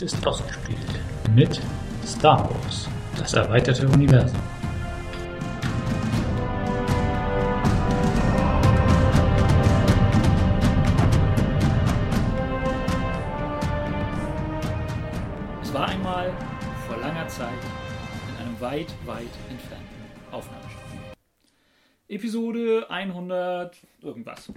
[0.00, 0.78] Ist ausgespielt
[1.34, 1.60] mit
[2.06, 2.88] Star Wars,
[3.18, 4.38] das erweiterte Universum.
[15.60, 16.32] Es war einmal
[16.86, 17.48] vor langer Zeit
[18.28, 19.84] in einem weit, weit entfernten
[20.30, 20.78] Aufnahmestudio.
[22.06, 24.52] Episode 100 irgendwas.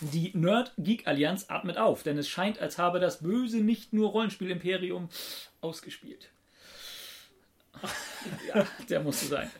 [0.00, 5.10] Die Nerd-Geek-Allianz atmet auf, denn es scheint, als habe das böse nicht nur Rollenspiel-Imperium
[5.60, 6.30] ausgespielt.
[8.48, 9.50] Ja, der musste sein.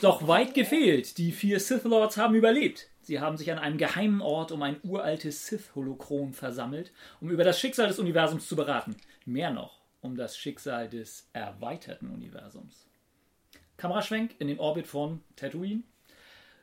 [0.00, 1.18] Doch weit gefehlt.
[1.18, 2.88] Die vier Sith Lords haben überlebt.
[3.02, 7.60] Sie haben sich an einem geheimen Ort um ein uraltes Sith-Holokron versammelt, um über das
[7.60, 8.96] Schicksal des Universums zu beraten.
[9.24, 12.86] Mehr noch, um das Schicksal des erweiterten Universums.
[13.76, 15.82] Kameraschwenk in den Orbit von Tatooine.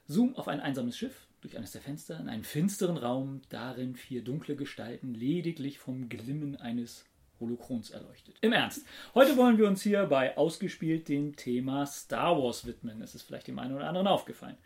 [0.08, 4.24] Zoom auf ein einsames Schiff durch eines der Fenster in einen finsteren Raum, darin vier
[4.24, 7.06] dunkle Gestalten lediglich vom Glimmen eines
[7.40, 8.36] Holokrons erleuchtet.
[8.42, 13.02] Im Ernst, heute wollen wir uns hier bei Ausgespielt dem Thema Star Wars widmen.
[13.02, 14.58] Es ist vielleicht dem einen oder anderen aufgefallen.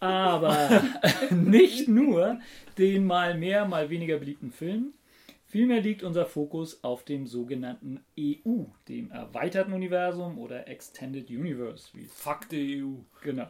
[0.00, 0.82] Aber
[1.30, 2.40] nicht nur
[2.78, 4.94] den mal mehr, mal weniger beliebten Filmen.
[5.54, 12.06] Vielmehr liegt unser Fokus auf dem sogenannten EU, dem erweiterten Universum oder Extended Universe, wie
[12.06, 12.94] Fuck die EU.
[13.22, 13.46] Genau.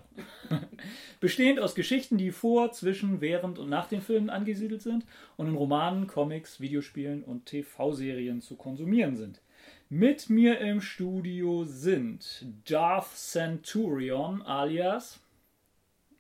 [1.21, 5.07] Bestehend aus Geschichten, die vor, zwischen, während und nach den Filmen angesiedelt sind
[5.39, 9.41] und in Romanen, Comics, Videospielen und TV-Serien zu konsumieren sind.
[9.89, 15.24] Mit mir im Studio sind Darth Centurion alias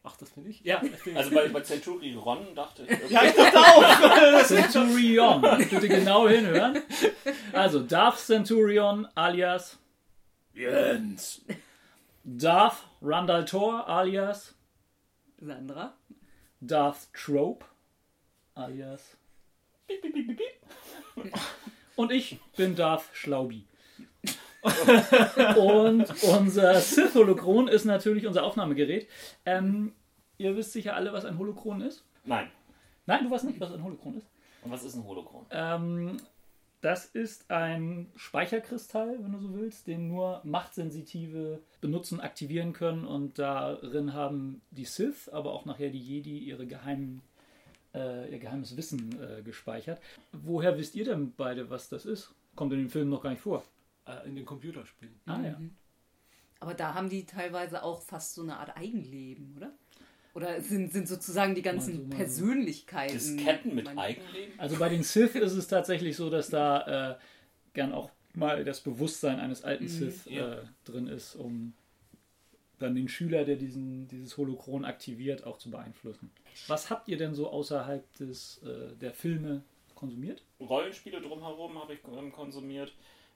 [0.07, 0.61] Ach, das bin ich?
[0.61, 1.17] Ja, bin.
[1.17, 4.45] Also bei, bei Century Ron dachte ich, okay, ja, ich dachte auch.
[4.45, 5.41] Centurion.
[5.41, 6.83] Bitte genau hinhören.
[7.55, 9.79] Also Darth Centurion alias
[10.53, 11.41] Jens.
[12.23, 14.55] Darth Randall Thor alias
[15.41, 15.95] Sandra.
[16.61, 17.65] Darth Trope
[18.55, 19.17] alias
[19.87, 20.39] Piep, piep, piep, piep,
[21.17, 21.35] piep.
[21.97, 23.67] und ich bin Darth Schlaubi.
[25.57, 29.09] Und unser Sith-Holokron ist natürlich unser Aufnahmegerät.
[29.45, 29.93] Ähm,
[30.39, 32.05] ihr wisst sicher alle, was ein Holokron ist.
[32.25, 32.49] nein.
[33.07, 34.27] Nein, du weißt nicht, was ein Holokron ist.
[34.63, 35.45] Und was ist ein Holokron?
[35.51, 36.17] Ähm,
[36.81, 43.05] das ist ein Speicherkristall, wenn du so willst, den nur Machtsensitive benutzen, aktivieren können.
[43.05, 47.21] Und darin haben die Sith, aber auch nachher die Jedi ihre geheimen,
[47.95, 50.01] äh, ihr geheimes Wissen äh, gespeichert.
[50.33, 52.35] Woher wisst ihr denn beide, was das ist?
[52.57, 53.65] Kommt in den Filmen noch gar nicht vor.
[54.07, 55.19] Äh, in den Computerspielen.
[55.27, 55.61] Ah ja.
[56.61, 59.73] Aber da haben die teilweise auch fast so eine Art Eigenleben, oder?
[60.35, 62.17] Oder sind, sind sozusagen die ganzen Mal so, mal so.
[62.17, 63.13] Persönlichkeiten.
[63.15, 64.59] Disketten mit Eigenleben?
[64.59, 67.19] Also bei den Sith ist es tatsächlich so, dass da äh,
[67.73, 70.55] gern auch mal das Bewusstsein eines alten Sith ja.
[70.55, 71.73] äh, drin ist, um
[72.79, 76.31] dann den Schüler, der diesen, dieses Holokron aktiviert, auch zu beeinflussen.
[76.67, 79.63] Was habt ihr denn so außerhalb des, äh, der Filme
[79.95, 80.43] konsumiert?
[80.61, 82.93] Rollenspiele drumherum habe ich ähm, konsumiert.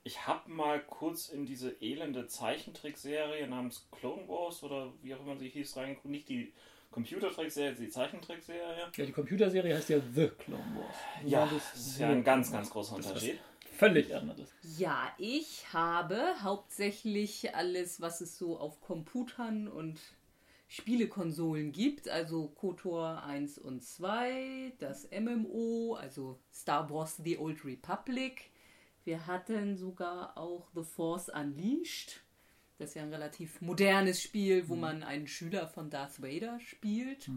[0.09, 5.37] Ich habe mal kurz in diese elende Zeichentrickserie namens Clone Wars oder wie auch immer
[5.37, 6.07] sie hieß reingeguckt.
[6.07, 6.55] Nicht die
[6.91, 8.91] Computertrickserie, die Zeichentrickserie.
[8.97, 10.97] Ja, die Computerserie heißt ja The Clone Wars.
[11.27, 13.39] Ja, das ist ja ein ganz, ganz großer Unterschied.
[13.77, 14.49] Völlig anderes.
[14.79, 20.01] Ja, ich habe hauptsächlich alles, was es so auf Computern und
[20.69, 28.51] Spielekonsolen gibt, also KOTOR 1 und 2, das MMO, also Star Wars The Old Republic.
[29.05, 32.21] Wir hatten sogar auch The Force Unleashed.
[32.79, 37.29] Das ist ja ein relativ modernes Spiel, wo man einen Schüler von Darth Vader spielt.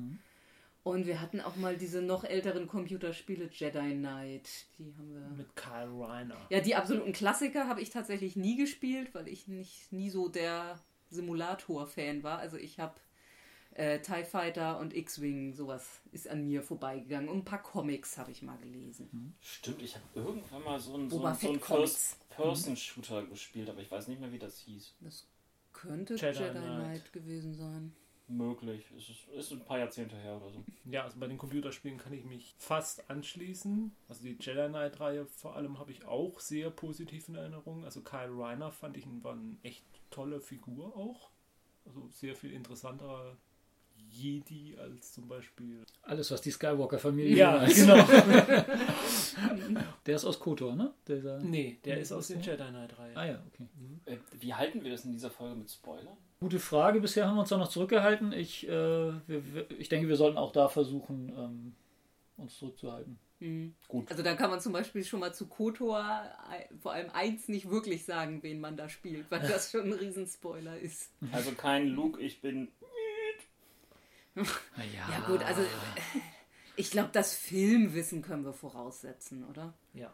[0.83, 4.65] Und wir hatten auch mal diese noch älteren Computerspiele, Jedi Knight.
[4.79, 5.21] Die haben wir.
[5.37, 6.37] Mit Kyle Reiner.
[6.49, 10.79] Ja, die absoluten Klassiker habe ich tatsächlich nie gespielt, weil ich nicht nie so der
[11.11, 12.39] Simulator-Fan war.
[12.39, 12.95] Also ich habe
[13.73, 17.29] äh, TIE Fighter und X-Wing, sowas ist an mir vorbeigegangen.
[17.29, 19.35] Und ein paar Comics habe ich mal gelesen.
[19.39, 21.59] Stimmt, ich habe irgendwann mal so einen, so einen, so einen.
[21.59, 24.95] First-Person-Shooter gespielt, aber ich weiß nicht mehr, wie das hieß.
[25.01, 25.25] Das
[25.73, 26.85] könnte Jedi Jedi, Knight.
[26.85, 27.93] Knight gewesen sein.
[28.27, 28.85] Möglich.
[28.97, 30.63] Es ist, ist ein paar Jahrzehnte her oder so.
[30.85, 33.91] Ja, also bei den Computerspielen kann ich mich fast anschließen.
[34.07, 37.83] Also die Jedi Knight-Reihe vor allem habe ich auch sehr positiv in Erinnerung.
[37.83, 41.29] Also Kyle Reiner fand ich war eine echt tolle Figur auch.
[41.85, 43.37] Also sehr viel interessanterer
[44.11, 45.83] Jedi als zum Beispiel.
[46.03, 47.75] Alles, was die Skywalker-Familie Ja, ist.
[47.75, 47.95] genau.
[50.05, 50.93] Der ist aus KOTOR, ne?
[51.07, 51.39] Dieser...
[51.39, 52.41] nee, der ist aus den?
[52.41, 53.15] Jedi Knight-Reihe.
[53.15, 53.67] Ah ja, okay.
[54.05, 56.17] Äh, wie halten wir das in dieser Folge mit Spoilern?
[56.39, 56.99] Gute Frage.
[57.01, 58.31] Bisher haben wir uns da noch zurückgehalten.
[58.33, 61.75] Ich, äh, wir, wir- ich denke, wir sollten auch da versuchen, ähm,
[62.37, 63.19] uns zurückzuhalten.
[63.87, 64.07] Gut.
[64.11, 65.99] Also da kann man zum Beispiel schon mal zu KOTOR
[66.51, 69.93] äh, vor allem eins nicht wirklich sagen, wen man da spielt, weil das schon ein
[69.93, 71.09] Riesenspoiler ist.
[71.31, 72.67] Also kein Luke, ich bin.
[74.35, 74.43] Ja,
[75.09, 75.61] Ja gut, also
[76.75, 79.73] ich glaube, das Filmwissen können wir voraussetzen, oder?
[79.93, 80.13] Ja.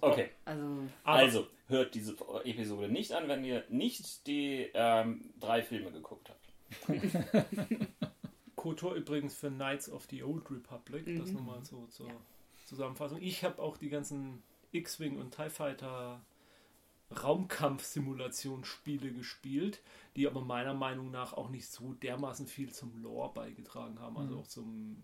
[0.00, 5.92] Okay, Also, also hört diese Episode nicht an, wenn ihr nicht die ähm, drei Filme
[5.92, 6.88] geguckt habt.
[8.56, 11.34] KOTOR übrigens für Knights of the Old Republic, das Mhm.
[11.34, 12.10] nochmal so zur
[12.64, 13.22] Zusammenfassung.
[13.22, 16.20] Ich habe auch die ganzen X-Wing und TIE Fighter
[17.10, 19.80] Raumkampf-Simulationsspiele gespielt,
[20.16, 24.16] die aber meiner Meinung nach auch nicht so dermaßen viel zum Lore beigetragen haben.
[24.16, 24.40] Also Mhm.
[24.40, 25.02] auch zum,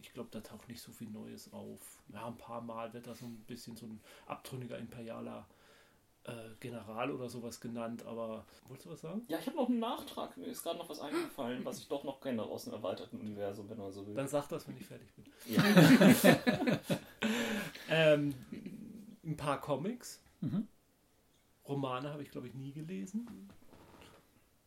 [0.00, 2.02] ich glaube, da taucht nicht so viel Neues auf.
[2.12, 5.46] Ja, ein paar Mal wird da so ein bisschen so ein abtrünniger imperialer
[6.24, 9.22] äh, General oder sowas genannt, aber wolltest du was sagen?
[9.28, 10.36] Ja, ich habe noch einen Nachtrag.
[10.36, 13.68] Mir ist gerade noch was eingefallen, was ich doch noch kenne aus dem erweiterten Universum,
[13.70, 14.14] wenn man so will.
[14.14, 15.24] Dann sag das, wenn ich fertig bin.
[15.46, 15.62] Ja.
[17.88, 18.34] Ähm,
[19.24, 20.20] ein paar Comics.
[20.40, 20.66] Mhm.
[21.68, 23.28] Romane habe ich, glaube ich, nie gelesen.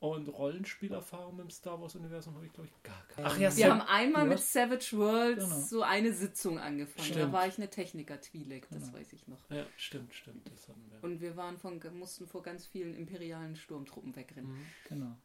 [0.02, 3.28] Und Rollenspielerfahrung im Star Wars-Universum habe ich, glaube ich, gar keine.
[3.28, 5.60] Ach ja, wir haben einmal du mit Savage Worlds Genau.
[5.60, 7.10] so eine Sitzung angefangen.
[7.10, 7.34] Da Stimmt.
[7.34, 8.94] war ich eine Techniker-Twi'lek, das Genau.
[8.98, 9.50] weiß ich noch.
[9.50, 10.50] ja, stimmt, stimmt.
[10.50, 11.04] Das hatten wir.
[11.04, 14.50] Und wir waren von, mussten vor ganz vielen imperialen Sturmtruppen wegrennen.
[14.52, 14.66] Mhm.
[14.88, 15.18] Genau.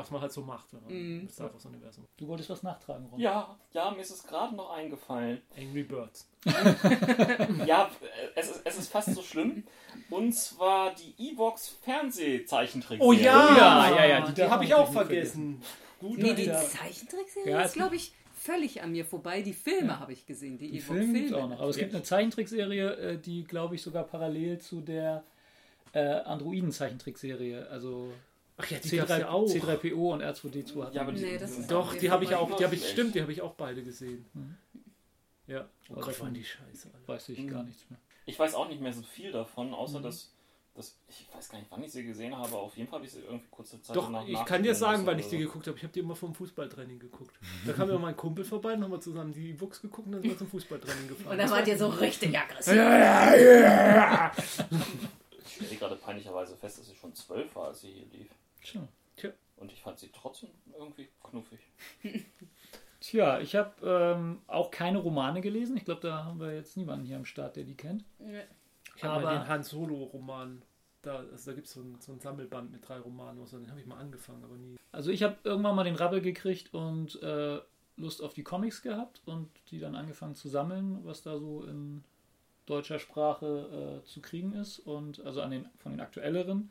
[0.00, 1.20] Was man halt so macht, wenn man Mhm.
[1.20, 2.04] im Star Wars-Universum.
[2.16, 3.20] Du wolltest was nachtragen, Ron.
[3.20, 5.40] ja, ja, mir ist es gerade noch eingefallen.
[5.56, 6.28] Angry Birds.
[7.66, 7.90] Ja,
[8.34, 9.64] es ist, es ist fast so schlimm.
[10.08, 13.00] Und zwar die Evox Fernsehzeichentrick.
[13.00, 15.60] Oh ja, ja, ja, ja, die die, habe ich auch vergessen.
[16.00, 16.56] Gut, Nee, die Ja.
[16.60, 19.42] Zeichentrickserie Ja, ist, glaube ich, völlig an mir vorbei.
[19.42, 21.44] Die Filme habe ich gesehen, die, Die Evox Filme gibt es Filme.
[21.44, 21.60] auch noch.
[21.60, 25.24] Aber es gibt eine Zeichentrickserie, äh, die, glaube ich, sogar parallel zu der
[25.92, 28.12] äh, Androiden-Zeichentrickserie, also
[28.62, 29.46] Ach ja, die C3, gab's ja auch.
[29.48, 30.94] C3PO und R2D2 hatten.
[30.96, 33.14] Ja, aber die, Nee, das ist- Doch, die habe ich auch, die habe ich, stimmt,
[33.14, 34.24] die habe ich auch beide gesehen.
[34.34, 34.56] Mhm.
[35.46, 35.68] Ja.
[35.88, 37.08] Oh Gott, davon- waren die scheiße, Alter.
[37.08, 37.48] weiß ich Mhm.
[37.50, 37.98] gar nichts mehr.
[38.26, 40.02] Ich weiß auch nicht mehr so viel davon, außer Mhm.
[40.04, 40.32] dass,
[40.74, 40.96] dass.
[41.08, 42.54] Ich weiß gar nicht, wann ich sie gesehen habe.
[42.56, 45.04] Auf jeden Fall habe ich sie irgendwie kurze Zeit Doch, danach ich kann dir sagen,
[45.06, 45.76] wann ich die geguckt habe.
[45.76, 47.34] Ich habe die immer vom Fußballtraining geguckt.
[47.66, 50.22] Da kam ja mein Kumpel vorbei, dann haben wir zusammen die Wuchs geguckt und dann
[50.22, 51.32] sind wir zum Fußballtraining gefahren.
[51.32, 52.74] Und dann wart ihr so richtig aggressiv.
[55.44, 58.28] Ich stelle gerade peinlicherweise fest, dass sie schon zwölf war, als sie hier lief.
[58.62, 58.86] Tja.
[59.56, 61.60] Und ich fand sie trotzdem irgendwie knuffig.
[63.00, 63.74] Tja, ich habe
[64.16, 65.76] ähm, auch keine Romane gelesen.
[65.76, 68.04] Ich glaube, da haben wir jetzt niemanden hier am Start, der die kennt.
[68.96, 70.62] Ich habe mal den Han Solo-Roman,
[71.02, 73.70] da, also da gibt es so, ein, so ein Sammelband mit drei Romanen, also den
[73.70, 74.76] habe ich mal angefangen, aber nie.
[74.92, 77.60] Also ich habe irgendwann mal den Rabbel gekriegt und äh,
[77.96, 82.04] Lust auf die Comics gehabt und die dann angefangen zu sammeln, was da so in
[82.66, 86.70] deutscher Sprache äh, zu kriegen ist und also an den von den aktuelleren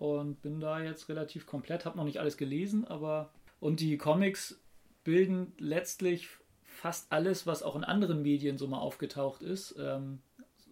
[0.00, 3.30] und bin da jetzt relativ komplett, habe noch nicht alles gelesen, aber
[3.60, 4.58] und die Comics
[5.04, 6.28] bilden letztlich
[6.62, 10.20] fast alles, was auch in anderen Medien so mal aufgetaucht ist, ähm,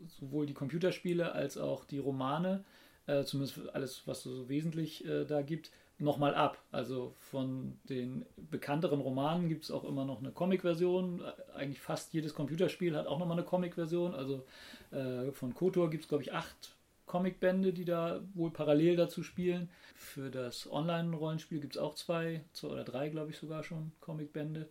[0.06, 2.64] sowohl die Computerspiele als auch die Romane,
[3.06, 6.56] äh, zumindest alles, was so wesentlich äh, da gibt, nochmal ab.
[6.72, 11.22] Also von den bekannteren Romanen gibt es auch immer noch eine Comic-Version.
[11.54, 14.14] Eigentlich fast jedes Computerspiel hat auch nochmal eine Comic-Version.
[14.14, 14.46] Also
[14.90, 16.77] äh, von KOTOR gibt es, glaube ich, acht
[17.08, 19.68] Comicbände, die da wohl parallel dazu spielen.
[19.96, 24.68] Für das Online-Rollenspiel gibt es auch zwei, zwei oder drei, glaube ich, sogar schon Comicbände.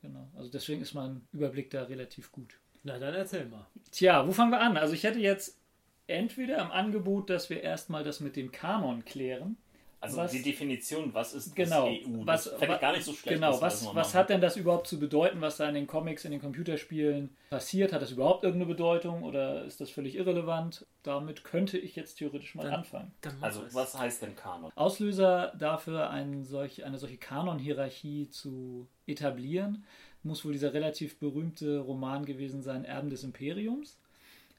[0.00, 0.28] Genau.
[0.34, 2.58] Also deswegen ist mein Überblick da relativ gut.
[2.82, 3.66] Na, dann erzähl mal.
[3.90, 4.76] Tja, wo fangen wir an?
[4.76, 5.58] Also ich hätte jetzt
[6.06, 9.56] entweder im Angebot, dass wir erstmal das mit dem Kanon klären.
[10.02, 11.86] Also Was- die Definition, was ist Genau.
[11.86, 12.26] das EU?
[12.26, 13.36] Was- das fände ich gar nicht so schlecht.
[13.36, 16.32] Genau, was, was hat denn das überhaupt zu bedeuten, was da in den Comics, in
[16.32, 17.92] den Computerspielen passiert?
[17.92, 20.84] Hat das überhaupt irgendeine Bedeutung oder ist das völlig irrelevant?
[21.04, 23.12] Damit könnte ich jetzt theoretisch mal Dann- anfangen.
[23.20, 23.74] Dann Also es.
[23.74, 24.72] was heißt denn Kanon?
[24.74, 29.84] Auslöser dafür, ein solch, eine solche Kanon-Hierarchie zu etablieren,
[30.24, 33.98] muss wohl dieser relativ berühmte Roman gewesen sein, Erben des Imperiums,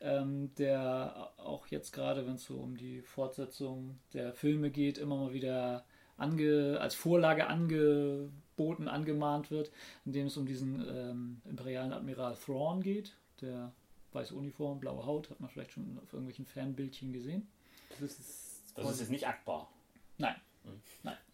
[0.04, 5.18] ähm, der auch jetzt gerade, wenn es so um die Fortsetzung der Filme geht, immer
[5.18, 5.86] mal wieder
[6.18, 9.72] ange, als Vorlage angeboten, angemahnt wird,
[10.06, 13.72] indem es um diesen ähm, imperialen Admiral Thrawn geht, der
[14.12, 17.48] weiße Uniform, blaue Haut, hat man vielleicht schon auf irgendwelchen Fanbildchen gesehen.
[17.90, 19.72] Das ist, Das ist jetzt nicht Akbar.
[20.18, 20.36] Nein,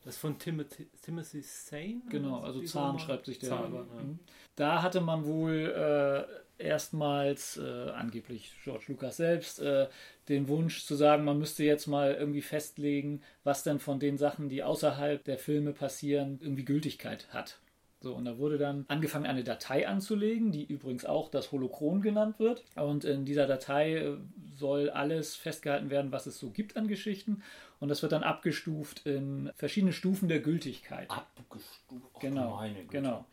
[0.03, 2.01] das ist von Timothy, Timothy Zane?
[2.09, 3.49] Genau, also Zahn schreibt sich der.
[3.49, 4.03] Zahn, aber, ja.
[4.03, 4.19] mhm.
[4.55, 9.87] Da hatte man wohl äh, erstmals, äh, angeblich George Lucas selbst, äh,
[10.27, 14.49] den Wunsch zu sagen, man müsste jetzt mal irgendwie festlegen, was denn von den Sachen,
[14.49, 17.59] die außerhalb der Filme passieren, irgendwie Gültigkeit hat.
[18.01, 22.39] So, und da wurde dann angefangen, eine Datei anzulegen, die übrigens auch das Holochron genannt
[22.39, 22.63] wird.
[22.75, 24.17] Und in dieser Datei äh,
[24.55, 27.43] soll alles festgehalten werden, was es so gibt an Geschichten.
[27.81, 31.09] Und das wird dann abgestuft in verschiedene Stufen der Gültigkeit.
[31.09, 31.81] Abgestuft.
[32.15, 33.25] Ach, Genau, genau.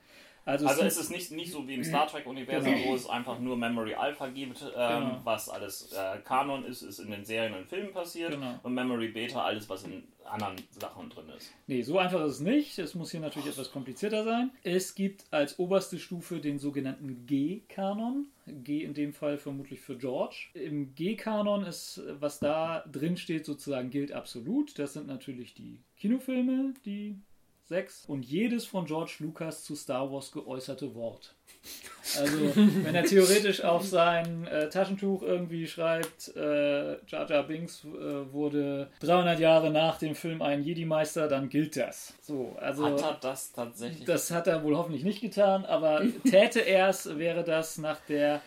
[0.46, 3.56] Also, Also es ist nicht, nicht so wie im Star Trek-Universum, wo es einfach nur
[3.56, 5.20] Memory Alpha gibt, ähm, Genau.
[5.24, 8.30] was alles äh, Kanon ist, ist in den Serien und Filmen passiert.
[8.30, 8.58] Genau.
[8.62, 11.52] Und Memory Beta, alles, was in anderen Sachen drin ist.
[11.66, 12.78] Nee, so einfach ist es nicht.
[12.78, 14.50] Es muss hier natürlich etwas komplizierter sein.
[14.62, 18.26] Es gibt als oberste Stufe den sogenannten G-Kanon.
[18.46, 20.48] G in dem Fall vermutlich für George.
[20.54, 24.78] Im G-Kanon ist, was da drin steht, sozusagen gilt absolut.
[24.78, 27.16] Das sind natürlich die Kinofilme, die
[27.68, 31.34] sechs und jedes von George Lucas zu Star Wars geäußerte Wort.
[32.20, 38.32] Also, wenn er theoretisch auf sein äh, Taschentuch irgendwie schreibt, äh, Jar Jar Binks äh,
[38.32, 42.14] wurde 300 Jahre nach dem Film ein Jedi-Meister, dann gilt das.
[42.20, 44.04] So, also Hat er das tatsächlich?
[44.04, 48.40] das hat er wohl hoffentlich nicht getan, aber täte er es, wäre das nach der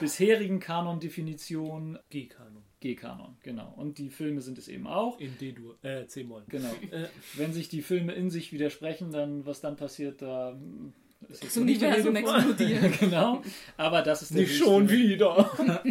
[0.00, 2.57] bisherigen Kanon-Definition G-Kanon.
[2.80, 3.72] G-Kanon, genau.
[3.76, 5.18] Und die Filme sind es eben auch.
[5.18, 6.44] In D-Dur, äh, C-Moll.
[6.48, 6.72] Genau.
[6.90, 10.58] Äh, Wenn sich die Filme in sich widersprechen, dann was dann passiert, da
[11.20, 12.92] nicht die Universum explodieren.
[13.00, 13.42] genau.
[13.76, 15.50] Aber das ist nicht höchste, schon wieder.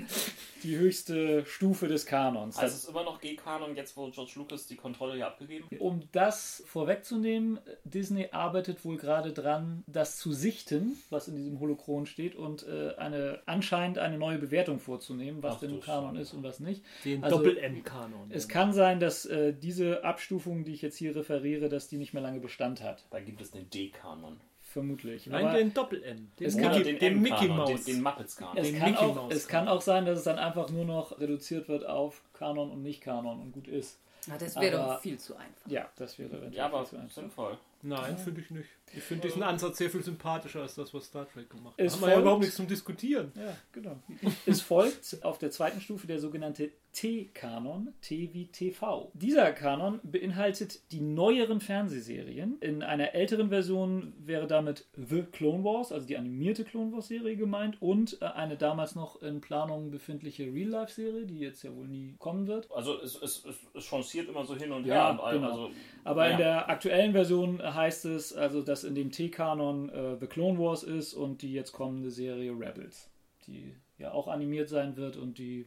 [0.63, 2.57] die höchste Stufe des Kanons.
[2.57, 5.79] also es ist immer noch G-Kanon, jetzt wo George Lucas die Kontrolle hier abgegeben hat.
[5.79, 12.05] Um das vorwegzunehmen, Disney arbeitet wohl gerade dran, das zu sichten, was in diesem Holochron
[12.05, 16.43] steht, und äh, eine anscheinend eine neue Bewertung vorzunehmen, was Ach denn Kanon ist und
[16.43, 16.83] was nicht.
[17.05, 18.31] Den Also, Doppel-M-Kanon.
[18.31, 22.13] Es kann sein, dass äh, diese Abstufung, die ich jetzt hier referiere, dass die nicht
[22.13, 23.05] mehr lange Bestand hat.
[23.11, 24.39] Da gibt es den D-Kanon.
[24.69, 25.27] Vermutlich.
[25.27, 26.31] Nein, Aber den Doppel-M.
[26.39, 27.85] Den, Es kann- Mickey, den Mickey M-Kanon, Mouse.
[27.85, 28.57] Den, den Muppets-Kanon.
[28.57, 30.83] es, den kann Mickey auch, Mouse es kann auch sein, dass es dann einfach nur
[30.85, 33.97] noch reduziert wird auf Kanon und Nicht-Kanon und gut ist.
[34.27, 35.71] Na, das wäre doch viel zu einfach.
[35.71, 37.15] Ja, das wäre eventuell Ja, aber viel zu einfach.
[37.15, 37.57] sinnvoll.
[37.81, 38.69] Nein, finde ich nicht.
[38.95, 41.85] Ich finde diesen Ansatz sehr viel sympathischer als das, was Star Trek gemacht hat.
[41.85, 43.31] Es haben ja folgt- überhaupt nichts zum Diskutieren.
[43.35, 43.97] Ja, genau.
[44.45, 49.11] Es folgt auf der zweiten Stufe der sogenannte T-Kanon, T wie TV.
[49.13, 52.57] Dieser Kanon beinhaltet die neueren Fernsehserien.
[52.59, 57.35] In einer älteren Version wäre damit The Clone Wars, also die animierte Clone Wars Serie
[57.35, 62.15] gemeint und äh, eine damals noch in Planung befindliche Real-Life-Serie, die jetzt ja wohl nie
[62.19, 62.67] kommen wird.
[62.71, 65.23] Also es, es, es, es immer so hin und Ja, her.
[65.23, 65.51] Allem, genau.
[65.51, 65.69] also,
[66.03, 66.37] Aber in ja.
[66.37, 71.13] der aktuellen Version heißt es also, dass in dem T-Kanon äh, The Clone Wars ist
[71.13, 73.09] und die jetzt kommende Serie Rebels,
[73.47, 75.65] die ja auch animiert sein wird und die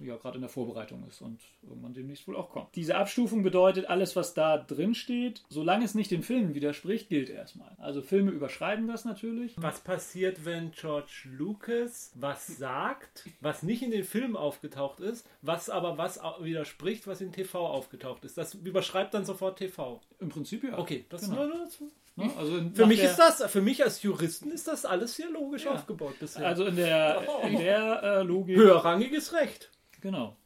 [0.00, 2.74] ja gerade in der Vorbereitung ist und irgendwann demnächst wohl auch kommt.
[2.74, 7.30] Diese Abstufung bedeutet, alles, was da drin steht, solange es nicht den Filmen widerspricht, gilt
[7.30, 7.70] erstmal.
[7.78, 9.54] Also Filme überschreiben das natürlich.
[9.56, 15.70] Was passiert, wenn George Lucas was sagt, was nicht in den Filmen aufgetaucht ist, was
[15.70, 18.38] aber was widerspricht, was in TV aufgetaucht ist?
[18.38, 20.00] Das überschreibt dann sofort TV.
[20.20, 20.78] Im Prinzip ja.
[20.78, 21.46] Okay, das Genau.
[21.46, 21.90] nur dazu.
[22.18, 22.30] Ne?
[22.36, 25.30] Also in- Für mich der- ist das, für mich als Juristen ist das alles sehr
[25.30, 25.72] logisch Ja.
[25.72, 26.46] aufgebaut bisher.
[26.46, 29.70] also in der, in der äh, Logik höherrangiges Recht.
[30.00, 30.36] Genau.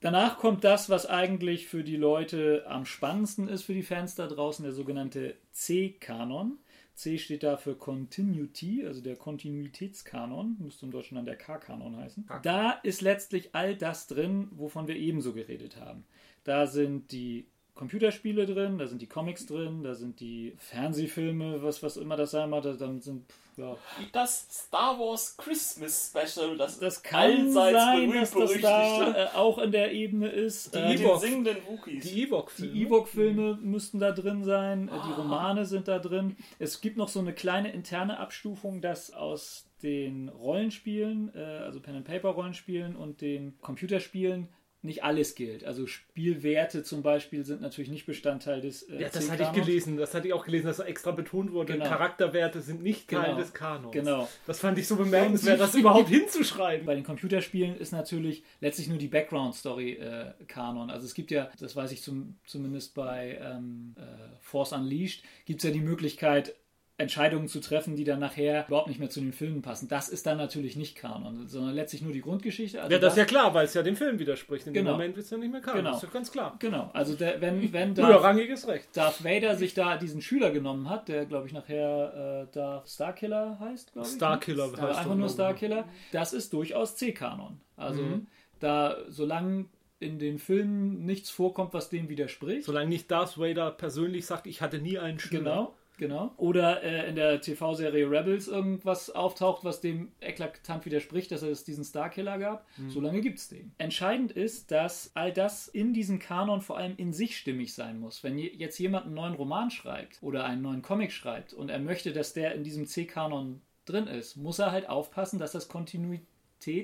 [0.00, 4.26] Danach kommt das, was eigentlich für die Leute am spannendsten ist, für die Fans da
[4.26, 6.58] draußen, der sogenannte C-Kanon.
[6.94, 12.28] C steht da für Continuity, also der Kontinuitätskanon, müsste im Deutschen dann der K-Kanon heißen.
[12.42, 16.04] Da ist letztlich all das drin, wovon wir ebenso geredet haben.
[16.44, 21.82] Da sind die Computerspiele drin, da sind die Comics drin, da sind die Fernsehfilme, was,
[21.82, 23.24] was immer das sein mag, da- dann sind,
[23.56, 23.76] ja,
[24.12, 29.58] Das Star Wars Christmas Special, das, das kann allseits sein, dass das da äh, auch
[29.58, 30.74] in der Ebene ist.
[30.74, 31.20] Die Äh, Ewoks.
[31.22, 32.04] singenden Wookies.
[32.04, 32.52] Die Ewok.
[32.56, 36.36] Die Ewok-Filme müssten da drin sein, äh, die Romane sind da drin.
[36.60, 42.96] Es gibt noch so eine kleine interne Abstufung, dass aus den Rollenspielen, äh, also Pen-and-Paper-Rollenspielen
[42.96, 44.48] und den Computerspielen
[44.84, 45.64] nicht alles gilt.
[45.64, 49.96] Also Spielwerte zum Beispiel sind natürlich nicht Bestandteil des äh, Ja, das hatte ich gelesen.
[49.96, 51.72] Das hatte ich auch gelesen, dass da extra betont wurde.
[51.74, 51.86] Genau.
[51.86, 53.38] Charakterwerte sind nicht Teil Genau.
[53.38, 53.92] des Kanons.
[53.92, 54.28] Genau.
[54.46, 56.86] Das fand ich so bemerkenswert, das überhaupt hinzuschreiben.
[56.86, 60.90] Bei den Computerspielen ist natürlich letztlich nur die Background-Story äh, Kanon.
[60.90, 64.02] Also es gibt ja, das weiß ich zum, zumindest bei ähm, äh,
[64.40, 66.54] Force Unleashed, gibt es ja die Möglichkeit,
[66.96, 69.88] Entscheidungen zu treffen, die dann nachher überhaupt nicht mehr zu den Filmen passen.
[69.88, 72.80] Das ist dann natürlich nicht Kanon, sondern letztlich nur die Grundgeschichte.
[72.80, 74.68] Also Ja, das ist ja klar, weil es ja dem Film widerspricht.
[74.68, 74.90] In Genau.
[74.90, 75.78] dem Moment wird es ja nicht mehr Kanon.
[75.78, 75.90] Genau.
[75.90, 76.54] Das ist ja ganz klar.
[76.60, 78.96] Genau, also der, wenn, wenn Darth, Höherrangiges Recht.
[78.96, 83.58] Darth Vader sich da diesen Schüler genommen hat, der glaube ich nachher äh, Darth Starkiller
[83.58, 84.14] heißt, glaube ich.
[84.14, 84.72] Starkiller ne?
[84.74, 85.32] heißt er, einfach nur ich.
[85.32, 85.88] Starkiller.
[86.12, 87.60] Das ist durchaus C-Kanon.
[87.76, 88.26] Also Mhm.
[88.60, 89.64] da, solange
[89.98, 92.64] in den Filmen nichts vorkommt, was dem widerspricht.
[92.66, 95.40] Solange nicht Darth Vader persönlich sagt, ich hatte nie einen Schüler.
[95.40, 96.32] Genau, genau.
[96.36, 101.84] Oder äh, in der TV-Serie Rebels irgendwas auftaucht, was dem eklatant widerspricht, dass es diesen
[101.84, 102.66] Starkiller gab.
[102.88, 103.72] Solange gibt es den.
[103.78, 108.22] Entscheidend ist, dass all das in diesem Kanon vor allem in sich stimmig sein muss.
[108.24, 111.78] Wenn je- jetzt jemand einen neuen Roman schreibt oder einen neuen Comic schreibt und er
[111.78, 116.26] möchte, dass der in diesem C-Kanon drin ist, muss er halt aufpassen, dass das Kontinuität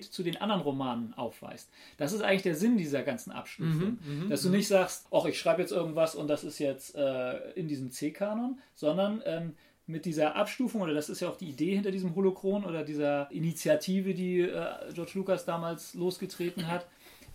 [0.05, 1.71] zu den anderen Romanen aufweist.
[1.97, 3.99] Das ist eigentlich der Sinn dieser ganzen Abstufung.
[4.29, 7.69] dass du nicht sagst, ach, ich schreibe jetzt irgendwas und das ist jetzt äh, in
[7.69, 9.55] diesem C-Kanon, sondern ähm,
[9.87, 13.31] mit dieser Abstufung, oder das ist ja auch die Idee hinter diesem Holochron oder dieser
[13.31, 16.87] Initiative, die äh, George Lucas damals losgetreten hat,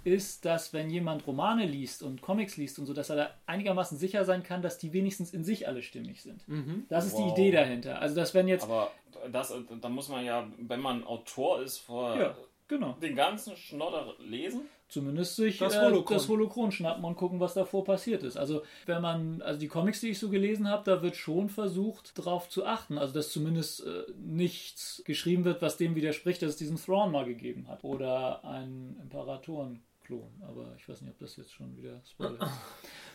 [0.05, 3.97] ist, dass wenn jemand Romane liest und Comics liest und so, dass er da einigermaßen
[3.97, 6.45] sicher sein kann, dass die wenigstens in sich alle stimmig sind.
[6.89, 7.33] Das ist Wow.
[7.35, 7.99] die Idee dahinter.
[7.99, 8.91] Also dass wenn jetzt Aber
[9.31, 12.35] das, da muss man ja, wenn man Autor ist, vor ja,
[12.67, 14.61] genau, den ganzen Schnodder lesen.
[14.87, 16.15] zumindest sich Das das, Holochron.
[16.15, 18.37] äh, das Holochron schnappen und gucken, was davor passiert ist.
[18.37, 22.15] Also wenn man, also die Comics, die ich so gelesen habe, da wird schon versucht,
[22.19, 22.99] darauf zu achten.
[22.99, 27.25] Also dass zumindest äh, nichts geschrieben wird, was dem widerspricht, dass es diesen Thrawn mal
[27.25, 27.83] gegeben hat.
[27.83, 29.81] Oder einen Imperatoren.
[30.05, 32.51] Klon, aber ich weiß nicht, ob das jetzt schon wieder Spoiler ist.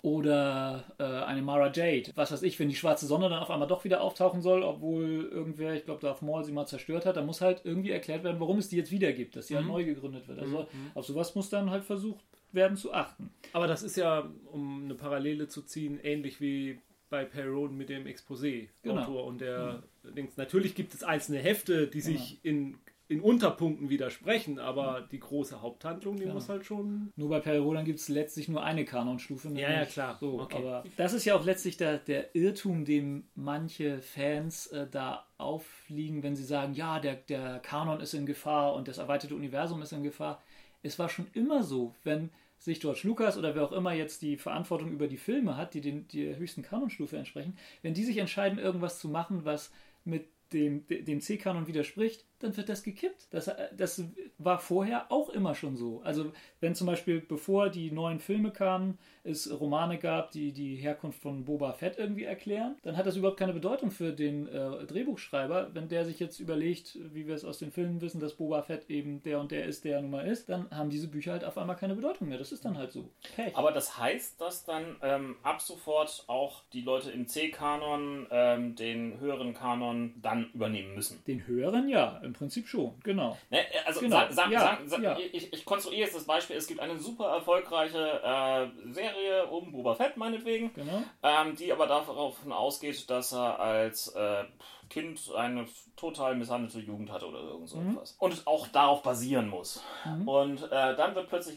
[0.02, 2.10] Oder äh, eine Mara Jade.
[2.14, 5.28] Was weiß ich, wenn die schwarze Sonne dann auf einmal doch wieder auftauchen soll, obwohl
[5.30, 8.40] irgendwer, ich glaube, Darth Maul sie mal zerstört hat, dann muss halt irgendwie erklärt werden,
[8.40, 10.38] warum es die jetzt wieder gibt, dass sie halt neu gegründet wird.
[10.38, 13.30] Also auf sowas muss dann halt versucht werden zu achten.
[13.52, 16.80] Aber das ist ja, um eine Parallele zu ziehen, ähnlich wie
[17.10, 19.24] bei Perron mit dem Exposé-Autor Genau.
[19.24, 19.82] und der
[20.16, 20.36] Dings.
[20.36, 22.78] Natürlich gibt es einzelne Hefte, die sich in,
[23.10, 26.34] in Unterpunkten widersprechen, aber die große Haupthandlung, die Genau.
[26.34, 27.12] muss halt schon.
[27.16, 29.48] Nur bei Perry gibt es letztlich nur eine Kanonstufe.
[29.48, 30.16] Ja, ja, klar.
[30.20, 30.58] So, Okay.
[30.58, 36.22] Aber das ist ja auch letztlich der, der Irrtum, dem manche Fans äh, da aufliegen,
[36.22, 39.92] wenn sie sagen, ja, der, der Kanon ist in Gefahr und das erweiterte Universum ist
[39.92, 40.40] in Gefahr.
[40.82, 44.36] Es war schon immer so, wenn sich George Lucas oder wer auch immer jetzt die
[44.36, 48.58] Verantwortung über die Filme hat, die den, der höchsten Kanonstufe entsprechen, wenn die sich entscheiden,
[48.60, 49.72] irgendwas zu machen, was
[50.04, 53.28] mit dem, dem C-Kanon widerspricht, dann wird das gekippt.
[53.30, 54.02] Das, äh, das
[54.38, 56.00] war vorher auch immer schon so.
[56.02, 61.20] Also wenn zum Beispiel, bevor die neuen Filme kamen, es Romane gab, die die Herkunft
[61.20, 65.70] von Boba Fett irgendwie erklären, dann hat das überhaupt keine Bedeutung für den äh, Drehbuchschreiber.
[65.74, 68.88] Wenn der sich jetzt überlegt, wie wir es aus den Filmen wissen, dass Boba Fett
[68.88, 71.44] eben der und der ist, der er nun mal ist, dann haben diese Bücher halt
[71.44, 72.38] auf einmal keine Bedeutung mehr.
[72.38, 73.08] Das ist dann halt so.
[73.36, 73.56] Pech.
[73.56, 79.20] Aber das heißt, dass dann ähm, ab sofort auch die Leute im C-Kanon ähm, den
[79.20, 81.22] höheren Kanon dann übernehmen müssen.
[81.26, 83.36] den höheren ja, im Prinzip schon, genau.
[83.50, 85.18] Ne, äh, also Genau, sag, sag, ja, sag, ja.
[85.18, 89.94] ich, ich konstruiere jetzt das Beispiel, es gibt eine super erfolgreiche äh, Serie um Boba
[89.94, 91.02] Fett meinetwegen, Genau.
[91.22, 94.44] ähm, die aber davon ausgeht, dass er als äh,
[94.88, 95.66] Kind eine
[95.96, 97.92] total misshandelte Jugend hatte oder irgend so Mhm.
[97.92, 98.16] etwas.
[98.18, 99.82] Und auch darauf basieren muss.
[100.26, 101.56] Und äh, dann wird plötzlich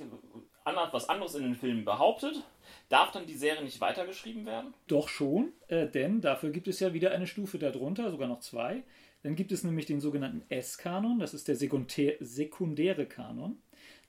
[0.92, 2.44] was anderes in den Filmen behauptet.
[2.90, 4.74] Darf dann die Serie nicht weitergeschrieben werden?
[4.88, 8.84] Doch schon, äh, denn dafür gibt es ja wieder eine Stufe darunter, sogar noch zwei.
[9.24, 13.58] Dann gibt es nämlich den sogenannten S-Kanon, das ist der sekundä sekundäre Kanon.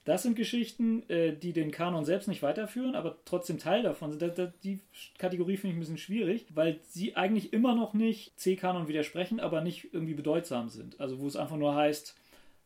[0.03, 4.53] Das sind Geschichten, äh, die den Kanon selbst nicht weiterführen, aber trotzdem Teil davon sind.
[4.63, 4.79] Die
[5.17, 9.61] Kategorie finde ich ein bisschen schwierig, weil sie eigentlich immer noch nicht C-Kanon widersprechen, aber
[9.61, 10.99] nicht irgendwie bedeutsam sind.
[10.99, 12.15] Also wo es einfach nur heißt,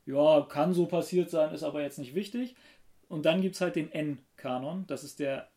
[0.06, 2.56] ja, kann so passiert sein, ist aber jetzt nicht wichtig.
[3.08, 5.50] Und dann gibt es halt den N-Kanon, das ist der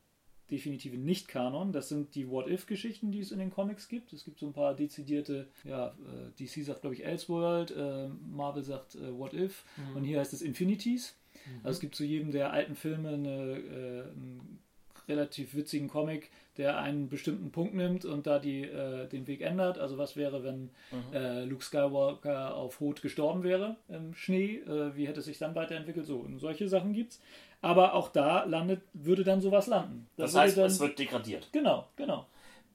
[0.53, 1.73] definitive Nicht-Kanon.
[1.73, 4.13] Das sind die What-If-Geschichten, die es in den Comics gibt.
[4.13, 8.63] Es gibt so ein paar dezidierte, ja, äh, DC sagt, glaube ich, Elseworld, äh, Marvel
[8.63, 11.17] sagt äh, What If und hier heißt es Infinities.
[11.65, 14.61] Also es gibt zu jedem der alten Filme eine, einen
[15.09, 19.79] relativ witzigen Comic, der einen bestimmten Punkt nimmt und da die, äh, den Weg ändert.
[19.79, 20.71] Also was wäre, wenn
[21.13, 24.57] äh, Luke Skywalker auf Hoth gestorben wäre im Schnee?
[24.57, 26.07] Äh, wie hätte es sich dann weiterentwickelt?
[26.07, 27.21] So, und solche Sachen gibt's.
[27.63, 30.09] Aber auch da landet, würde dann sowas landen.
[30.17, 31.49] Das würde heißt, dann, es wird degradiert.
[31.53, 32.27] Genau, genau.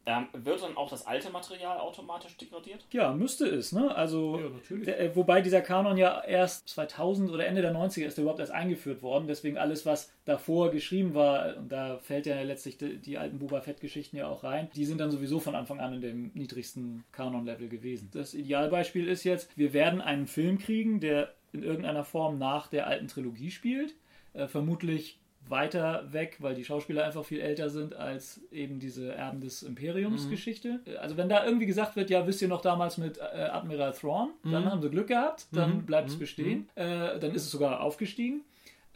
[0.07, 2.85] Ähm, wird dann auch das alte Material automatisch degradiert?
[2.91, 3.93] Ja, müsste es, ne?
[3.93, 4.85] Also, Ja, natürlich.
[4.85, 8.39] der, äh, wobei dieser Kanon ja erst 2000 oder Ende der 90er ist der überhaupt
[8.39, 9.27] erst eingeführt worden.
[9.27, 13.59] Deswegen alles, was davor geschrieben war, und da fällt ja letztlich die, die alten Boba
[13.59, 17.67] Fett-Geschichten ja auch rein, die sind dann sowieso von Anfang an in dem niedrigsten Kanon-Level
[17.67, 18.09] gewesen.
[18.13, 22.87] Das Idealbeispiel ist jetzt, wir werden einen Film kriegen, der in irgendeiner Form nach der
[22.87, 23.93] alten Trilogie spielt.
[24.37, 25.19] Äh, vermutlich
[25.49, 30.25] weiter weg, weil die Schauspieler einfach viel älter sind als eben diese Erben des Imperiums
[30.29, 30.81] Geschichte.
[30.99, 34.31] Also wenn da irgendwie gesagt wird, ja, wisst ihr noch damals mit äh, Admiral Thrawn,
[34.43, 38.41] dann haben sie Glück gehabt, dann bleibt es bestehen, äh, dann ist es sogar aufgestiegen.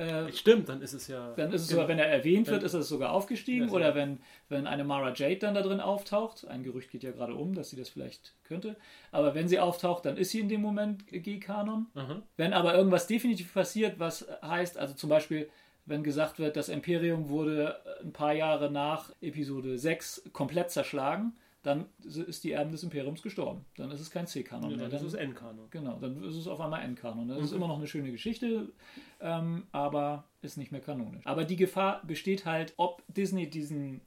[0.01, 1.33] Äh, Stimmt, dann ist es ja.
[1.35, 3.67] dann ist es sogar, wenn er erwähnt wird, ist es sogar aufgestiegen.
[3.67, 7.11] Ja, Oder wenn, wenn eine Mara Jade dann da drin auftaucht, ein Gerücht geht ja
[7.11, 8.75] gerade um, dass sie das vielleicht könnte.
[9.11, 11.85] Aber wenn sie auftaucht, dann ist sie in dem Moment G-Kanon.
[11.93, 12.23] Aha.
[12.35, 15.49] Wenn aber irgendwas definitiv passiert, was heißt, also zum Beispiel,
[15.85, 21.33] wenn gesagt wird, das Imperium wurde ein paar Jahre nach Episode 6 komplett zerschlagen,
[21.63, 23.65] dann ist die Erben des Imperiums gestorben.
[23.77, 24.89] Dann ist es kein C-Kanon Ja, mehr.
[24.89, 25.67] dann ist Dann, es Endkanon.
[25.69, 27.27] genau, dann ist es auf einmal Endkanon.
[27.27, 28.71] Das ist immer noch eine schöne Geschichte,
[29.19, 31.25] ähm, aber ist nicht mehr kanonisch.
[31.25, 34.01] Aber die Gefahr besteht halt, ob Disney diesen,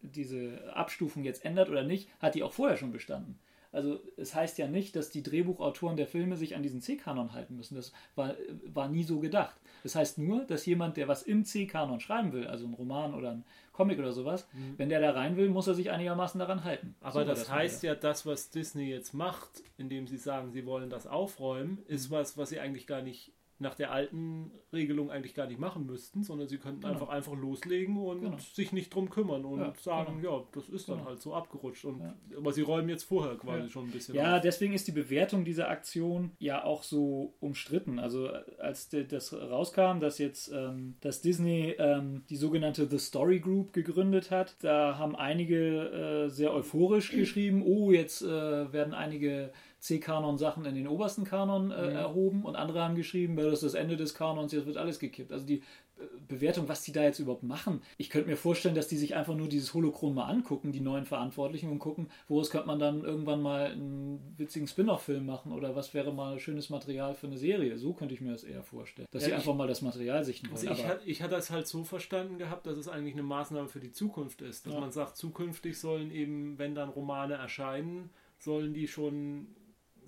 [0.00, 3.38] diese Abstufung jetzt ändert oder nicht, hat die auch vorher schon bestanden.
[3.72, 7.56] Also es heißt ja nicht, dass die Drehbuchautoren der Filme sich an diesen C-Kanon halten
[7.56, 7.74] müssen.
[7.74, 8.34] Das war,
[8.66, 9.58] war nie so gedacht.
[9.82, 13.30] Das heißt nur, dass jemand, der was im C-Kanon schreiben will, also ein Roman oder
[13.30, 13.44] ein
[13.82, 14.74] Comic oder sowas, mhm.
[14.76, 16.94] wenn der da rein will, muss er sich einigermaßen daran halten.
[17.00, 20.66] Aber so das, das, heißt ja, das, was Disney jetzt macht, indem sie sagen, sie
[20.66, 22.14] wollen das aufräumen, ist mhm.
[22.14, 26.22] was, was sie eigentlich gar nicht nach der alten Regelung eigentlich gar nicht machen müssten,
[26.22, 26.92] sondern sie könnten genau.
[26.92, 28.36] einfach einfach loslegen und genau.
[28.38, 30.40] sich nicht drum kümmern und ja, sagen, genau.
[30.40, 31.08] ja, das ist dann genau.
[31.08, 31.84] halt so abgerutscht.
[31.84, 32.14] Und, ja.
[32.36, 33.68] Aber sie räumen jetzt vorher quasi ja.
[33.68, 34.42] schon ein bisschen Ja, auf.
[34.42, 37.98] deswegen ist die Bewertung dieser Aktion ja auch so umstritten.
[37.98, 43.72] Also als das rauskam, dass jetzt ähm, dass Disney ähm, die sogenannte The Story Group
[43.72, 50.64] gegründet hat, da haben einige äh, sehr euphorisch geschrieben, oh, jetzt äh, werden einige C-Kanon-Sachen
[50.64, 51.96] in den obersten Kanon äh, mhm.
[51.96, 55.32] erhoben und andere haben geschrieben, das ist das Ende des Kanons, jetzt wird alles gekippt.
[55.32, 55.56] Also die
[55.98, 57.82] äh, Bewertung, was die da jetzt überhaupt machen.
[57.98, 61.04] Ich könnte mir vorstellen, dass die sich einfach nur dieses Holochron mal angucken, die neuen
[61.04, 65.92] Verantwortlichen, und gucken, woraus könnte man dann irgendwann mal einen witzigen Spin-off-Film machen oder was
[65.94, 67.76] wäre mal schönes Material für eine Serie.
[67.76, 69.08] So könnte ich mir das eher vorstellen.
[69.10, 70.68] Dass ja, sie einfach mal das Material sichten wollen.
[70.68, 73.80] Also ich, ich hatte es halt so verstanden gehabt, dass es eigentlich eine Maßnahme für
[73.80, 74.64] die Zukunft ist.
[74.64, 74.80] Dass ja.
[74.80, 79.48] man sagt, zukünftig sollen eben, wenn dann Romane erscheinen, sollen die schon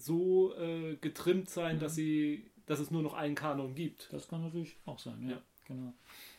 [0.05, 1.81] so äh, getrimmt sein, mhm.
[1.81, 4.13] dass sie, dass es nur noch einen Kanon gibt.
[4.13, 5.31] Das kann natürlich auch sein, ja.
[5.31, 5.43] ja.
[5.67, 5.95] Genau.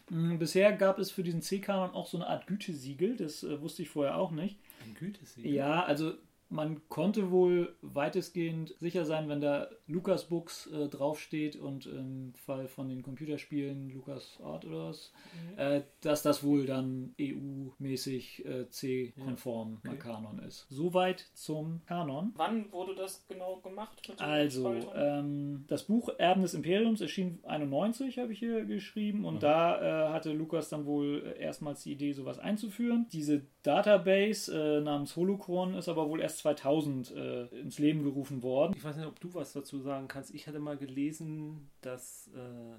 [0.10, 3.82] Mhm, bisher gab es für diesen C-Kanon auch so eine Art Gütesiegel, das äh, wusste
[3.82, 4.60] ich vorher auch nicht.
[4.84, 5.52] Ein Gütesiegel?
[5.52, 6.14] Ja, also
[6.50, 12.68] man konnte wohl weitestgehend sicher sein, wenn da Lucas Books äh, draufsteht und im Fall
[12.68, 15.60] von den Computerspielen Lucas Art oder was, mhm.
[15.60, 19.92] äh, dass das wohl dann EU-mäßig äh, C-konform ja.
[19.92, 20.00] okay.
[20.00, 20.68] Kanon ist.
[20.70, 22.32] Soweit zum Kanon.
[22.36, 24.02] Wann wurde das genau gemacht?
[24.20, 29.40] also, ähm, das Buch Erben des Imperiums erschien 91, habe ich hier geschrieben, und mhm.
[29.40, 33.08] da äh, hatte Lucas dann wohl erstmals die Idee, sowas einzuführen.
[33.12, 38.74] Diese Database äh, namens Holocron ist aber wohl erst 2000 äh, ins Leben gerufen worden.
[38.78, 40.34] Ich weiß nicht, ob du was dazu sagen kannst.
[40.36, 42.78] Ich hatte mal gelesen, dass äh,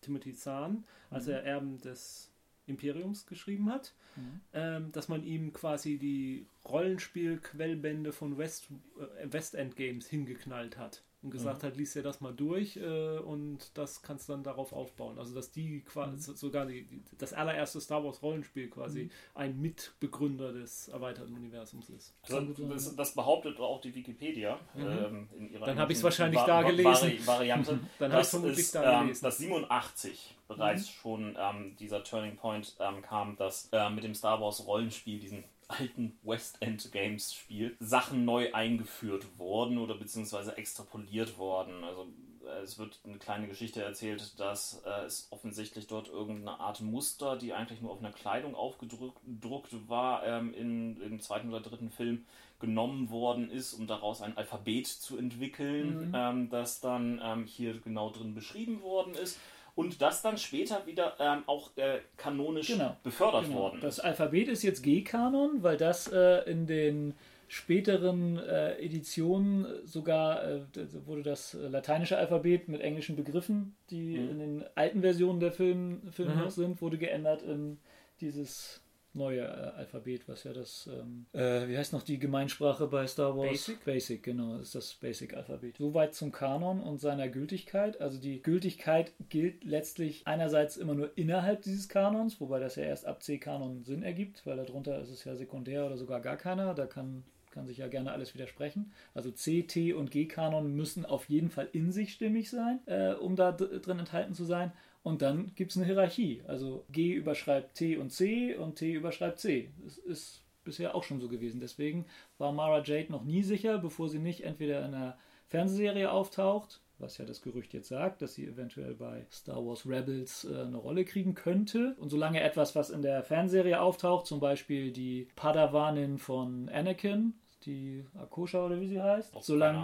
[0.00, 1.32] Timothy Zahn, als mhm.
[1.32, 2.32] er Erben des
[2.66, 4.40] Imperiums geschrieben hat, mhm.
[4.52, 8.66] ähm, dass man ihm quasi die Rollenspiel-Quellbände von West,
[8.98, 11.66] äh, West End Games hingeknallt hat und gesagt mhm.
[11.66, 15.18] hat, liest dir das mal durch äh, und das kannst du dann darauf aufbauen.
[15.18, 16.36] Also dass die quasi mhm.
[16.36, 16.86] sogar die,
[17.18, 19.10] das allererste Star Wars Rollenspiel quasi mhm.
[19.34, 22.14] ein Mitbegründer des erweiterten Universums ist.
[22.22, 24.82] Also, das, das, behauptet auch die Wikipedia mhm.
[24.82, 26.86] ähm, in ihrer Dann habe ich es wahrscheinlich da gelesen.
[26.86, 27.80] Vari Variante.
[27.98, 29.18] dann habe ich vermutlich ist, da gelesen.
[29.18, 30.92] Ähm, dass 87 bereits mhm.
[31.00, 35.42] schon ähm, dieser Turning Point ähm, kam, dass äh, mit dem Star Wars Rollenspiel diesen
[35.68, 41.84] alten West End Games Spiel Sachen neu eingeführt worden oder beziehungsweise extrapoliert worden.
[41.84, 42.08] Also
[42.48, 47.36] äh, es wird eine kleine Geschichte erzählt, dass äh, es offensichtlich dort irgendeine Art Muster,
[47.36, 52.24] die eigentlich nur auf einer Kleidung aufgedruckt war, ähm, in, im zweiten oder dritten Film
[52.60, 56.14] genommen worden ist, um daraus ein Alphabet zu entwickeln, mhm.
[56.14, 59.38] ähm, das dann ähm, hier genau drin beschrieben worden ist
[59.78, 62.96] und das dann später wieder ähm, auch äh, kanonisch genau.
[63.04, 63.58] befördert genau.
[63.58, 63.78] worden.
[63.80, 67.14] Das Alphabet ist jetzt G-Kanon, weil das äh, in den
[67.46, 70.62] späteren äh, Editionen sogar äh,
[71.06, 74.30] wurde das lateinische Alphabet mit englischen Begriffen, die mhm.
[74.30, 76.40] in den alten Versionen der Film, Filme mhm.
[76.40, 77.78] noch sind, wurde geändert in
[78.20, 78.82] dieses
[79.14, 83.36] neue äh, Alphabet, was ja das, ähm, äh, wie heißt noch die Gemeinsprache bei Star
[83.36, 83.50] Wars?
[83.50, 83.84] Basic?
[83.84, 85.76] Basic, genau, ist das Basic-Alphabet.
[85.78, 88.00] Soweit zum Kanon und seiner Gültigkeit.
[88.00, 93.06] Also die Gültigkeit gilt letztlich einerseits immer nur innerhalb dieses Kanons, wobei das ja erst
[93.06, 96.74] ab C-Kanon Sinn ergibt, weil darunter ist es ja sekundär oder sogar gar keiner.
[96.74, 98.92] Da kann kann sich ja gerne alles widersprechen.
[99.14, 103.34] Also C, T und G-Kanon müssen auf jeden Fall in sich stimmig sein, äh, um
[103.34, 104.72] da drin enthalten zu sein.
[105.08, 106.42] Und dann gibt es eine Hierarchie.
[106.46, 109.72] Also G überschreibt T und C und T überschreibt C.
[109.82, 111.60] Das ist bisher auch schon so gewesen.
[111.60, 112.04] Deswegen
[112.36, 115.16] war Mara Jade noch nie sicher, bevor sie nicht entweder in einer
[115.46, 120.44] Fernsehserie auftaucht, was ja das Gerücht jetzt sagt, dass sie eventuell bei Star Wars Rebels
[120.44, 121.96] äh, eine Rolle kriegen könnte.
[121.98, 127.32] Und solange etwas, was in der Fernsehserie auftaucht, zum Beispiel die Padawanin von Anakin,
[127.66, 129.78] die Akosha oder wie sie heißt, solange,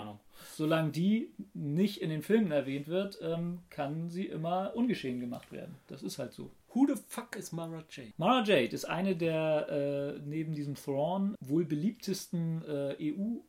[0.55, 5.75] solange die nicht in den Filmen erwähnt wird, ähm, kann sie immer ungeschehen gemacht werden.
[5.89, 6.51] Das ist halt so.
[6.73, 8.13] Who the fuck is Mara Jade?
[8.17, 9.69] Mara Jade ist eine der
[10.17, 13.41] äh, neben diesem Thrawn wohl beliebtesten äh, EU-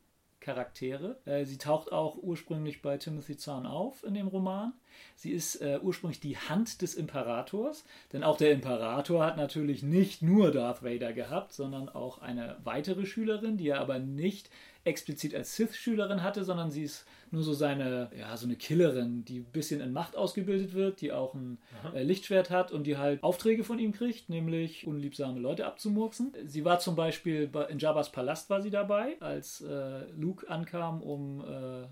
[0.46, 1.18] Charaktere.
[1.26, 4.74] Äh, sie taucht auch ursprünglich bei Timothy Zahn auf in dem Roman.
[5.16, 10.22] Sie ist äh, ursprünglich die Hand des Imperators, denn auch der Imperator hat natürlich nicht
[10.22, 14.52] nur Darth Vader gehabt, sondern auch eine weitere Schülerin, die er aber nicht
[14.84, 17.06] explizit als Sith-Schülerin hatte, sondern sie ist
[17.36, 21.12] nur so seine, ja, so eine Killerin, die ein bisschen in Macht ausgebildet wird, die
[21.12, 21.60] auch ein
[21.94, 26.34] äh, Lichtschwert hat und die halt Aufträge von ihm kriegt, nämlich unliebsame Leute abzumurksen.
[26.46, 31.02] Sie war zum Beispiel bei, in Jabba's Palast war sie dabei, als äh, Luke ankam,
[31.02, 31.88] um äh,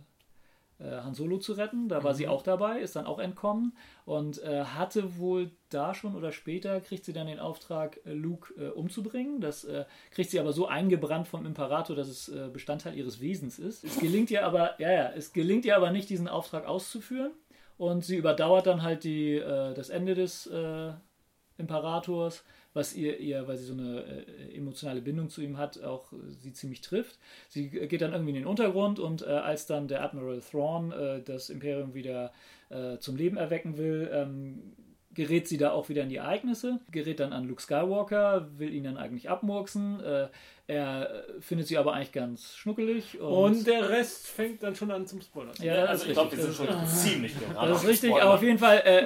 [0.79, 1.87] Han Solo zu retten.
[1.87, 6.15] Da war sie auch dabei, ist dann auch entkommen und äh, hatte wohl da schon
[6.15, 9.39] oder später kriegt sie dann den Auftrag, äh, Luke äh, umzubringen.
[9.39, 13.59] Das äh, kriegt sie aber so eingebrannt vom Imperator, dass es äh, Bestandteil ihres Wesens
[13.59, 13.83] ist.
[13.83, 17.31] Es gelingt ihr aber, ja, ja, es gelingt ihr aber nicht, diesen Auftrag auszuführen.
[17.77, 20.47] Und sie überdauert dann halt die, das Ende des
[21.57, 26.11] Imperators was ihr, ihr weil sie so eine äh, emotionale Bindung zu ihm hat, auch
[26.13, 27.19] äh, sie ziemlich trifft.
[27.49, 31.21] Sie geht dann irgendwie in den Untergrund und äh, als dann der Admiral Thrawn äh,
[31.21, 32.31] das Imperium wieder
[32.69, 34.73] äh, zum Leben erwecken will, ähm,
[35.13, 38.83] gerät sie da auch wieder in die Ereignisse, gerät dann an Luke Skywalker, will ihn
[38.83, 39.99] dann eigentlich abmurksen.
[39.99, 40.27] Äh,
[40.65, 43.19] er findet sie aber eigentlich ganz schnuckelig.
[43.19, 45.53] Und, Und der Rest fängt dann schon an zum Spoilern.
[45.61, 47.69] ja, also ich glaube, wir sind schon ziemlich gerade.
[47.69, 49.05] das ist richtig, aber auf jeden Fall, äh,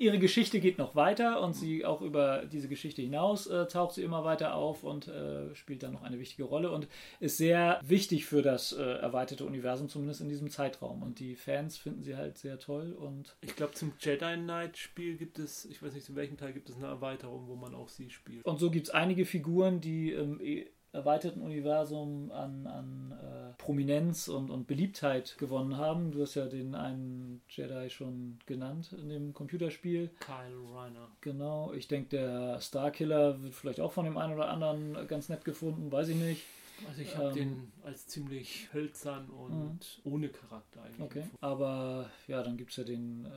[0.00, 4.02] ihre Geschichte geht noch weiter und sie auch über diese Geschichte hinaus äh, taucht sie
[4.02, 6.88] immer weiter auf und äh, spielt dann noch eine wichtige Rolle und
[7.20, 11.02] ist sehr wichtig für das äh, erweiterte Universum, zumindest in diesem Zeitraum.
[11.02, 15.16] Und die Fans finden sie halt sehr toll und Ich glaube, zum Jedi Knight Spiel
[15.18, 17.90] gibt es, ich weiß nicht, in welchem Teil gibt es eine Erweiterung, wo man auch
[17.90, 18.44] sie spielt.
[18.46, 24.28] Und so gibt es einige Figuren, die im eh- erweiterten Universum an, an äh, Prominenz
[24.28, 26.10] und, und Beliebtheit gewonnen haben.
[26.10, 30.10] Du hast ja den einen Jedi schon genannt in dem Computerspiel.
[30.18, 31.08] Kyle Reiner.
[31.20, 35.44] Genau, ich denke, der Starkiller wird vielleicht auch von dem einen oder anderen ganz nett
[35.44, 36.42] gefunden, weiß ich nicht.
[36.88, 37.34] Also ich habe Ähm.
[37.34, 41.00] den als ziemlich hölzern und ohne Charakter eigentlich.
[41.00, 41.24] Okay.
[41.40, 43.30] Aber ja, dann gibt es ja den äh,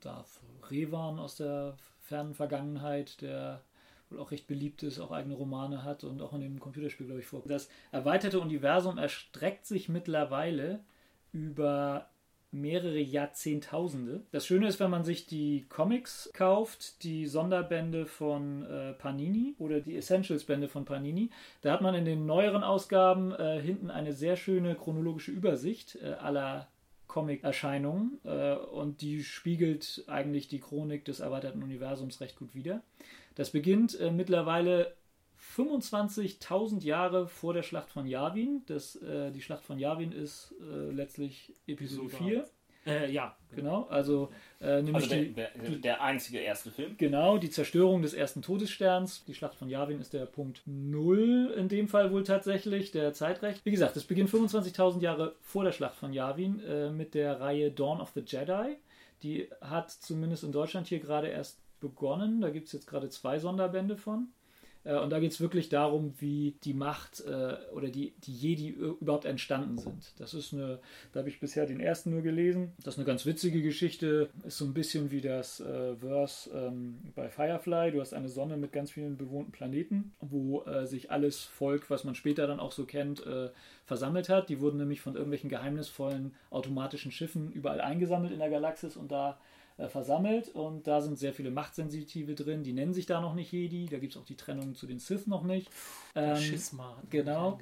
[0.00, 3.60] Darth Revan aus der fernen Vergangenheit, der
[4.10, 7.20] wohl auch recht beliebt ist, auch eigene Romane hat und auch in dem Computerspiel, glaube
[7.20, 7.42] ich, vor.
[7.46, 10.80] Das erweiterte Universum erstreckt sich mittlerweile
[11.32, 12.08] über
[12.50, 14.22] mehrere Jahrzehntausende.
[14.30, 19.80] Das Schöne ist, wenn man sich die Comics kauft, die Sonderbände von äh, Panini oder
[19.80, 24.36] die Essentials-Bände von Panini, da hat man in den neueren Ausgaben äh, hinten eine sehr
[24.36, 26.68] schöne chronologische Übersicht äh, aller
[27.06, 32.82] Comic-Erscheinungen äh, und die spiegelt eigentlich die Chronik des erweiterten Universums recht gut wider.
[33.38, 34.96] Das beginnt äh, mittlerweile
[35.56, 38.62] 25.000 Jahre vor der Schlacht von Yavin.
[38.66, 42.48] Das, äh, die Schlacht von Yavin ist äh, letztlich Episode Episode 4.
[42.86, 46.96] Äh, ja, Genau, also äh, nämlich Also der, der, der einzige erste Film.
[46.98, 49.24] Genau, die Zerstörung des ersten Todessterns.
[49.24, 53.64] Die Schlacht von Yavin ist der Punkt Null in dem Fall wohl tatsächlich, der Zeitrecht.
[53.64, 57.70] Wie gesagt, es beginnt 25.000 Jahre vor der Schlacht von Yavin äh, mit der Reihe
[57.70, 58.76] Dawn of the Jedi.
[59.22, 62.40] Die hat zumindest in Deutschland hier gerade erst begonnen.
[62.40, 64.28] Da gibt es jetzt gerade zwei Sonderbände von.
[64.84, 68.70] Äh, Und da geht es wirklich darum, wie die Macht äh, oder die, die Jedi
[68.70, 70.12] ü- überhaupt entstanden sind.
[70.18, 70.78] Das ist eine,
[71.12, 72.72] da habe ich bisher den ersten nur gelesen.
[72.84, 74.30] Das ist eine ganz witzige Geschichte.
[74.46, 77.90] Ist so ein bisschen wie das äh, Verse ähm, bei Firefly.
[77.90, 82.04] Du hast eine Sonne mit ganz vielen bewohnten Planeten, wo äh, sich alles Volk, was
[82.04, 83.50] man später dann auch so kennt, äh,
[83.84, 84.48] versammelt hat.
[84.48, 89.40] Die wurden nämlich von irgendwelchen geheimnisvollen automatischen Schiffen überall eingesammelt in der Galaxis und da
[89.78, 93.52] äh, versammelt und da sind sehr viele Machtsensitive drin, die nennen sich da noch nicht
[93.52, 95.70] Jedi, da gibt es auch die Trennung zu den Sith noch nicht.
[96.14, 97.00] Ähm, Schisma.
[97.08, 97.58] genau.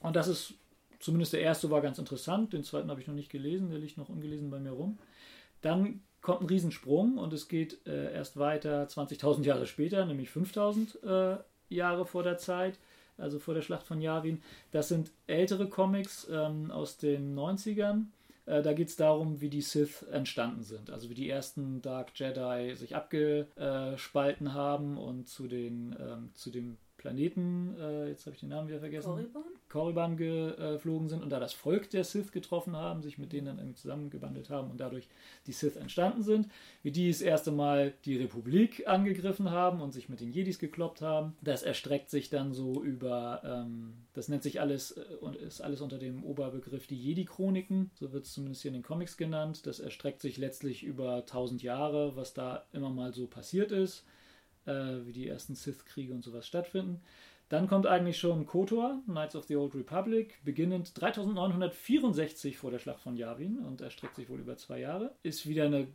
[0.00, 0.54] und das ist,
[1.00, 3.96] zumindest der erste war ganz interessant, den zweiten habe ich noch nicht gelesen, der liegt
[3.96, 4.98] noch ungelesen bei mir rum.
[5.62, 11.36] Dann kommt ein Riesensprung und es geht äh, erst weiter 20.000 Jahre später, nämlich 5.000
[11.36, 11.38] äh,
[11.68, 12.78] Jahre vor der Zeit,
[13.16, 14.42] also vor der Schlacht von Yavin.
[14.72, 18.06] Das sind ältere Comics ähm, aus den 90ern.
[18.46, 20.90] Äh, da geht es darum, wie die Sith entstanden sind.
[20.90, 26.78] Also wie die ersten Dark Jedi sich abgespalten haben und zu, den, ähm, zu dem
[27.06, 29.10] Planeten, äh, jetzt habe ich den Namen wieder vergessen.
[29.10, 29.44] Korriban?
[29.68, 33.58] Korriban geflogen sind und da das Volk der Sith getroffen haben, sich mit denen dann
[33.58, 35.06] irgendwie zusammengebandelt haben und dadurch
[35.46, 36.48] die Sith entstanden sind.
[36.82, 41.00] Wie die das erste Mal die Republik angegriffen haben und sich mit den Jedis gekloppt
[41.00, 41.36] haben.
[41.42, 45.82] Das erstreckt sich dann so über, ähm, das nennt sich alles äh, und ist alles
[45.82, 49.64] unter dem Oberbegriff die Jedi-Chroniken, so wird es zumindest hier in den Comics genannt.
[49.66, 54.04] Das erstreckt sich letztlich über 1000 Jahre, was da immer mal so passiert ist
[54.66, 57.00] äh, wie die ersten Sith-Kriege und sowas stattfinden.
[57.48, 63.00] Dann kommt eigentlich schon KOTOR, Knights of the Old Republic, beginnend 3964 vor der Schlacht
[63.00, 65.14] von Yavin und erstreckt sich wohl über zwei Jahre.
[65.22, 65.86] Ist wieder eine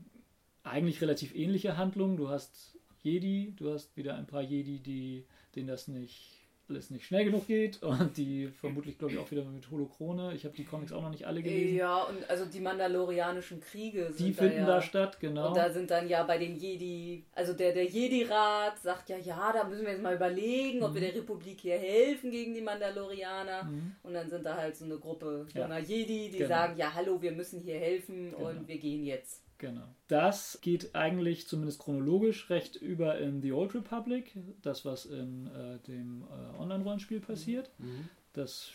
[0.63, 2.15] eigentlich relativ ähnliche Handlung.
[2.15, 6.40] Du hast Jedi, du hast wieder ein paar Jedi, die, denen das nicht
[6.71, 10.34] alles nicht schnell genug geht und die vermutlich, glaube ich, auch wieder mit Holochrone.
[10.34, 11.75] Ich habe die Comics auch noch nicht alle gelesen.
[11.77, 15.49] Ja, und also die Mandalorianischen Kriege die finden da, ja, da statt, genau.
[15.49, 19.51] Und da sind dann ja bei den Jedi, also der, der Jedi-Rat sagt ja, ja,
[19.53, 21.05] da müssen wir jetzt mal überlegen, ob wir Mhm.
[21.05, 23.69] der Republik hier helfen gegen die Mandalorianer.
[24.03, 25.63] Und dann sind da halt so eine Gruppe Ja.
[25.63, 26.49] junger Jedi, die Genau.
[26.49, 28.49] sagen, ja, hallo, wir müssen hier helfen Genau.
[28.49, 29.41] und wir gehen jetzt.
[29.62, 29.88] Genau.
[30.08, 35.78] Das geht eigentlich zumindest chronologisch recht über in The Old Republic, das was in äh,
[35.88, 37.69] dem äh, Online-Rollenspiel passiert.
[37.78, 38.10] Mhm.
[38.34, 38.71] Das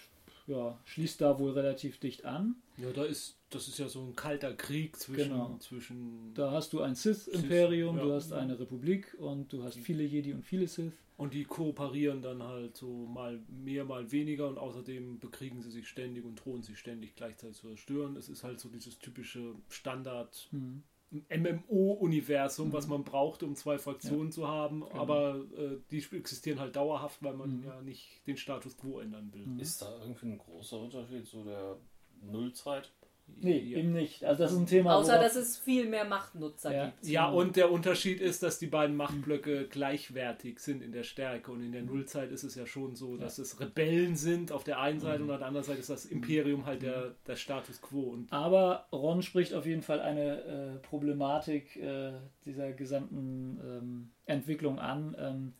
[0.47, 2.55] ja, schließt da wohl relativ dicht an.
[2.77, 5.57] Ja, da ist, das ist ja so ein kalter Krieg zwischen, Genau.
[5.59, 8.15] zwischen Da hast du ein Sith-Imperium, Sith, du ja.
[8.15, 10.93] hast eine Republik und du hast viele Jedi und viele Sith.
[11.17, 15.89] Und die kooperieren dann halt so mal mehr, mal weniger und außerdem bekriegen sie sich
[15.89, 18.17] ständig und drohen sich ständig gleichzeitig zu zerstören.
[18.17, 20.83] Es ist halt so dieses typische Standard Hm.
[21.31, 24.95] MMO-Universum, was man braucht, um zwei Fraktionen zu haben, Genau.
[25.01, 27.65] aber äh, die existieren halt dauerhaft, weil man Mhm.
[27.65, 29.47] ja nicht den Status quo ändern will.
[29.47, 29.61] Mhm.
[29.61, 31.77] Ist da irgendwie ein großer Unterschied zu der
[32.23, 32.93] Nullzeit?
[33.39, 33.79] Nee, Ja.
[33.79, 34.25] eben nicht.
[34.25, 34.95] Also das ist ein Thema.
[34.95, 36.87] Außer, dass es viel mehr Machtnutzer Ja.
[36.87, 37.07] gibt.
[37.07, 41.51] Ja, und der Unterschied ist, dass die beiden Machtblöcke gleichwertig sind in der Stärke.
[41.53, 44.81] Und in der Nullzeit ist es ja schon so, dass es Rebellen sind auf der
[44.81, 48.11] einen Seite und auf der anderen Seite ist das Imperium halt der, der Status quo.
[48.11, 52.13] Und Aber Ron spricht auf jeden Fall eine äh, Problematik äh,
[52.47, 55.15] dieser gesamten ähm, Entwicklung an.
[55.19, 55.53] Ähm,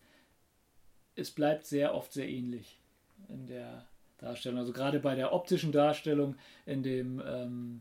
[1.15, 2.81] es bleibt sehr oft sehr ähnlich
[3.29, 3.87] in der
[4.19, 4.59] Darstellung.
[4.59, 7.81] Also gerade bei der optischen Darstellung in dem ähm,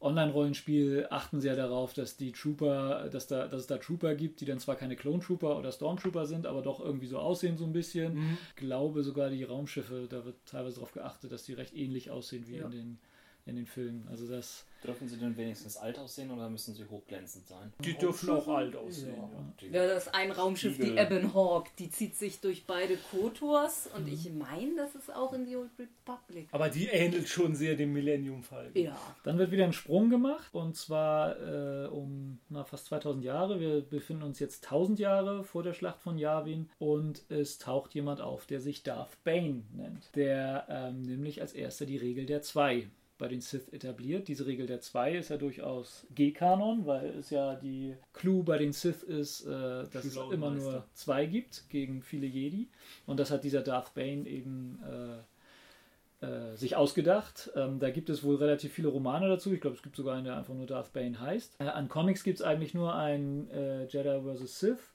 [0.00, 4.40] Online-Rollenspiel achten sie ja darauf, dass die Trooper, dass, da, dass es da Trooper gibt,
[4.40, 7.64] die dann zwar keine Clone Trooper oder Stormtrooper sind, aber doch irgendwie so aussehen so
[7.64, 8.36] ein bisschen.
[8.50, 12.46] Ich glaube sogar die Raumschiffe, da wird teilweise darauf geachtet, dass die recht ähnlich aussehen
[12.46, 12.66] wie Ja.
[12.66, 12.98] in, den,
[13.46, 14.06] in den Filmen.
[14.08, 17.72] Also das Dürfen sie denn wenigstens alt aussehen oder müssen sie hochglänzend sein?
[17.82, 19.16] die dürfen auch alt aussehen.
[19.16, 19.68] Ja.
[19.68, 19.82] Ja.
[19.82, 20.96] Ja, das ist ein Raumschiff, die.
[20.96, 25.46] Ebon Hawk, die zieht sich durch beide Kotors und ich meine, das ist auch in
[25.46, 26.48] The Old Republic.
[26.52, 28.70] Aber die ähnelt schon sehr dem Millennium-Fall.
[28.74, 28.96] Ja.
[29.24, 33.58] Dann wird wieder ein Sprung gemacht und zwar äh, um na, fast 2000 Jahre.
[33.58, 38.20] Wir befinden uns jetzt 1000 Jahre vor der Schlacht von Yavin und es taucht jemand
[38.20, 42.88] auf, der sich Darth Bane nennt, der ähm, nämlich als erster die Regel der Zwei
[43.18, 44.28] bei den Sith etabliert.
[44.28, 48.72] Diese Regel der Zwei ist ja durchaus G-Kanon, weil es ja die Clue bei den
[48.72, 52.68] Sith ist, äh, dass es immer nur zwei gibt gegen viele Jedi
[53.06, 57.50] und das hat dieser Darth Bane eben äh, äh, sich ausgedacht.
[57.54, 59.52] Ähm, da gibt es wohl relativ viele Romane dazu.
[59.52, 61.56] Ich glaube, es gibt sogar einen, der einfach nur Darth Bane heißt.
[61.60, 64.60] Äh, an Comics gibt es eigentlich nur ein äh, Jedi vs.
[64.60, 64.94] Sith,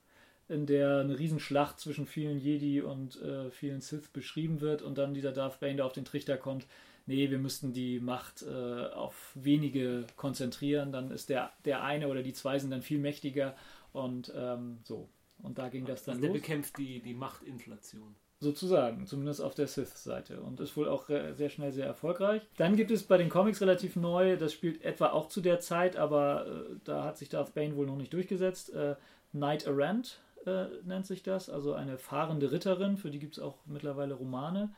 [0.50, 5.14] in der eine Riesenschlacht zwischen vielen Jedi und äh, vielen Sith beschrieben wird und dann
[5.14, 6.66] dieser Darth Bane, der auf den Trichter kommt,
[7.12, 12.24] nee, wir müssten die Macht äh, auf wenige konzentrieren, dann ist der, der eine oder
[12.24, 13.56] die zwei sind dann viel mächtiger
[13.94, 15.08] und ähm, so.
[15.44, 16.42] Und da ging das dann Also der los.
[16.42, 18.16] bekämpft die, die Machtinflation.
[18.40, 20.42] Sozusagen, zumindest auf der Sith-Seite.
[20.42, 22.42] Und ist wohl auch sehr schnell sehr erfolgreich.
[22.58, 25.96] Dann gibt es bei den Comics relativ neu, das spielt etwa auch zu der Zeit,
[25.96, 28.74] aber äh, da hat sich Darth Bane wohl noch nicht durchgesetzt.
[28.74, 28.96] Äh,
[29.32, 33.58] Knight Errant äh, nennt sich das, also eine fahrende Ritterin, für die gibt es auch
[33.66, 34.70] mittlerweile Romane.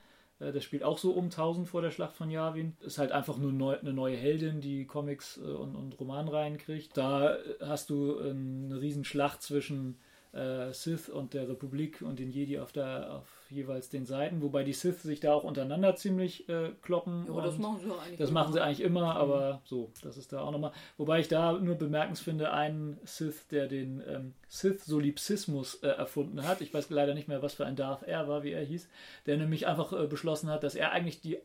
[0.44, 2.76] Äh, Das spielt auch so um 1000 vor der Schlacht von Yavin.
[2.82, 6.98] Ist halt einfach nur neu, eine neue Heldin, die Comics äh, und, und Romanreihen kriegt.
[6.98, 10.00] Da hast du äh, eine Riesenschlacht zwischen
[10.34, 14.64] äh, Sith und der Republik und den Jedi auf, der, auf jeweils den Seiten, wobei
[14.64, 17.26] die Sith sich da auch untereinander ziemlich äh, kloppen.
[17.28, 18.18] Ja, das machen sie ja eigentlich.
[18.18, 18.40] das immer.
[18.42, 20.72] machen sie eigentlich immer, aber so, das ist da auch nochmal.
[20.98, 26.62] Wobei ich da nur bemerkenswert finde, einen Sith, der den ähm, Sith-Solipsismus äh, erfunden hat.
[26.62, 28.88] Ich weiß leider nicht mehr, was für ein Darth er war, wie er hieß,
[29.26, 31.38] der nämlich einfach äh, beschlossen hat, dass er eigentlich die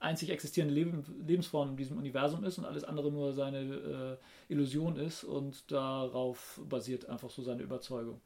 [0.00, 4.96] einzig existierende Leben, Lebensform in diesem Universum ist und alles andere nur seine äh, Illusion
[4.96, 8.20] ist und darauf basiert einfach so seine Überzeugung.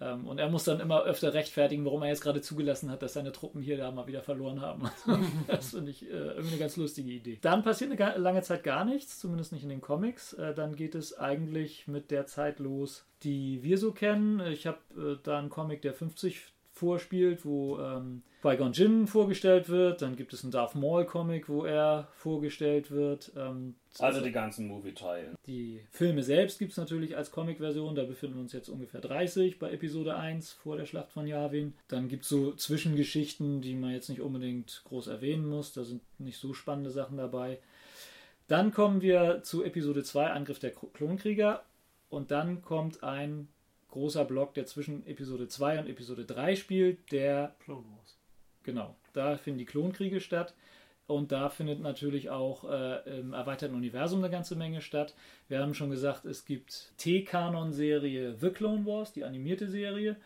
[0.00, 3.12] Ähm, und er muss dann immer öfter rechtfertigen, warum er jetzt gerade zugelassen hat, dass
[3.14, 4.90] seine Truppen hier da mal wieder verloren haben.
[5.46, 7.38] das finde ich äh, irgendwie eine ganz lustige Idee.
[7.40, 10.32] Dann passiert eine lange Zeit gar nichts, zumindest nicht in den Comics.
[10.32, 14.40] Äh, dann geht es eigentlich mit der Zeit los, die wir so kennen.
[14.40, 20.02] Ich habe äh, da einen Comic, der 50 vorspielt, wo ähm, Qui-Gon Jinn vorgestellt wird.
[20.02, 23.32] Dann gibt es einen Darth Maul Comic, wo er vorgestellt wird.
[23.36, 25.34] Ähm, Also die ganzen Movie-Teile.
[25.46, 27.94] die Filme selbst gibt es natürlich als Comic-Version.
[27.94, 31.74] Da befinden wir uns jetzt ungefähr 30 bei Episode 1 vor der Schlacht von Yavin.
[31.88, 35.72] Dann gibt es so Zwischengeschichten, die man jetzt nicht unbedingt groß erwähnen muss.
[35.72, 37.60] Da sind nicht so spannende Sachen dabei.
[38.48, 41.62] Dann kommen wir zu Episode 2, Angriff der Klonkrieger.
[42.10, 43.48] Und dann kommt ein
[43.94, 48.18] großer Block, der zwischen Episode 2 und Episode 3 spielt, der Clone Wars.
[48.64, 50.54] Genau, da finden die Klonkriege statt.
[51.06, 55.14] Und da findet natürlich auch äh, im erweiterten Universum eine ganze Menge statt.
[55.48, 60.16] Wir haben schon gesagt, es gibt T-Kanon-Serie The Clone Wars, die animierte Serie,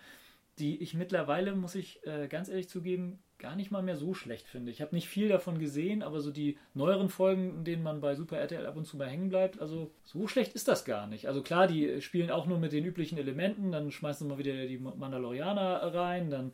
[0.59, 4.49] die ich mittlerweile, muss ich äh, ganz ehrlich zugeben, gar nicht mal mehr so schlecht
[4.49, 4.71] finde.
[4.71, 8.15] Ich habe nicht viel davon gesehen, aber so die neueren Folgen, in denen man bei
[8.15, 11.29] Super RTL ab und zu mal hängen bleibt, also so schlecht ist das gar nicht.
[11.29, 14.67] Also klar, die spielen auch nur mit den üblichen Elementen, dann schmeißen sie mal wieder
[14.67, 16.53] die Mandalorianer rein, dann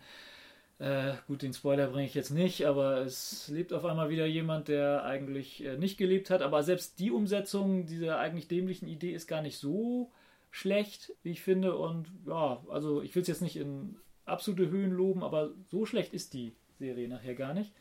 [0.78, 4.68] äh, gut, den Spoiler bringe ich jetzt nicht, aber es lebt auf einmal wieder jemand,
[4.68, 6.42] der eigentlich äh, nicht gelebt hat.
[6.42, 10.10] Aber selbst die Umsetzung dieser eigentlich dämlichen Idee ist gar nicht so
[10.50, 11.76] schlecht, wie ich finde.
[11.76, 16.12] Und ja, also ich will es jetzt nicht in absolute Höhen loben, aber so schlecht
[16.12, 17.72] ist die Serie nachher gar nicht.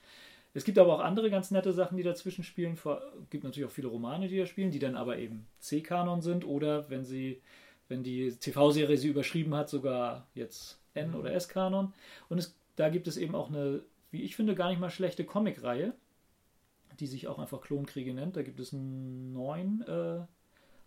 [0.53, 2.73] Es gibt aber auch andere ganz nette Sachen, die dazwischen spielen.
[2.73, 6.45] Es gibt natürlich auch viele Romane, die da spielen, die dann aber eben C-Kanon sind
[6.45, 7.41] oder wenn sie,
[7.87, 11.93] wenn die TV-Serie sie überschrieben hat, sogar jetzt N- oder S-Kanon.
[12.29, 13.81] Und es da gibt es eben auch eine,
[14.11, 15.93] wie ich finde, gar nicht mal schlechte Comicreihe,
[16.99, 18.35] die sich auch einfach Klonkriege nennt.
[18.35, 20.21] Da gibt es neun äh,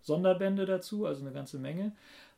[0.01, 1.93] Sonderbände dazu, also eine ganze Menge,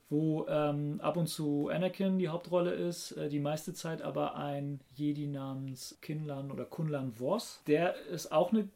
[0.09, 4.79] wo ähm, ab und zu Anakin die Hauptrolle ist, äh, die meiste Zeit aber ein
[4.95, 7.61] Jedi namens Kinlan oder Kunlan Vos.
[7.67, 8.67] Der ist auch eine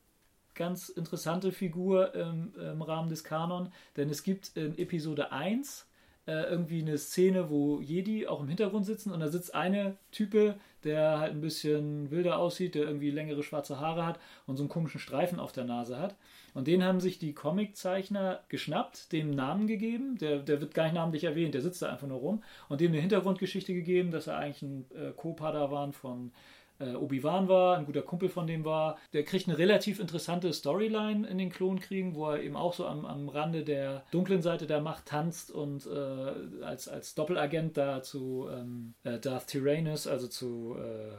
[0.54, 5.88] ganz interessante Figur im, im Rahmen des Kanon, denn es gibt in Episode 1
[6.26, 10.56] äh, irgendwie eine Szene, wo Jedi auch im Hintergrund sitzen und da sitzt eine Type,
[10.84, 14.70] der halt ein bisschen wilder aussieht, der irgendwie längere schwarze Haare hat und so einen
[14.70, 16.16] komischen Streifen auf der Nase hat.
[16.54, 20.94] Und den haben sich die Comiczeichner geschnappt, dem Namen gegeben, der, der wird gar nicht
[20.94, 24.38] namentlich erwähnt, der sitzt da einfach nur rum und dem eine Hintergrundgeschichte gegeben, dass er
[24.38, 26.32] eigentlich ein äh, Co-Padawan von
[26.80, 28.98] äh, Obi-Wan war, ein guter Kumpel von dem war.
[29.14, 33.06] Der kriegt eine relativ interessante Storyline in den Klonkriegen, wo er eben auch so am,
[33.06, 38.48] am Rande der dunklen Seite der Macht tanzt und äh, als, als Doppelagent da zu
[38.52, 41.14] ähm, äh, Darth Tyrannus, also zu äh,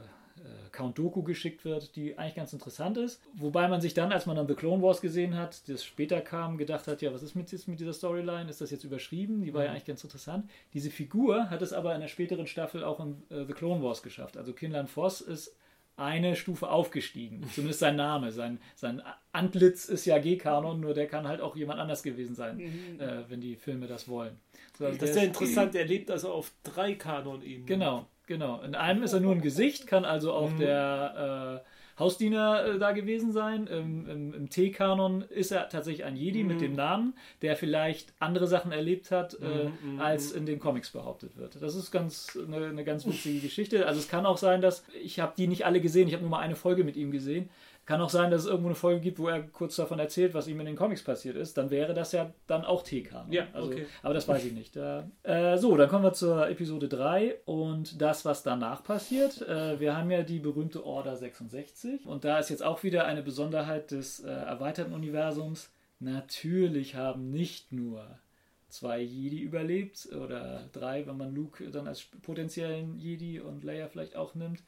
[0.73, 3.21] Count Doku geschickt wird, die eigentlich ganz interessant ist.
[3.35, 6.59] Wobei man sich dann, als man dann The Clone Wars gesehen hat, das später kam,
[6.59, 8.51] gedacht hat, ja, was ist mit, mit dieser Storyline?
[8.51, 9.43] Ist das jetzt überschrieben?
[9.43, 9.67] Die war mhm.
[9.67, 10.49] ja eigentlich ganz interessant.
[10.73, 14.03] Diese Figur hat es aber in der späteren Staffel auch in äh, The Clone Wars
[14.03, 14.37] geschafft.
[14.37, 15.57] Also Kinlan Voss ist
[15.97, 17.43] eine Stufe aufgestiegen.
[17.55, 18.33] Zumindest sein Name.
[18.33, 22.57] Sein, sein Antlitz ist ja G-Kanon, nur der kann halt auch jemand anders gewesen sein,
[22.57, 23.01] mhm.
[23.01, 24.39] äh, wenn die Filme das wollen.
[24.79, 27.67] So, also das ist ja interessant, er lebt also auf drei Kanon-Ebenen.
[27.67, 28.07] Genau.
[28.27, 28.61] Genau.
[28.63, 30.59] In einem ist er nur ein Gesicht, kann also auch mhm.
[30.59, 31.69] der äh,
[31.99, 33.67] Hausdiener äh, da gewesen sein.
[33.67, 36.49] Im, im, im T-Kanon ist er tatsächlich ein Jedi mhm.
[36.49, 39.95] mit dem Namen, der vielleicht andere Sachen erlebt hat, äh, mhm.
[39.95, 40.39] mhm als mhm.
[40.39, 41.61] in den Comics behauptet wird.
[41.61, 43.87] Das ist ganz eine, eine ganz witzige Geschichte.
[43.87, 46.09] Also es kann auch sein, dass ich habe die nicht alle gesehen.
[46.09, 47.49] Ich habe nur mal eine Folge mit ihm gesehen.
[47.87, 50.49] Kann auch sein, dass es irgendwo eine Folge gibt, wo er kurz davon erzählt, was
[50.49, 51.59] ihm in den Comics passiert ist.
[51.59, 53.27] Dann wäre das ja dann auch TK.
[53.31, 53.87] Ja, also, okay.
[54.03, 54.77] Aber das weiß ich nicht.
[54.77, 59.43] Äh, so, dann kommen wir zur Episode 3 und das, was danach passiert.
[59.43, 63.23] Äh, wir haben ja die berühmte Order 66 und da ist jetzt auch wieder eine
[63.23, 65.71] Besonderheit des äh, erweiterten Universums.
[66.01, 68.19] Natürlich haben nicht nur
[68.69, 74.17] zwei Jedi überlebt oder drei, wenn man Luke dann als potenziellen Jedi und Leia vielleicht
[74.17, 74.63] auch nimmt,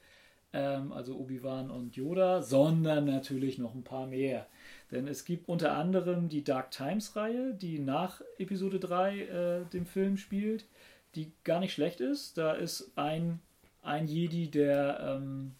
[0.52, 4.46] ähm, also Obi-Wan und Yoda, sondern natürlich noch ein paar mehr.
[4.90, 10.16] Denn es gibt unter anderem die Dark Times-Reihe, die nach Episode 3 äh, dem Film
[10.16, 10.66] spielt,
[11.14, 12.38] die gar nicht schlecht ist.
[12.38, 13.40] Da ist ein,
[13.82, 15.54] ein Jedi, der ähm,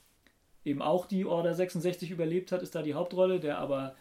[0.64, 3.94] eben auch die Order 66 überlebt hat, ist da die Hauptrolle, der aber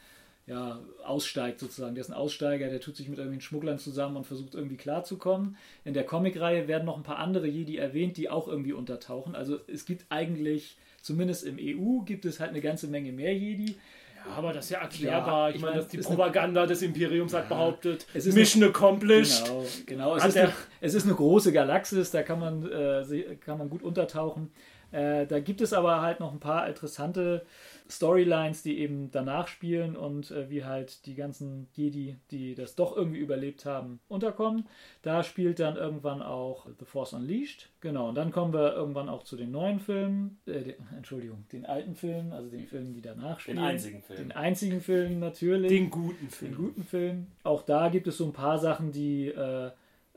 [0.48, 1.96] ja, aussteigt sozusagen.
[1.96, 5.58] Der ist ein Aussteiger, der tut sich mit irgendwelchen Schmugglern zusammen und versucht irgendwie klarzukommen.
[5.84, 9.36] In der Comicreihe werden noch ein paar andere Jedi erwähnt, die auch irgendwie untertauchen.
[9.36, 13.76] Also es gibt eigentlich zumindest im EU gibt es halt eine ganze Menge mehr Jedi.
[14.16, 15.50] Ja, aber das ist ja erklärbar.
[15.50, 19.46] Ja, ich, meine, die Propaganda eine, des Imperiums hat behauptet, es ist Mission eine, accomplished.
[19.46, 20.16] Genau, genau.
[20.16, 23.82] Es, ist eine, es ist eine große Galaxis, da kann man, äh, kann man gut
[23.84, 24.52] untertauchen.
[24.92, 27.46] Äh, da gibt es aber halt noch ein paar interessante
[27.90, 32.96] Storylines, die eben danach spielen und äh, wie halt die ganzen Jedi, die das doch
[32.96, 34.68] irgendwie überlebt haben, unterkommen.
[35.04, 37.70] Da spielt dann irgendwann auch The Force Unleashed.
[37.82, 41.66] Genau, und dann kommen wir irgendwann auch zu den neuen Filmen, äh, den, Entschuldigung, den
[41.66, 43.58] alten Filmen, also den Filmen, die danach spielen.
[43.58, 44.18] Den einzigen Film.
[44.18, 45.70] Den einzigen Film natürlich.
[45.70, 46.52] Den guten Film.
[46.52, 47.28] Den guten Film.
[47.44, 49.72] Auch da gibt es so ein paar Sachen, die äh,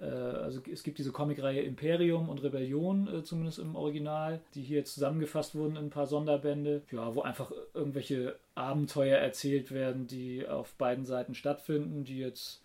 [0.07, 5.55] also es gibt diese Comicreihe Imperium und Rebellion, äh, zumindest im Original, die hier zusammengefasst
[5.55, 11.05] wurden in ein paar Sonderbände, ja, wo einfach irgendwelche Abenteuer erzählt werden, die auf beiden
[11.05, 12.63] Seiten stattfinden, die jetzt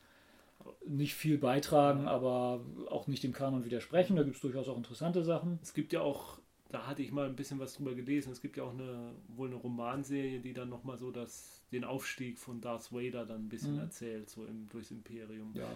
[0.86, 4.16] nicht viel beitragen, aber auch nicht dem Kanon widersprechen.
[4.16, 5.60] Da gibt es durchaus auch interessante Sachen.
[5.62, 8.58] Es gibt ja auch, da hatte ich mal ein bisschen was drüber gelesen, es gibt
[8.58, 12.94] ja auch eine, wohl eine Romanserie, die dann nochmal so das, den Aufstieg von Darth
[12.94, 13.82] Vader dann ein bisschen mhm.
[13.82, 15.52] erzählt, so im, durchs Imperium.
[15.56, 15.68] Ja.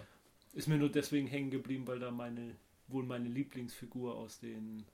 [0.58, 2.56] Ist mir nur deswegen hängen geblieben, weil da meine,
[2.88, 4.84] wohl meine Lieblingsfigur aus den,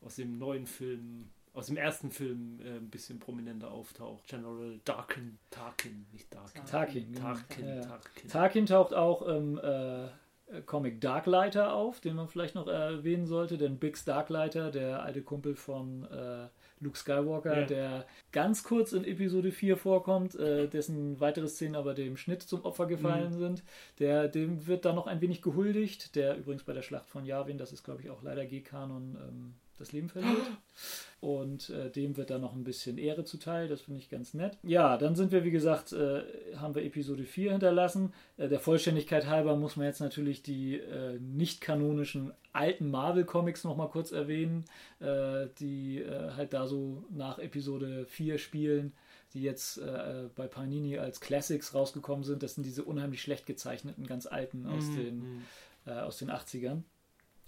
[0.00, 4.28] aus dem neuen Film, aus dem ersten Film äh, ein bisschen prominenter auftaucht.
[4.28, 6.64] General Darkin, Tarkin, nicht Darkin.
[6.66, 7.80] Tarkin, Tarkin, ja.
[7.80, 8.28] Tarkin.
[8.28, 13.78] Tarkin taucht auch im äh, Comic Darklighter auf, den man vielleicht noch erwähnen sollte, denn
[13.78, 16.46] Biggs Darklighter, der alte Kumpel von äh,
[16.82, 17.66] Luke Skywalker, Ja.
[17.66, 22.64] der ganz kurz in Episode 4 vorkommt, äh, dessen weitere Szenen aber dem Schnitt zum
[22.64, 23.62] Opfer gefallen sind.
[23.98, 27.56] Der, dem wird da noch ein wenig gehuldigt, der übrigens bei der Schlacht von Yavin,
[27.56, 30.36] das ist glaube ich auch leider G-Kanon, ähm, das Leben verliert.
[31.20, 34.58] Und äh, dem wird da noch ein bisschen Ehre zuteil, das finde ich ganz nett.
[34.64, 36.24] Ja, dann sind wir, wie gesagt, äh,
[36.56, 38.12] haben wir Episode 4 hinterlassen.
[38.36, 43.88] Äh, der Vollständigkeit halber muss man jetzt natürlich die äh, nicht kanonischen alten Marvel-Comics nochmal
[43.88, 44.64] kurz erwähnen,
[44.98, 48.92] äh, die äh, halt da so nach Episode 4 spielen,
[49.32, 52.42] die jetzt äh, bei Panini als Classics rausgekommen sind.
[52.42, 55.42] Das sind diese unheimlich schlecht gezeichneten, ganz alten aus, Mhm, den, mhm.
[55.86, 56.82] äh, aus den 80ern.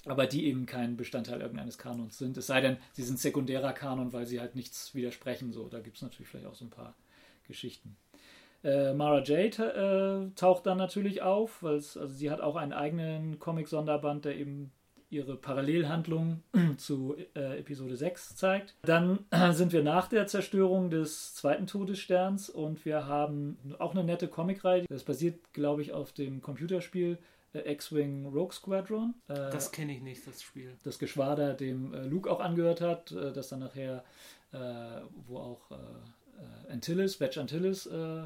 [0.06, 2.36] Aber die eben kein Bestandteil irgendeines Kanons sind.
[2.36, 5.52] Es sei denn, sie sind sekundärer Kanon, weil sie halt nichts widersprechen.
[5.52, 6.94] So, da gibt es natürlich vielleicht auch so ein paar
[7.46, 7.96] Geschichten.
[8.62, 13.38] Äh, Mara Jade äh, taucht dann natürlich auf, weil also sie hat auch einen eigenen
[13.38, 14.72] Comic-Sonderband, der eben
[15.10, 16.42] ihre Parallelhandlung
[16.76, 18.74] zu äh, Episode 6 zeigt.
[18.82, 19.20] Dann
[19.52, 24.84] sind wir nach der Zerstörung des zweiten Todessterns und wir haben auch eine nette Comicreihe.
[24.88, 27.18] Das basiert, glaube ich, auf dem Computerspiel
[27.58, 29.14] X-Wing Rogue Squadron.
[29.28, 30.76] Äh, Das kenne ich nicht, das Spiel.
[30.84, 34.04] das Geschwader, dem äh, Luke auch angehört hat, äh, das dann nachher,
[34.52, 34.56] äh,
[35.26, 38.22] wo auch äh, äh, Antilles, Wedge Antilles äh,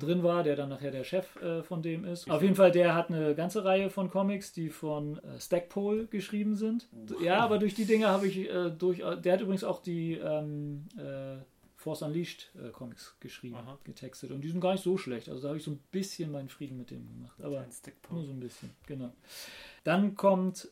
[0.00, 2.30] drin war, der dann nachher der Chef äh, von dem ist.
[2.30, 6.56] Auf jeden Fall, der hat eine ganze Reihe von Comics, die von äh, Stackpole geschrieben
[6.56, 6.88] sind.
[7.20, 9.02] Ja, aber durch die Dinge habe ich äh, durch.
[9.22, 11.36] Der hat übrigens auch die ähm, äh,
[11.84, 13.78] Force Unleashed äh, Comics geschrieben, Aha.
[13.84, 14.30] getextet.
[14.30, 15.28] Und die sind gar nicht so schlecht.
[15.28, 17.38] Also da habe ich so ein bisschen meinen Frieden mit dem gemacht.
[17.42, 17.66] Aber
[18.10, 19.12] nur so ein bisschen, genau.
[19.84, 20.70] Dann kommt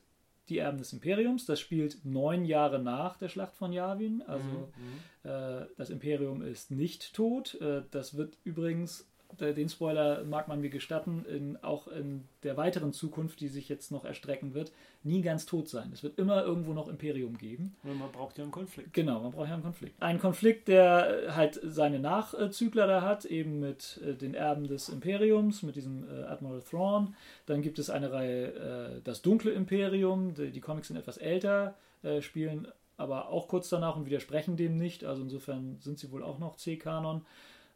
[0.49, 1.45] die Erben des Imperiums.
[1.45, 4.23] Das spielt neun Jahre nach der Schlacht von Yavin.
[4.23, 7.61] Also Mhm, äh, das Imperium ist nicht tot.
[7.61, 9.07] Äh, das wird übrigens,
[9.41, 13.91] den Spoiler mag man mir gestatten, in, auch in der weiteren Zukunft, die sich jetzt
[13.91, 14.73] noch erstrecken wird,
[15.03, 15.91] nie ganz tot sein.
[15.93, 17.75] Es wird immer irgendwo noch Imperium geben.
[17.83, 17.99] mhm.
[17.99, 18.93] Man braucht ja einen Konflikt.
[18.93, 20.01] Genau, man braucht ja einen Konflikt.
[20.03, 24.89] Ein Konflikt, der äh, halt seine Nachzügler da hat, eben mit äh, den Erben des
[24.89, 27.15] Imperiums, mit diesem äh, Admiral Thrawn.
[27.47, 30.35] Dann gibt es eine Reihe, äh, das dunkle Imperium.
[30.35, 35.05] Die, Comics sind etwas älter, äh, spielen aber auch kurz danach und widersprechen dem nicht.
[35.05, 37.27] Also insofern sind sie wohl auch noch C-Kanon,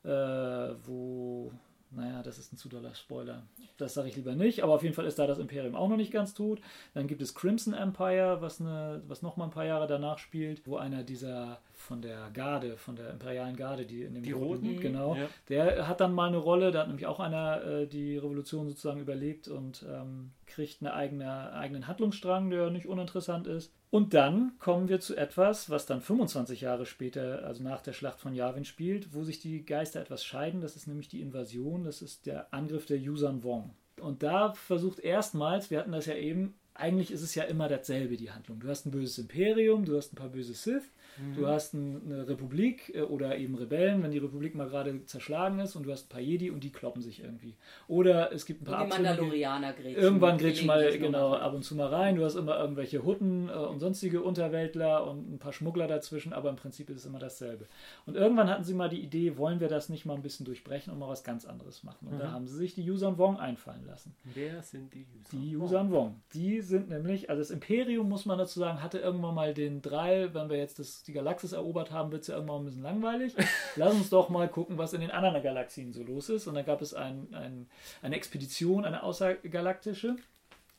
[0.07, 1.53] äh, wo,
[1.91, 3.43] naja, das ist ein zu doller Spoiler.
[3.77, 5.97] Das sage ich lieber nicht, aber auf jeden Fall ist da das Imperium auch noch
[5.97, 6.61] nicht ganz tot.
[6.95, 10.67] Dann gibt es Crimson Empire, was, eine, was noch mal ein paar Jahre danach spielt,
[10.67, 14.81] wo einer dieser von der Garde, von der imperialen Garde, die in dem Die Roten?
[14.81, 15.29] genau, Ja.
[15.49, 19.01] der hat dann mal eine Rolle, da hat nämlich auch einer äh, die Revolution sozusagen
[19.01, 23.73] überlebt und ähm, kriegt eine eigene, eigenen Handlungsstrang, der nicht uninteressant ist.
[23.91, 28.19] Und dann kommen wir zu etwas, was dann 25 Jahre später, also nach der Schlacht
[28.19, 30.63] von Yavin spielt, wo sich die Geister etwas scheiden.
[30.63, 33.75] Das ist nämlich die Invasion, das ist der Angriff der Yuuzhan Vong.
[34.01, 38.17] Und da versucht erstmals, wir hatten das ja eben, eigentlich ist es ja immer dasselbe,
[38.17, 38.59] die Handlung.
[38.59, 40.91] Du hast ein böses Imperium, du hast ein paar böse Sith,
[41.35, 45.59] du hast ein, eine Republik äh, oder eben Rebellen, wenn die Republik mal gerade zerschlagen
[45.59, 47.55] ist und du hast ein paar Jedi und die kloppen sich irgendwie.
[47.89, 50.03] Oder es gibt ein paar Und die Mandalorianer grätschen.
[50.03, 51.41] Irgendwann grätsch mal genau mal.
[51.41, 52.17] ab und zu mal rein.
[52.17, 56.51] Du hast immer irgendwelche Hutten äh, und sonstige Unterweltler und ein paar Schmuggler dazwischen, aber
[56.51, 57.67] im Prinzip ist es immer dasselbe.
[58.07, 60.93] Und irgendwann hatten sie mal die Idee, wollen wir das nicht mal ein bisschen durchbrechen
[60.93, 62.09] und mal was ganz anderes machen.
[62.09, 64.15] Und da haben sie sich die Yuuzhan Vong einfallen lassen.
[64.25, 65.29] Wer sind die User?
[65.33, 66.21] Die Yuuzhan Vong.
[66.35, 70.35] Die sind nämlich, also das Imperium, muss man dazu sagen, hatte irgendwann mal den Drall,
[70.35, 73.35] wenn wir jetzt das, die Galaxis erobert haben, wird es ja irgendwann ein bisschen langweilig.
[73.77, 76.47] Lass uns doch mal gucken, was in den anderen Galaxien so los ist.
[76.47, 77.69] Und dann gab es ein, ein,
[78.03, 80.17] eine Expedition, eine außergalaktische.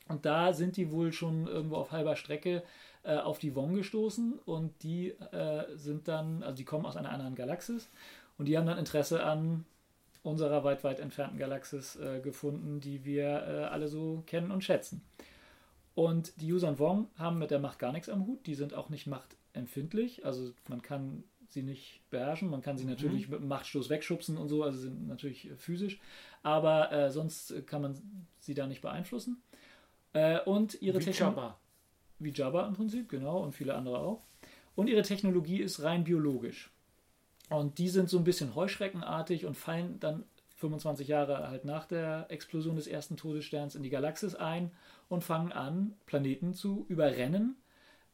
[0.08, 2.62] Und da sind die wohl schon irgendwo auf halber Strecke
[3.04, 7.10] äh, auf die Wong gestoßen und die äh, sind dann, also die kommen aus einer
[7.10, 7.88] anderen Galaxis
[8.38, 9.64] und die haben dann Interesse an
[10.22, 15.02] unserer weit, weit entfernten Galaxis äh, gefunden, die wir äh, alle so kennen und schätzen.
[15.94, 18.88] Und die Yuuzhan Vong haben mit der Macht gar nichts am Hut, die sind auch
[18.88, 19.06] nicht
[19.58, 24.36] machtempfindlich, also man kann sie nicht beherrschen, man kann sie natürlich mit einem Machtstoß wegschubsen
[24.36, 25.98] und so, also sind natürlich äh, physisch,
[26.42, 27.98] aber äh, sonst kann man
[28.38, 29.42] sie da nicht beeinflussen.
[30.12, 31.58] Äh, und ihre Wie Techno- Jabba.
[32.18, 34.22] wie Jabba im Prinzip, genau, und viele andere auch.
[34.74, 36.70] Und ihre Technologie ist rein biologisch.
[37.50, 40.24] Und die sind so ein bisschen heuschreckenartig und fallen dann
[40.56, 44.70] 25 Jahre halt nach der Explosion des ersten Todessterns in die Galaxis ein
[45.08, 47.56] und fangen an, Planeten zu überrennen,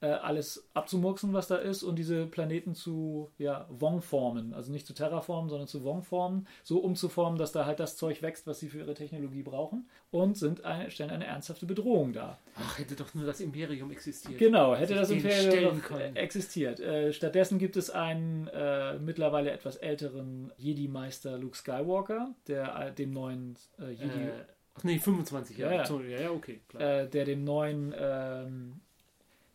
[0.05, 4.53] äh, alles abzumurksen, was da ist, und diese Planeten zu ja, Wong-formen.
[4.53, 8.47] Also nicht zu Terraformen, sondern zu Wong-formen, so umzuformen, dass da halt das Zeug wächst,
[8.47, 12.39] was sie für ihre Technologie brauchen, und sind eine, stellen eine ernsthafte Bedrohung dar.
[12.57, 14.39] Ach, hätte doch nur das Imperium existiert.
[14.39, 16.81] Genau, hätte das Imperium äh, existiert.
[16.81, 23.13] Äh, stattdessen gibt es einen äh, mittlerweile etwas älteren Jedi-Meister Luke Skywalker, der äh, dem
[23.13, 24.29] neuen äh, Jedi,
[24.75, 25.77] ach nee, 25 Jahre.
[25.77, 26.83] Ja, ja, ja, okay, klar.
[26.83, 28.81] äh, der dem neuen ähm,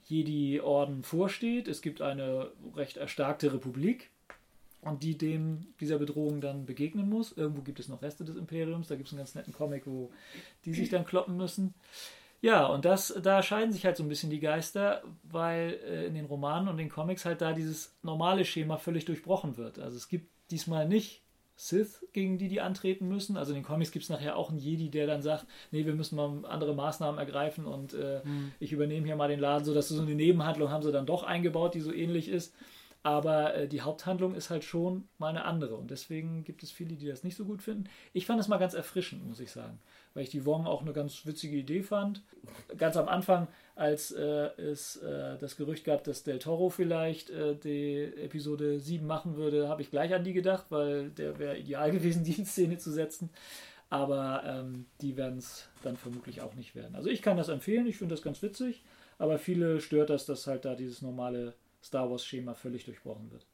[0.09, 1.67] Jedi-Orden vorsteht.
[1.67, 4.09] Es gibt eine recht erstarkte Republik
[4.81, 7.31] und die dem dieser Bedrohung dann begegnen muss.
[7.31, 10.11] Irgendwo gibt es noch Reste des Imperiums, da gibt es einen ganz netten Comic, wo
[10.65, 11.73] die sich dann kloppen müssen.
[12.41, 16.13] Ja, und das, da scheiden sich halt so ein bisschen die Geister, weil äh, in
[16.13, 19.77] den Romanen und den Comics halt da dieses normale Schema völlig durchbrochen wird.
[19.77, 21.21] Also es gibt diesmal nicht
[21.61, 23.35] Sith, gegen die die antreten müssen.
[23.35, 25.93] Also in den Comics gibt es nachher auch einen Jedi, der dann sagt, nee, wir
[25.93, 28.53] müssen mal andere Maßnahmen ergreifen und äh, mhm.
[28.61, 31.73] ich übernehme hier mal den Laden, sodass so eine Nebenhandlung haben sie dann doch eingebaut,
[31.73, 32.55] die so ähnlich ist.
[33.01, 35.75] Aber äh, die Haupthandlung ist halt schon mal eine andere.
[35.75, 37.85] Und deswegen gibt es viele, die das nicht so gut finden.
[38.11, 39.79] Ich fand es mal ganz erfrischend, muss ich sagen.
[40.13, 42.23] Weil ich die Wong auch eine ganz witzige Idee fand.
[42.77, 47.55] Ganz am Anfang, als äh, es äh, das Gerücht gab, dass Del Toro vielleicht äh,
[47.55, 51.91] die Episode 7 machen würde, habe ich gleich an die gedacht, weil der wäre ideal
[51.93, 53.29] gewesen, die in Szene zu setzen.
[53.89, 56.95] Aber ähm, die werden es dann vermutlich auch nicht werden.
[56.95, 58.83] Also ich kann das empfehlen, ich finde das ganz witzig.
[59.17, 63.45] Aber viele stört das, dass halt da dieses normale Star Wars-Schema völlig durchbrochen wird.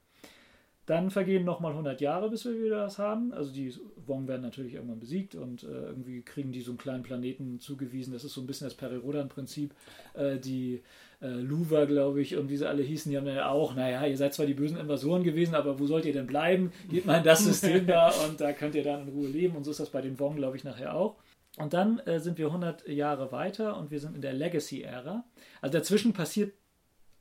[0.86, 3.34] Dann vergehen nochmal 100 Jahre, bis wir wieder das haben.
[3.34, 3.74] Also die
[4.06, 8.14] Wong werden natürlich irgendwann besiegt und äh, irgendwie kriegen die so einen kleinen Planeten zugewiesen.
[8.14, 9.74] Das ist so ein bisschen das Peri-Rodan-Prinzip.
[10.14, 10.84] Äh, die
[11.22, 14.16] äh, Luva, glaube ich, und wie sie alle hießen, die haben dann auch, naja, ihr
[14.16, 16.72] seid zwar die bösen Invasoren gewesen, aber wo sollt ihr denn bleiben?
[16.88, 19.56] Geht mal in das System da und da könnt ihr dann in Ruhe leben.
[19.56, 21.16] Und so ist das bei den Wong, glaube ich, nachher auch.
[21.58, 25.24] Und dann äh, sind wir 100 Jahre weiter und wir sind in der Legacy-Ära.
[25.62, 26.54] Also dazwischen passiert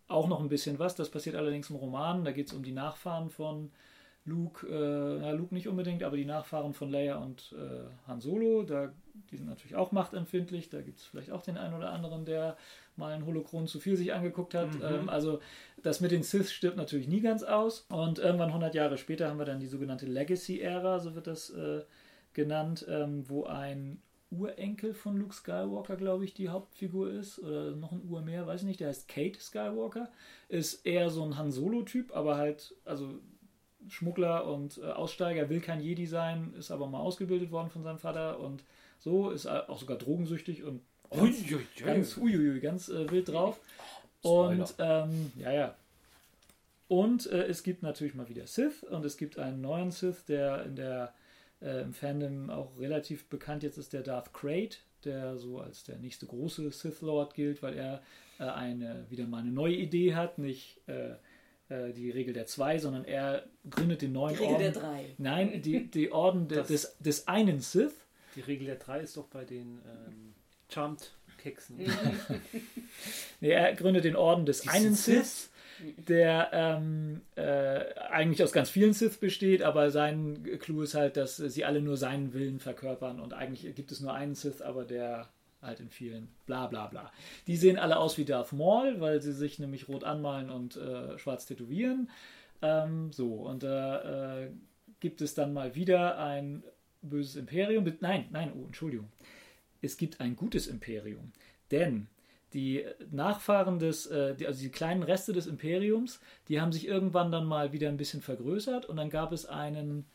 [0.09, 0.95] auch noch ein bisschen was.
[0.95, 2.25] Das passiert allerdings im Roman.
[2.25, 3.71] Da geht es um die Nachfahren von
[4.27, 8.63] Luke, äh, na, Luke nicht unbedingt, aber die Nachfahren von Leia und äh, Han Solo.
[8.63, 8.93] Da,
[9.31, 10.71] die sind natürlich auch machtempfindlich.
[10.71, 12.57] Da gibt es vielleicht auch den einen oder anderen, der
[12.97, 14.75] mal ein Holokron zu viel sich angeguckt hat.
[14.75, 14.83] Mhm.
[14.83, 15.41] Ähm, also
[15.83, 17.87] das mit den Sith stirbt natürlich nie ganz aus.
[17.91, 21.83] Und irgendwann 100 Jahre später haben wir dann die sogenannte Legacy-Ära, so wird das äh,
[22.33, 24.01] genannt, ähm, wo ein
[24.39, 27.39] Urenkel von Luke Skywalker, glaube ich, die Hauptfigur ist.
[27.39, 28.81] Oder noch ein Ur mehr, weiß ich nicht.
[28.81, 30.11] Der heißt Kate Skywalker.
[30.49, 33.21] Ist eher so ein Han Solo-Typ, aber halt, also
[33.89, 37.99] Schmuggler und äh, Aussteiger, will kein Jedi sein, ist aber mal ausgebildet worden von seinem
[37.99, 38.63] Vater und
[38.99, 40.81] so, ist auch sogar drogensüchtig und
[41.11, 41.67] ganz, uiuiui.
[41.85, 43.61] ganz, uiuiui, ganz äh, wild drauf.
[44.23, 45.75] Und ähm, ja, ja.
[46.89, 50.65] Und äh, es gibt natürlich mal wieder Sith und es gibt einen neuen Sith, der
[50.65, 51.13] in der
[51.65, 55.99] äh, im Fandom auch relativ bekannt jetzt ist der Darth Crate, der so als der
[55.99, 58.03] nächste große Sith Lord gilt, weil er
[58.39, 61.15] äh, eine, wieder mal eine neue Idee hat, nicht äh,
[61.69, 64.73] äh die Regel der zwei, sondern er gründet den neuen die Regel Orden.
[64.73, 65.15] der drei.
[65.19, 67.95] Nein, die, die Orden der, des, des einen Sith.
[68.37, 70.35] Die Regel der drei ist doch bei den ähm,
[70.69, 71.79] Charmed Keksen.
[73.41, 75.51] nee, er gründet den Orden des die einen Sith.
[76.09, 81.37] Der ähm, äh, eigentlich aus ganz vielen Sith besteht, aber sein Clou ist halt, dass
[81.37, 85.29] sie alle nur seinen Willen verkörpern und eigentlich gibt es nur einen Sith, aber der
[85.63, 87.11] halt in vielen bla bla bla.
[87.47, 91.19] Die sehen alle aus wie Darth Maul, weil sie sich nämlich rot anmalen und äh,
[91.19, 92.11] schwarz tätowieren.
[92.63, 94.51] Ähm, so, und da äh,
[95.01, 96.63] gibt es dann mal wieder ein
[97.03, 97.85] böses Imperium.
[98.01, 99.09] Nein, nein, oh, Entschuldigung.
[99.83, 101.33] Es gibt ein gutes Imperium.
[101.71, 102.09] Denn
[102.55, 107.33] die Nachfahren des, äh, die, also die kleinen Reste des Imperiums, die haben sich irgendwann
[107.33, 110.07] dann mal wieder ein bisschen vergrößert und dann gab es einen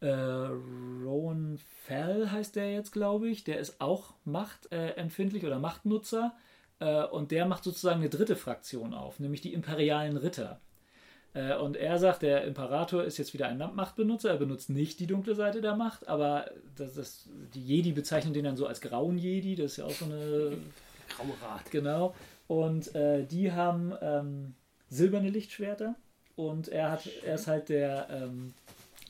[0.00, 6.34] äh, Rowan Fell heißt der jetzt, glaube ich, der ist auch machtempfindlich äh, oder Machtnutzer
[6.80, 10.60] äh, und der macht sozusagen eine dritte Fraktion auf, nämlich die imperialen Ritter.
[11.34, 15.06] Äh, und er sagt, der Imperator ist jetzt wieder ein Machtbenutzer, er benutzt nicht die
[15.06, 19.18] dunkle Seite der Macht, aber das, das, die Jedi bezeichnen den dann so als grauen
[19.18, 20.58] Jedi, das ist ja auch so eine
[21.16, 21.70] Graue Rat.
[21.70, 22.14] Genau.
[22.46, 24.54] Und äh, die haben ähm,
[24.88, 25.94] silberne Lichtschwerter.
[26.36, 28.54] Und er hat, er ist halt der, ähm,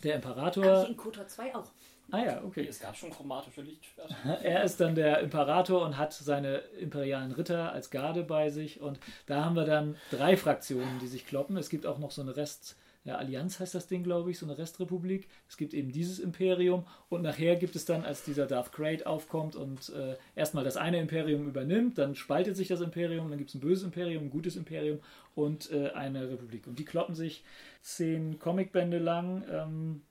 [0.02, 0.82] der Imperator.
[0.84, 1.70] Ach, in Kotor 2 auch.
[2.10, 2.66] Ah ja, okay.
[2.68, 4.14] Es gab schon chromatische Lichtschwerter.
[4.42, 8.80] er ist dann der Imperator und hat seine imperialen Ritter als Garde bei sich.
[8.80, 11.56] Und da haben wir dann drei Fraktionen, die sich kloppen.
[11.56, 14.46] Es gibt auch noch so eine Rest, ja, Allianz heißt das Ding, glaube ich, so
[14.46, 15.28] eine Restrepublik.
[15.48, 19.56] Es gibt eben dieses Imperium und nachher gibt es dann, als dieser Darth Krayt aufkommt
[19.56, 23.56] und äh, erstmal das eine Imperium übernimmt, dann spaltet sich das Imperium, dann gibt es
[23.56, 25.00] ein böses Imperium, ein gutes Imperium
[25.34, 26.68] und äh, eine Republik.
[26.68, 27.42] Und die kloppen sich
[27.80, 30.02] zehn Comicbände lang ähm,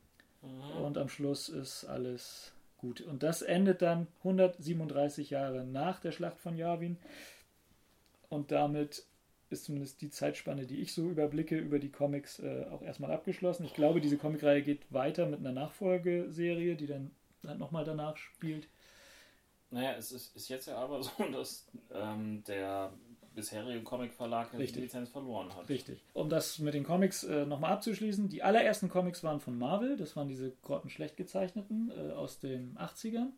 [0.41, 0.83] mhm.
[0.83, 2.99] und am Schluss ist alles gut.
[2.99, 6.97] Und das endet dann 137 Jahre nach der Schlacht von Yavin.
[8.27, 9.05] Und damit
[9.51, 13.65] ist zumindest die Zeitspanne, die ich so überblicke über die Comics, äh, auch erstmal abgeschlossen.
[13.65, 17.11] Ich glaube, diese Comicreihe geht weiter mit einer Nachfolgeserie, die dann
[17.45, 18.67] halt nochmal danach spielt.
[19.69, 22.91] Naja, es ist, ist, jetzt ja aber so, dass ähm, der
[23.33, 25.69] bisherige Comicverlag die Lizenz verloren hat.
[25.69, 26.03] Richtig.
[26.13, 30.15] Um das mit den Comics äh, nochmal abzuschließen, die allerersten Comics waren von Marvel, das
[30.15, 33.29] waren diese grottenschlecht gezeichneten äh, aus den 80ern.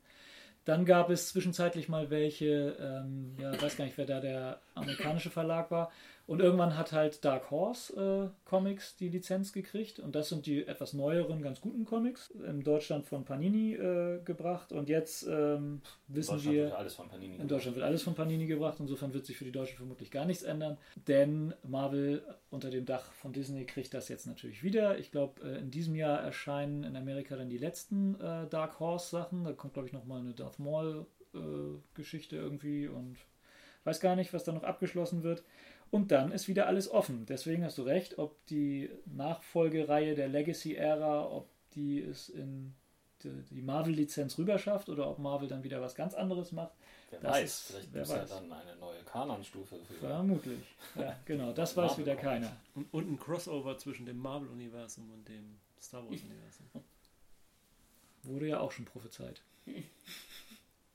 [0.65, 5.29] Dann gab es zwischenzeitlich mal welche, ähm, ja, weiß gar nicht, wer da der amerikanische
[5.29, 5.91] Verlag war.
[6.25, 9.99] Und irgendwann hat halt Dark Horse äh, Comics die Lizenz gekriegt.
[9.99, 12.29] Und das sind die etwas neueren, ganz guten Comics.
[12.47, 14.71] In Deutschland von Panini äh, gebracht.
[14.71, 16.63] Und jetzt ähm, wissen Deutschland wir.
[16.65, 19.45] wird alles von Panini In Deutschland wird alles von Panini gebracht, insofern wird sich für
[19.45, 24.09] die Deutschen vermutlich gar nichts ändern, denn Marvel unter dem Dach von Disney kriegt das
[24.09, 24.97] jetzt natürlich wieder.
[24.99, 29.09] Ich glaube, äh, in diesem Jahr erscheinen in Amerika dann die letzten äh, Dark Horse
[29.09, 29.43] Sachen.
[29.43, 31.39] Da kommt, glaube ich, nochmal eine Darth Maul äh,
[31.93, 33.17] Geschichte irgendwie und
[33.83, 35.43] weiß gar nicht, was da noch abgeschlossen wird.
[35.93, 37.27] Und dann ist wieder alles offen.
[37.27, 42.73] Deswegen hast du recht, ob die Nachfolgereihe der Legacy-Ära, ob die es in
[43.21, 46.71] die, Marvel-Lizenz rüberschafft oder ob Marvel dann wieder was ganz anderes macht.
[47.11, 48.29] Wer Das weiß, ist- vielleicht wer gibt es ja weiß.
[48.31, 49.93] dann eine neue Kanon-Stufe für.
[49.93, 50.59] Vermutlich.
[50.95, 51.53] Ja, genau.
[51.53, 52.57] Das weiß wieder keiner.
[52.73, 56.65] Und, und ein Crossover zwischen dem Marvel-Universum und dem Star Wars-Universum.
[58.23, 59.43] Wurde ja auch schon prophezeit.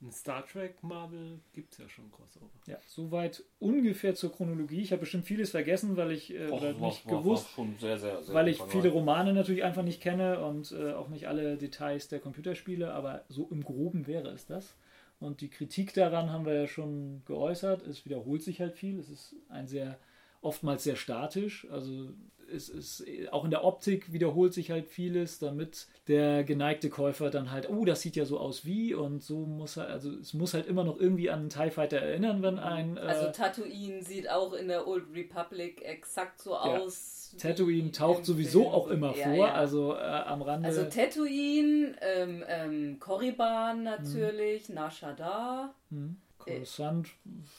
[0.01, 2.45] In Star Trek Marvel gibt es ja schon Crossover.
[2.67, 4.79] Ja, soweit ungefähr zur Chronologie.
[4.81, 7.97] Ich habe bestimmt vieles vergessen, weil ich äh, Och, nicht war- war gewusst, schon sehr,
[7.99, 11.57] sehr, sehr weil ich viele Romane natürlich einfach nicht kenne und äh, auch nicht alle
[11.57, 14.75] Details der Computerspiele, aber so im Groben wäre es das.
[15.19, 17.85] Und die Kritik daran haben wir ja schon geäußert.
[17.85, 18.99] Es wiederholt sich halt viel.
[18.99, 19.99] Es ist ein sehr,
[20.39, 21.67] oftmals sehr statisch.
[21.69, 22.13] Also
[22.53, 27.51] es ist auch in der Optik wiederholt sich halt vieles, damit der geneigte Käufer dann
[27.51, 30.53] halt, oh, das sieht ja so aus wie und so muss er, also es muss
[30.53, 34.29] halt immer noch irgendwie an einen TIE Fighter erinnern, wenn ein äh, Also Tatooine sieht
[34.29, 37.31] auch in der Old Republic exakt so aus.
[37.33, 38.73] wie Tatooine taucht sowieso Film.
[38.73, 39.53] auch immer Ja, vor, ja.
[39.53, 40.67] also äh, am Rande.
[40.67, 47.07] Also Tatooine, ähm, ähm, Korriban natürlich, Nashadar, hm, Coruscant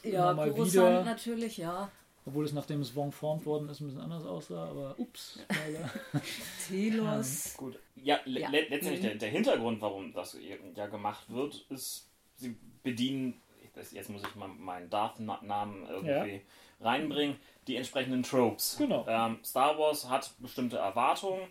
[0.03, 1.91] ja, Coruscant wieder, natürlich, ja.
[2.27, 5.39] Obwohl es nachdem es Wong formt worden ist, ein bisschen anders aussah, aber ups.
[6.69, 7.55] Telos.
[7.57, 7.79] Gut.
[7.97, 8.49] Ja, le Ja.
[8.51, 9.07] le letztendlich Mhm.
[9.09, 10.37] der, der Hintergrund, warum das
[10.75, 13.41] ja gemacht wird, ist, sie bedienen,
[13.75, 16.43] das, jetzt muss ich mal meinen Darth-Namen irgendwie
[16.81, 18.77] reinbringen, die entsprechenden Tropes.
[18.79, 19.05] Genau.
[19.09, 21.47] Ähm, Star Wars hat bestimmte Erwartungen,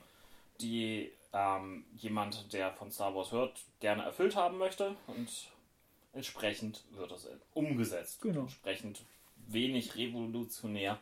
[0.60, 5.30] die ähm, jemand, der von Star Wars hört, gerne erfüllt haben möchte und
[6.14, 8.22] entsprechend wird es umgesetzt.
[8.22, 8.42] Genau.
[8.42, 9.02] Entsprechend
[9.54, 11.00] wenig revolutionär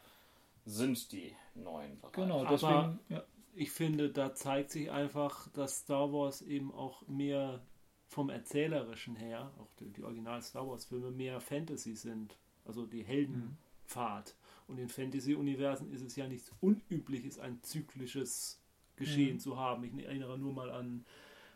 [0.66, 2.22] sind die neuen Bereiche.
[2.22, 3.24] genau, Aber- deswegen, ja.
[3.60, 7.60] Ich finde, da zeigt sich einfach, dass Star Wars eben auch mehr
[8.08, 12.38] vom Erzählerischen her, auch die, die Original Star Wars Filme, mehr Fantasy sind.
[12.66, 14.36] Also die Heldenpfad.
[14.68, 18.62] Und in Fantasy-Universen ist es ja nichts Unübliches, ein zyklisches
[18.96, 19.40] Geschehen Mhm.
[19.40, 19.84] zu haben.
[19.84, 21.04] Ich erinnere nur mal an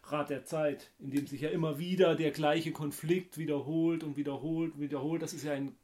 [0.06, 4.74] Rat der Zeit, in dem sich ja immer wieder der gleiche Konflikt wiederholt und wiederholt
[4.74, 5.22] und wiederholt.
[5.22, 5.76] Das ist ja ein,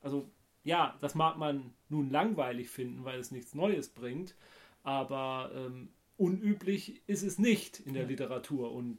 [0.00, 0.28] also
[0.64, 4.34] ja, das mag man nun langweilig finden, weil es nichts Neues bringt,
[4.82, 8.08] aber ähm, unüblich ist es nicht in der Ja.
[8.08, 8.98] Literatur und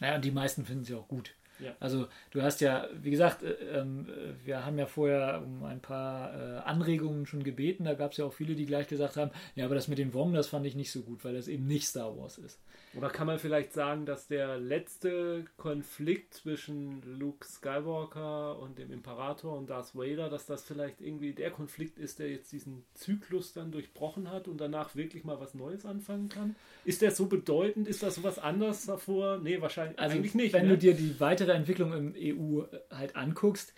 [0.00, 1.34] Naja, und die meisten finden sie auch gut.
[1.60, 1.76] Ja.
[1.78, 5.80] Also du hast ja, wie gesagt, äh, ähm, äh, wir haben ja vorher um ein
[5.80, 7.84] paar äh, Anregungen schon gebeten.
[7.84, 10.12] Da gab es ja auch viele, die gleich gesagt haben, ja, aber das mit den
[10.14, 12.58] Wong, das fand ich nicht so gut, weil das eben nicht Star Wars ist.
[12.96, 19.56] Oder kann man vielleicht sagen, dass der letzte Konflikt zwischen Luke Skywalker und dem Imperator
[19.56, 23.72] und Darth Vader, dass das vielleicht irgendwie der Konflikt ist, der jetzt diesen Zyklus dann
[23.72, 26.54] durchbrochen hat und danach wirklich mal was Neues anfangen kann?
[26.84, 27.88] Ist der so bedeutend?
[27.88, 29.38] Ist das so was anderes davor?
[29.38, 30.52] Nee, wahrscheinlich Also eigentlich nicht.
[30.52, 30.72] wenn ne?
[30.72, 33.72] du dir die weitere Entwicklung im EU halt anguckst,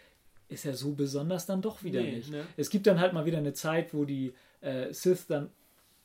[0.49, 2.31] ist er so besonders dann doch wieder Nee, nicht.
[2.31, 2.45] ne?
[2.57, 5.51] Es gibt dann halt mal wieder eine Zeit, wo die äh, Sith dann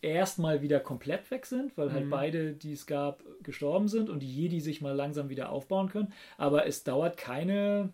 [0.01, 2.09] erstmal wieder komplett weg sind, weil halt Mhm.
[2.09, 6.13] beide, die es gab, gestorben sind und die Jedi sich mal langsam wieder aufbauen können.
[6.37, 7.93] Aber es dauert keine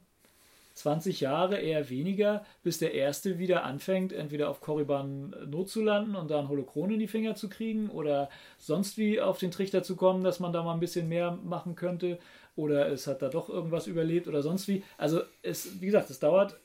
[0.73, 6.15] 20 Jahre, eher weniger, bis der erste wieder anfängt, entweder auf Korriban Not zu landen
[6.15, 8.29] und da ein Holokron in die Finger zu kriegen oder
[8.59, 11.75] sonst wie auf den Trichter zu kommen, dass man da mal ein bisschen mehr machen
[11.75, 12.19] könnte
[12.55, 14.83] oder es hat da doch irgendwas überlebt oder sonst wie.
[14.97, 16.59] Also es, wie gesagt, es dauert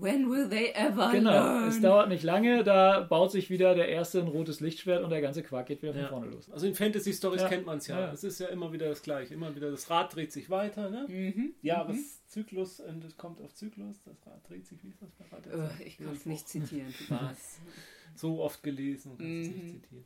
[0.00, 1.68] When will they ever Genau, learn?
[1.68, 5.20] es dauert nicht lange, da baut sich wieder der erste ein rotes Lichtschwert und der
[5.20, 6.08] ganze Quark geht wieder von Ja.
[6.08, 6.50] vorne los.
[6.50, 7.48] Also in Fantasy-Stories Ja.
[7.48, 7.98] kennt man es ja.
[8.00, 8.12] Ja, ja.
[8.12, 9.34] Es ist ja immer wieder das Gleiche.
[9.34, 11.06] Immer wieder das Rad dreht sich weiter, ne?
[11.08, 11.54] Mhm.
[11.62, 14.02] Jahreszyklus und es kommt auf Zyklus.
[14.04, 15.46] Das Rad dreht sich, wie ist das bei Rad?
[15.80, 16.92] Äh, ich kann es nicht zitieren.
[17.08, 17.58] Was?
[18.16, 19.62] So oft gelesen und kannst es Mhm.
[19.62, 20.04] nicht zitieren.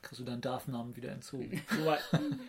[0.00, 1.60] Kriegst du deinen Darth-Namen wieder entzogen.
[1.70, 1.94] So,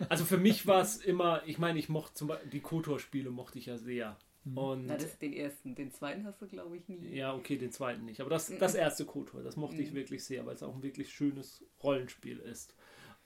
[0.08, 3.58] also für mich war es immer, ich meine, ich mochte zum Beispiel, die Kotor-Spiele mochte
[3.58, 4.16] ich ja sehr.
[4.54, 5.74] Und Na, das den ersten.
[5.74, 6.98] Den zweiten hast du, glaube ich, nie.
[7.14, 8.20] ja, okay, den zweiten nicht.
[8.20, 9.96] Aber das, das erste Kotor, das mochte ich Mhm.
[9.96, 12.74] wirklich sehr, weil es auch ein wirklich schönes Rollenspiel ist.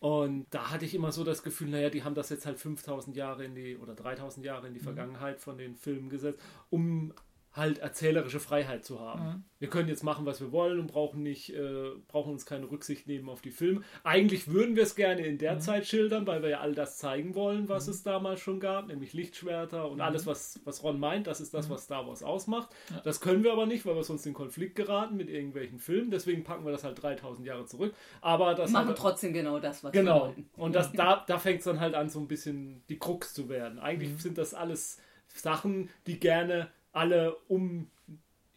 [0.00, 3.16] Und da hatte ich immer so das Gefühl, naja, die haben das jetzt halt 5000
[3.16, 7.14] Jahre in die, oder 3000 Jahre in die Vergangenheit von den Filmen gesetzt, um
[7.54, 9.24] halt erzählerische Freiheit zu haben.
[9.24, 9.44] Mhm.
[9.60, 13.06] Wir können jetzt machen, was wir wollen und brauchen nicht, äh, brauchen uns keine Rücksicht
[13.06, 13.82] nehmen auf die Filme.
[14.02, 15.38] Eigentlich würden wir es gerne in Mhm.
[15.38, 18.88] der Zeit schildern, weil wir ja all das zeigen wollen, was es damals schon gab,
[18.88, 19.92] nämlich Lichtschwerter Mhm.
[19.92, 22.70] und alles, was, was Ron meint, das ist das, was Star Wars ausmacht.
[22.90, 23.00] Ja.
[23.04, 26.10] Das können wir aber nicht, weil wir sonst in Konflikt geraten mit irgendwelchen Filmen.
[26.10, 27.94] Deswegen packen wir das halt 3000 Jahre zurück.
[28.20, 30.22] Aber das Machen hat- trotzdem genau das, was wir Genau.
[30.22, 30.50] wollten.
[30.56, 33.48] Und das, da, da fängt es dann halt an, so ein bisschen die Krux zu
[33.48, 33.78] werden.
[33.78, 34.18] Eigentlich Mhm.
[34.18, 34.98] sind das alles
[35.28, 37.90] Sachen, die gerne alle um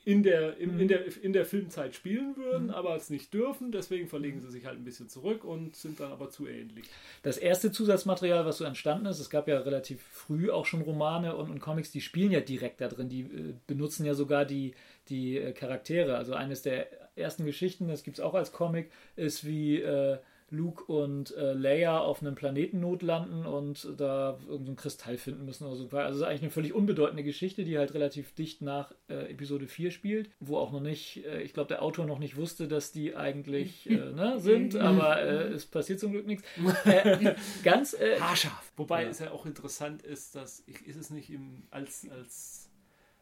[0.05, 0.79] in der, im, Mhm.
[0.79, 3.73] in der, in der Filmzeit spielen würden, aber es nicht dürfen.
[3.73, 6.85] Deswegen verlegen sie sich halt ein bisschen zurück und sind dann aber zu ähnlich.
[7.23, 11.35] Das erste Zusatzmaterial, was so entstanden ist, es gab ja relativ früh auch schon Romane
[11.35, 13.09] und, und Comics, die spielen ja direkt da drin.
[13.09, 14.75] Die äh, benutzen ja sogar die,
[15.09, 16.15] die äh, Charaktere.
[16.15, 20.19] Also eines der ersten Geschichten, das gibt es auch als Comic, ist wie äh,
[20.49, 25.75] Luke und äh, Leia auf einem Planeten notlanden und da irgendeinen Kristall finden müssen oder
[25.75, 25.89] so.
[25.91, 29.67] Also es ist eigentlich eine völlig unbedeutende Geschichte, die halt relativ dicht nach äh, Episode
[29.67, 32.91] 4 spielt, wo auch noch nicht, äh, ich glaube, der Autor noch nicht wusste, dass
[32.91, 36.43] die eigentlich äh, ne, sind, aber äh, es passiert zum Glück nichts.
[36.85, 38.71] Äh, ganz äh, Haarscharf.
[38.77, 39.09] Wobei Ja.
[39.09, 42.66] es ja auch interessant ist, dass ich, ist es nicht im, als, als,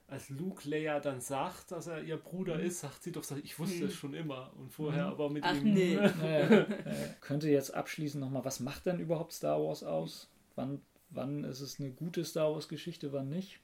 [0.08, 3.86] als Luke Leia dann sagt, dass er ihr Bruder ist, sagt sie doch, ich wusste
[3.86, 5.12] es schon immer und vorher Mhm.
[5.12, 5.74] aber mit Ach ihm.
[5.74, 5.96] nee.
[6.22, 6.66] Naja, äh,
[7.22, 10.30] könnte jetzt abschließend nochmal, was macht denn überhaupt Star Wars aus?
[10.56, 13.60] Wann, wann ist es eine gute Star Wars-Geschichte, wann nicht?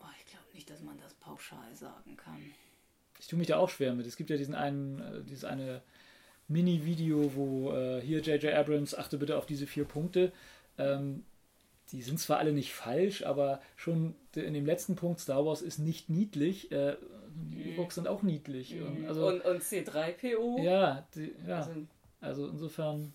[0.00, 2.38] Oh, ich glaube nicht, dass man das pauschal sagen kann.
[3.18, 4.06] Ich tue mich da auch schwer mit.
[4.06, 5.82] Es gibt ja diesen einen, äh, dieses eine
[6.48, 8.52] Mini-Video, wo äh, hier J.J.
[8.54, 10.32] Abrams, achte bitte auf diese vier Punkte.
[10.78, 11.24] Ähm,
[11.92, 15.78] die sind zwar alle nicht falsch, aber schon in dem letzten Punkt, Star Wars ist
[15.78, 16.70] nicht niedlich.
[16.70, 16.96] Äh,
[17.34, 18.80] die Ewoks sind auch niedlich.
[18.80, 20.62] Und, also, und, und C3PO?
[20.62, 21.58] ja, die, ja.
[21.58, 21.70] Also,
[22.20, 23.12] Also insofern,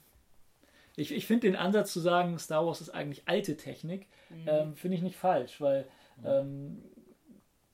[0.95, 4.07] ich, ich finde den Ansatz zu sagen, Star Wars ist eigentlich alte Technik,
[4.47, 5.87] ähm, finde ich nicht falsch, weil
[6.23, 6.81] ähm,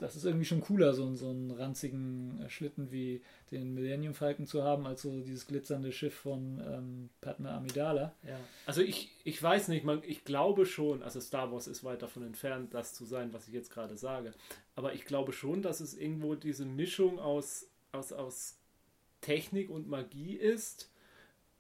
[0.01, 3.21] das ist irgendwie schon cooler, so, so einen ranzigen äh, Schlitten wie
[3.51, 8.13] den Millennium Falcon zu haben, als so dieses glitzernde Schiff von ähm, Padme Amidala.
[8.27, 8.39] Ja.
[8.65, 12.23] Also ich, ich weiß nicht, man, ich glaube schon, also Star Wars ist weit davon
[12.23, 14.33] entfernt, das zu sein, was ich jetzt gerade sage.
[14.75, 18.57] Aber ich glaube schon, dass es irgendwo diese Mischung aus, aus, aus
[19.21, 20.90] Technik und Magie ist,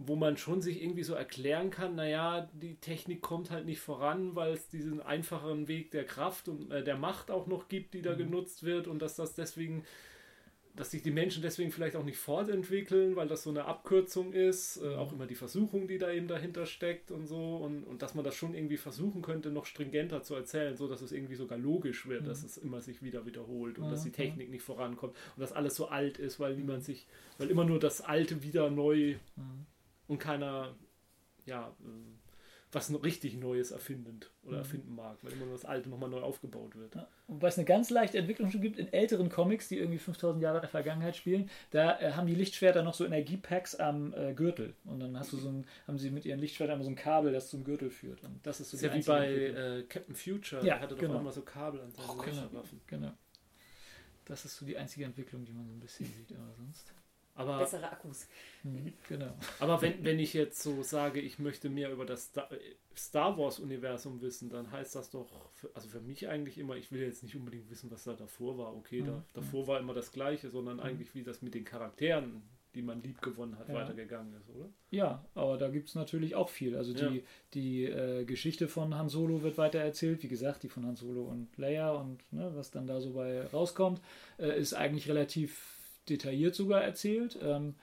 [0.05, 4.35] wo man schon sich irgendwie so erklären kann, naja, die Technik kommt halt nicht voran,
[4.35, 8.01] weil es diesen einfacheren Weg der Kraft und äh, der Macht auch noch gibt, die
[8.01, 9.83] da genutzt wird und dass das deswegen
[10.75, 14.81] dass sich die Menschen deswegen vielleicht auch nicht fortentwickeln, weil das so eine Abkürzung ist,
[14.81, 18.15] äh, auch immer die Versuchung, die da eben dahinter steckt und so und, und dass
[18.15, 21.57] man das schon irgendwie versuchen könnte, noch stringenter zu erzählen, so dass es irgendwie sogar
[21.57, 24.15] logisch wird, dass es immer sich wieder wiederholt und Ja, dass die ja.
[24.15, 27.79] Technik nicht vorankommt und dass alles so alt ist, weil niemand sich, weil immer nur
[27.79, 29.15] das Alte wieder neu
[30.11, 30.75] und keiner,
[31.45, 31.87] ja, äh,
[32.73, 36.75] was richtig Neues erfindend oder erfinden mag, weil immer nur das Alte nochmal neu aufgebaut
[36.75, 36.95] wird.
[36.95, 37.07] Ja.
[37.27, 40.57] Wobei es eine ganz leichte Entwicklung schon gibt in älteren Comics, die irgendwie 5000 Jahre
[40.57, 41.49] in der Vergangenheit spielen.
[41.71, 44.73] Da äh, haben die Lichtschwerter noch so Energiepacks am äh, Gürtel.
[44.85, 47.31] Und dann hast du so ein, haben sie mit ihren Lichtschwertern immer so ein Kabel,
[47.33, 48.23] das zum Gürtel führt.
[48.23, 49.33] Und das ist so Das ist ja wie bei
[49.79, 51.15] äh, Captain Future, Ja, der hatte doch genau.
[51.15, 52.81] auch immer so Kabel an seinen Genau, Laserwaffen.
[52.87, 53.11] genau.
[54.25, 56.93] Das ist so die einzige Entwicklung, die man so ein bisschen sieht, aber sonst.
[57.35, 58.27] Aber, bessere Akkus.
[58.63, 59.33] Mhm, genau.
[59.59, 62.49] aber wenn, wenn ich jetzt so sage, ich möchte mehr über das Star,
[62.95, 67.01] Star Wars-Universum wissen, dann heißt das doch, für, also für mich eigentlich immer, ich will
[67.01, 68.75] jetzt nicht unbedingt wissen, was da davor war.
[68.75, 69.23] Okay, da, Mhm.
[69.33, 72.43] davor war immer das Gleiche, sondern eigentlich, wie das mit den Charakteren,
[72.75, 73.73] die man lieb gewonnen hat, Ja.
[73.75, 74.69] weitergegangen ist, oder?
[74.91, 76.75] Ja, aber da gibt es natürlich auch viel.
[76.77, 77.21] Also die, Ja.
[77.53, 80.23] die äh, Geschichte von Han Solo wird weiter erzählt.
[80.23, 83.45] Wie gesagt, die von Han Solo und Leia und ne, was dann da so bei
[83.47, 84.01] rauskommt,
[84.37, 85.77] äh, ist eigentlich relativ
[86.09, 87.37] detailliert sogar erzählt.
[87.41, 87.75] Ähm,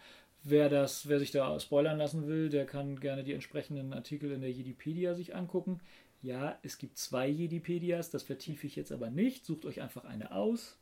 [0.43, 4.41] wer, das, wer sich da spoilern lassen will, der kann gerne die entsprechenden Artikel in
[4.41, 5.81] der Jedipedia sich angucken.
[6.21, 9.45] Ja, es gibt zwei Jedipedias, das vertiefe ich jetzt aber nicht.
[9.47, 10.77] Sucht euch einfach eine aus.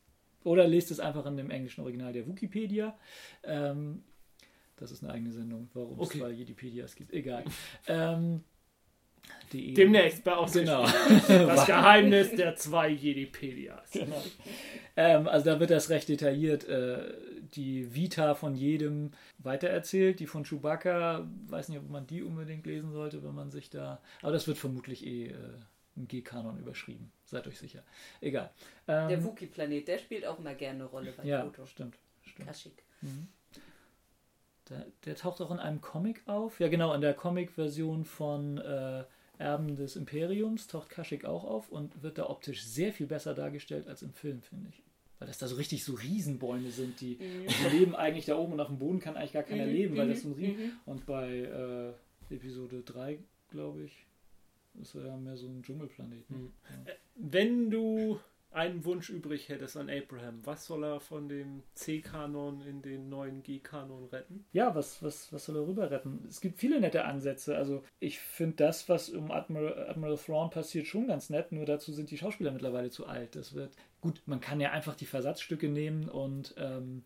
[0.45, 2.97] Oder lest es einfach in dem englischen Original der Wikipedia.
[3.43, 4.03] Ähm,
[4.76, 6.14] das ist eine eigene Sendung, warum Okay.
[6.14, 7.12] es zwei Jedipedias gibt.
[7.12, 7.45] Egal.
[7.89, 8.45] ähm,
[9.53, 10.87] die Demnächst bei Ausgeschrieben.
[11.29, 11.47] Genau.
[11.47, 13.91] Das Geheimnis der zwei Jedipedias.
[13.91, 14.22] genau.
[14.97, 17.12] Ähm, also da wird das recht detailliert, äh,
[17.55, 20.20] die Vita von jedem weitererzählt.
[20.20, 24.01] Die von Chewbacca, weiß nicht, ob man die unbedingt lesen sollte, wenn man sich da.
[24.22, 25.35] Aber das wird vermutlich eh äh,
[25.97, 27.11] im G-Kanon überschrieben.
[27.24, 27.83] Seid euch sicher.
[28.20, 28.51] Egal.
[28.89, 31.66] Ähm, Der Wookie-Planet, der spielt auch immer gerne eine Rolle bei ja, Foto.
[31.66, 31.97] stimmt.
[32.24, 32.49] stimmt.
[32.49, 32.83] Kashyyyk.
[34.68, 36.59] Der, der taucht auch in einem Comic auf.
[36.59, 39.05] Ja, genau, in der Comic-Version von äh,
[39.39, 43.87] Erben des Imperiums taucht Kashyyyk auch auf und wird da optisch sehr viel besser dargestellt
[43.89, 44.82] als im Film, finde ich.
[45.18, 48.61] Weil das da so richtig so Riesenbäume sind, die, die leben eigentlich da oben und
[48.61, 50.64] auf dem Boden kann eigentlich gar keiner Mhm, leben, weil mhm, das so ein Riesen.
[50.64, 50.72] mhm.
[50.84, 51.95] Und bei
[52.30, 53.18] äh, Episode 3,
[53.51, 53.93] glaube ich,
[54.82, 56.28] ist er ja mehr so ein Dschungelplanet.
[56.30, 56.37] Ne?
[56.39, 56.51] Mhm.
[57.14, 58.20] Wenn du
[58.51, 63.42] einen Wunsch übrig hättest an Abraham, was soll er von dem C-Kanon in den neuen
[63.42, 64.47] G-Kanon retten?
[64.53, 66.24] Ja, was, was, was soll er rüber retten?
[66.28, 67.57] Es gibt viele nette Ansätze.
[67.57, 71.92] Also ich finde das, was um Admiral, Admiral Thrawn passiert, schon ganz nett, nur dazu
[71.92, 73.36] sind die Schauspieler mittlerweile zu alt.
[73.36, 77.03] Das wird gut, man kann ja einfach die Versatzstücke nehmen und ähm,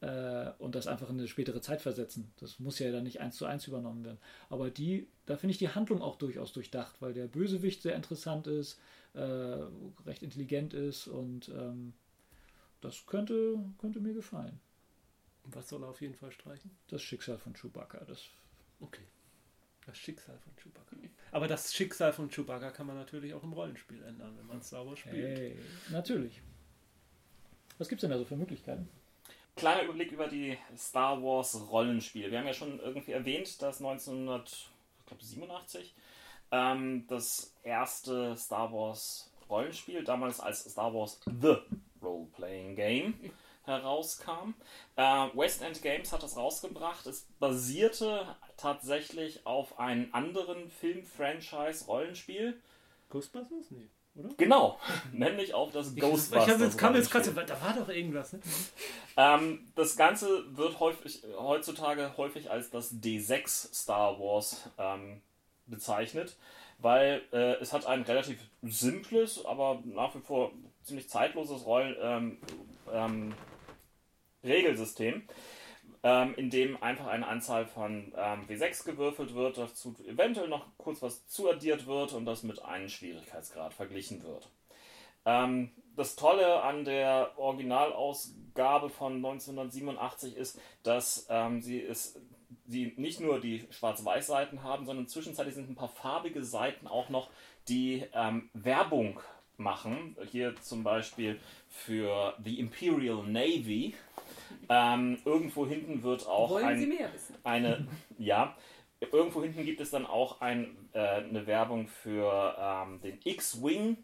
[0.00, 2.32] äh, und das einfach in eine spätere Zeit versetzen.
[2.38, 4.18] Das muss ja dann nicht eins zu eins übernommen werden.
[4.48, 8.46] Aber die, da finde ich die Handlung auch durchaus durchdacht, weil der Bösewicht sehr interessant
[8.46, 8.80] ist,
[9.18, 9.66] äh,
[10.06, 11.94] recht intelligent ist und ähm,
[12.80, 14.60] das könnte, könnte mir gefallen.
[15.44, 16.70] Was soll er auf jeden Fall streichen?
[16.88, 18.04] Das Schicksal von Chewbacca.
[18.04, 18.28] Das
[18.80, 19.02] Okay.
[19.86, 20.96] Das Schicksal von Chewbacca.
[21.32, 24.86] Aber das Schicksal von Chewbacca kann man natürlich auch im Rollenspiel ändern, wenn man Star
[24.86, 25.38] Wars spielt.
[25.38, 25.58] hey,
[25.90, 26.40] natürlich.
[27.78, 28.88] Was gibt es denn da so für Möglichkeiten?
[29.56, 32.30] Kleiner Überblick über die Star Wars Rollenspiele.
[32.30, 35.94] Wir haben ja schon irgendwie erwähnt, dass 1987
[36.50, 41.56] ähm, das erste Star Wars Rollenspiel, damals als Star Wars The
[42.02, 43.14] Role-Playing Game,
[43.64, 44.54] herauskam.
[44.96, 47.06] Äh, West End Games hat das rausgebracht.
[47.06, 52.60] Es basierte tatsächlich auf einem anderen Film-Franchise-Rollenspiel.
[53.10, 53.70] Ghostbusters?
[53.70, 54.28] Nee, oder?
[54.36, 54.78] Genau,
[55.12, 56.56] nämlich auf das Ghostbusters.
[56.56, 58.40] Ich jetzt, kam jetzt gerade, da war doch irgendwas, ne?
[59.16, 65.22] Ähm, das Ganze wird häufig, heutzutage häufig als das D6 Star Wars ähm,
[65.68, 66.36] bezeichnet,
[66.78, 70.52] weil äh, es hat ein relativ simples, aber nach wie vor
[70.82, 72.38] ziemlich zeitloses Rollen, ähm,
[72.92, 73.34] ähm,
[74.44, 75.22] Regelsystem,
[76.02, 81.02] ähm, in dem einfach eine Anzahl von ähm, W6 gewürfelt wird, dazu eventuell noch kurz
[81.02, 84.48] was zuaddiert wird und das mit einem Schwierigkeitsgrad verglichen wird.
[85.24, 92.20] Ähm, das Tolle an der Originalausgabe von 1987 ist, dass ähm, sie es
[92.66, 97.30] sie nicht nur die Schwarz-Weiß-Seiten haben, sondern zwischenzeitlich sind ein paar farbige Seiten auch noch,
[97.68, 99.20] die ähm, Werbung
[99.58, 100.16] machen.
[100.30, 101.38] Hier zum Beispiel
[101.68, 103.94] für The Imperial Navy.
[104.68, 107.34] Ähm, irgendwo hinten wird auch Wollen ein, Sie mehr wissen?
[107.44, 107.86] eine,
[108.18, 108.56] ja,
[109.12, 113.98] irgendwo hinten gibt es dann auch ein, äh, eine Werbung für ähm, den X-Wing,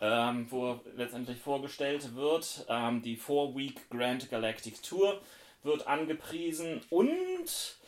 [0.00, 2.66] ähm, wo letztendlich vorgestellt wird.
[2.68, 5.20] Ähm, die Four-Week Grand Galactic Tour
[5.62, 7.78] wird angepriesen und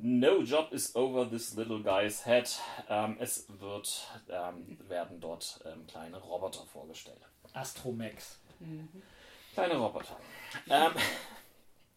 [0.00, 2.48] No job is over this little guy's head.
[2.88, 7.18] Ähm, es wird, ähm, werden dort ähm, kleine Roboter vorgestellt.
[7.52, 8.38] Astromex.
[9.54, 10.16] Kleine Roboter.
[10.70, 10.92] Ähm,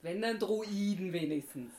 [0.02, 1.72] Wenn dann Droiden wenigstens.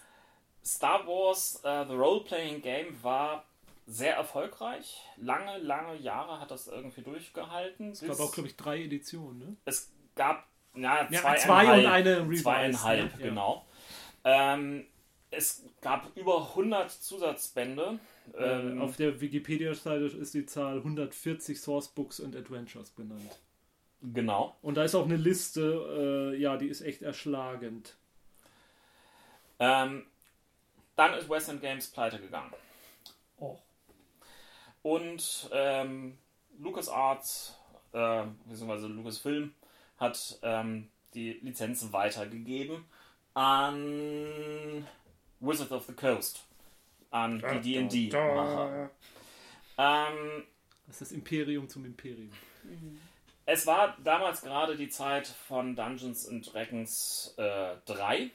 [0.64, 3.44] Star Wars äh, The Role-Playing Game war
[3.86, 5.02] sehr erfolgreich.
[5.16, 7.90] Lange, lange Jahre hat das irgendwie durchgehalten.
[7.90, 9.56] Es gab auch, glaube ich, drei Editionen, ne?
[9.66, 13.20] es gab na, Ja, zwei, zwei und eine Revised, zweieinhalb, ne?
[13.20, 13.28] Ja.
[13.28, 13.66] genau.
[14.24, 14.86] Ähm,
[15.30, 17.98] es gab über 100 Zusatzbände.
[18.38, 23.40] Ähm, Auf der Wikipedia-Seite ist die Zahl 140 Sourcebooks und Adventures benannt.
[24.02, 24.56] genau.
[24.62, 27.96] Und da ist auch eine Liste, äh, ja, die ist echt erschlagend.
[29.58, 30.06] Ähm,
[30.96, 32.52] dann ist Western Games pleite gegangen.
[33.38, 33.58] Oh.
[34.82, 36.18] Und ähm,
[36.58, 37.56] LucasArts,
[37.92, 39.54] äh, beziehungsweise Lucasfilm,
[40.02, 42.84] hat ähm, die Lizenzen weitergegeben
[43.34, 44.86] an
[45.40, 46.44] Wizard of the Coast,
[47.10, 48.90] an die D&D-Macher.
[49.78, 50.44] Ähm,
[50.86, 52.30] Das ist das Imperium zum Imperium.
[53.46, 58.30] es war damals gerade die Zeit von Dungeons and Dragons äh, 3.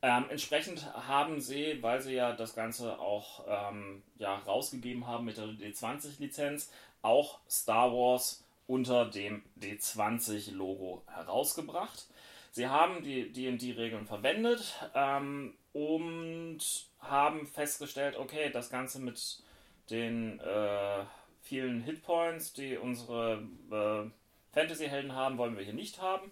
[0.00, 5.38] Ähm, entsprechend haben sie, weil sie ja das Ganze auch ähm, ja, rausgegeben haben mit
[5.38, 6.70] der D20-Lizenz,
[7.02, 12.06] auch Star Wars unter dem D20-Logo herausgebracht.
[12.52, 16.58] Sie haben die D&D-Regeln verwendet ähm, und
[17.00, 19.42] haben festgestellt, okay, das Ganze mit
[19.90, 21.04] den äh,
[21.40, 24.10] vielen Hitpoints, die unsere äh,
[24.52, 26.30] Fantasy-Helden haben, wollen wir hier nicht haben.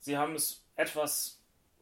[0.00, 1.40] Sie haben es etwas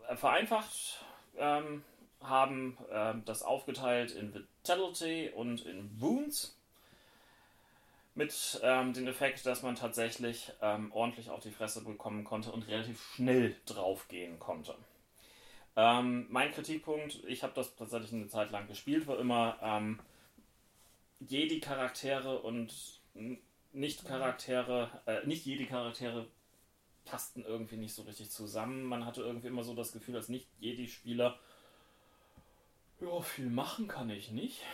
[0.09, 1.05] äh, vereinfacht,
[1.39, 1.85] ähm,
[2.21, 6.58] haben ähm, das aufgeteilt in Vitality und in Wounds.
[8.19, 12.67] Mit ähm, dem Effekt, dass man tatsächlich ähm, ordentlich auf die Fresse bekommen konnte und
[12.67, 14.75] relativ schnell draufgehen konnte.
[15.77, 20.01] Ähm, mein Kritikpunkt, ich habe das tatsächlich eine Zeit lang gespielt, war immer ähm,
[21.21, 23.01] Jedi-Charaktere und
[23.73, 26.27] Nicht-Charaktere, äh, nicht Jedi-Charaktere
[27.05, 28.83] passten irgendwie nicht so richtig zusammen.
[28.83, 31.39] Man hatte irgendwie immer so das Gefühl, als Nicht-Jedi-Spieler,
[33.01, 34.65] ja, viel machen kann ich nicht.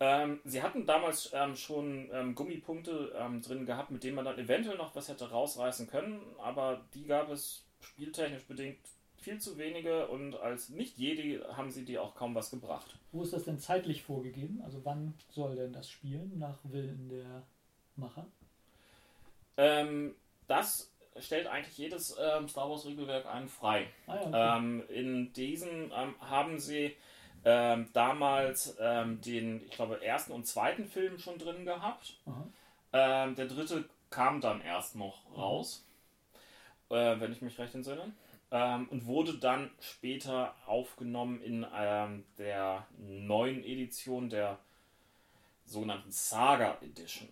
[0.00, 4.38] Ähm, sie hatten damals ähm, schon ähm, Gummipunkte ähm, drin gehabt, mit denen man dann
[4.38, 8.78] eventuell noch was hätte rausreißen können, aber die gab es spieltechnisch bedingt
[9.16, 12.96] viel zu wenige und als Nicht-Jedi haben sie die auch kaum was gebracht.
[13.10, 14.60] Wo ist das denn zeitlich vorgegeben?
[14.64, 17.42] Also wann soll denn das spielen nach Willen der
[17.96, 18.26] Macher?
[19.56, 20.14] Ähm,
[20.46, 23.88] das stellt eigentlich jedes ähm, Star Wars Regelwerk einen frei.
[24.06, 24.56] Ah, ja, okay.
[24.58, 26.94] Ähm, in diesem ähm, haben sie
[27.44, 32.18] ähm, damals ähm, den, ich glaube, ersten und zweiten Film schon drin gehabt.
[32.92, 35.84] Ähm, der dritte kam dann erst noch raus,
[36.90, 38.12] äh, wenn ich mich recht entsinne.
[38.50, 44.58] Ähm, und wurde dann später aufgenommen in ähm, der neuen Edition der
[45.66, 47.28] sogenannten Saga Edition.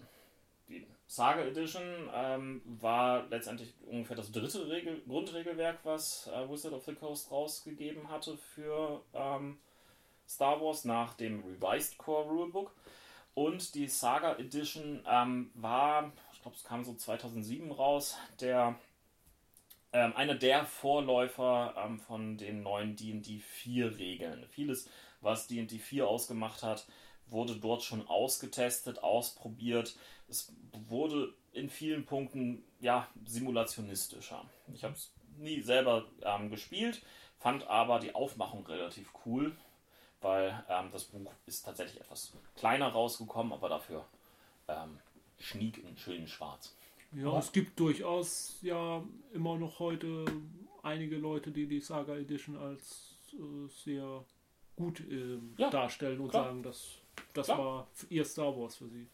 [0.68, 6.84] Die Saga Edition ähm, war letztendlich ungefähr das dritte Regel Grundregelwerk, was äh, Wizard of
[6.84, 9.02] the Coast rausgegeben hatte für
[10.28, 12.74] Star Wars nach dem Revised Core Rulebook.
[13.34, 18.78] Und die Saga Edition ähm, war, ich glaube, es kam so 2007 raus, der
[19.92, 24.46] ähm, einer der Vorläufer ähm, von den neuen D&D 4 Regeln.
[24.50, 24.88] Vieles,
[25.20, 26.86] was D&D 4 ausgemacht hat,
[27.28, 29.96] wurde dort schon ausgetestet, ausprobiert.
[30.28, 30.52] Es
[30.88, 34.44] wurde in vielen Punkten ja simulationistischer.
[34.74, 37.02] Ich habe es nie selber ähm, gespielt,
[37.38, 39.56] fand aber die Aufmachung relativ cool,
[40.26, 44.04] weil ähm, das Buch ist tatsächlich etwas kleiner rausgekommen, aber dafür
[44.66, 44.98] ähm,
[45.38, 46.74] schniek in schönen Schwarz.
[47.12, 49.02] Ja, es gibt durchaus ja
[49.32, 50.24] immer noch heute
[50.82, 54.24] einige Leute, die die Saga Edition als äh, sehr
[54.74, 56.44] gut ähm, Ja, darstellen und klar.
[56.46, 56.98] sagen, dass
[57.32, 57.58] das Klar.
[57.58, 59.06] war ihr Star Wars für sie.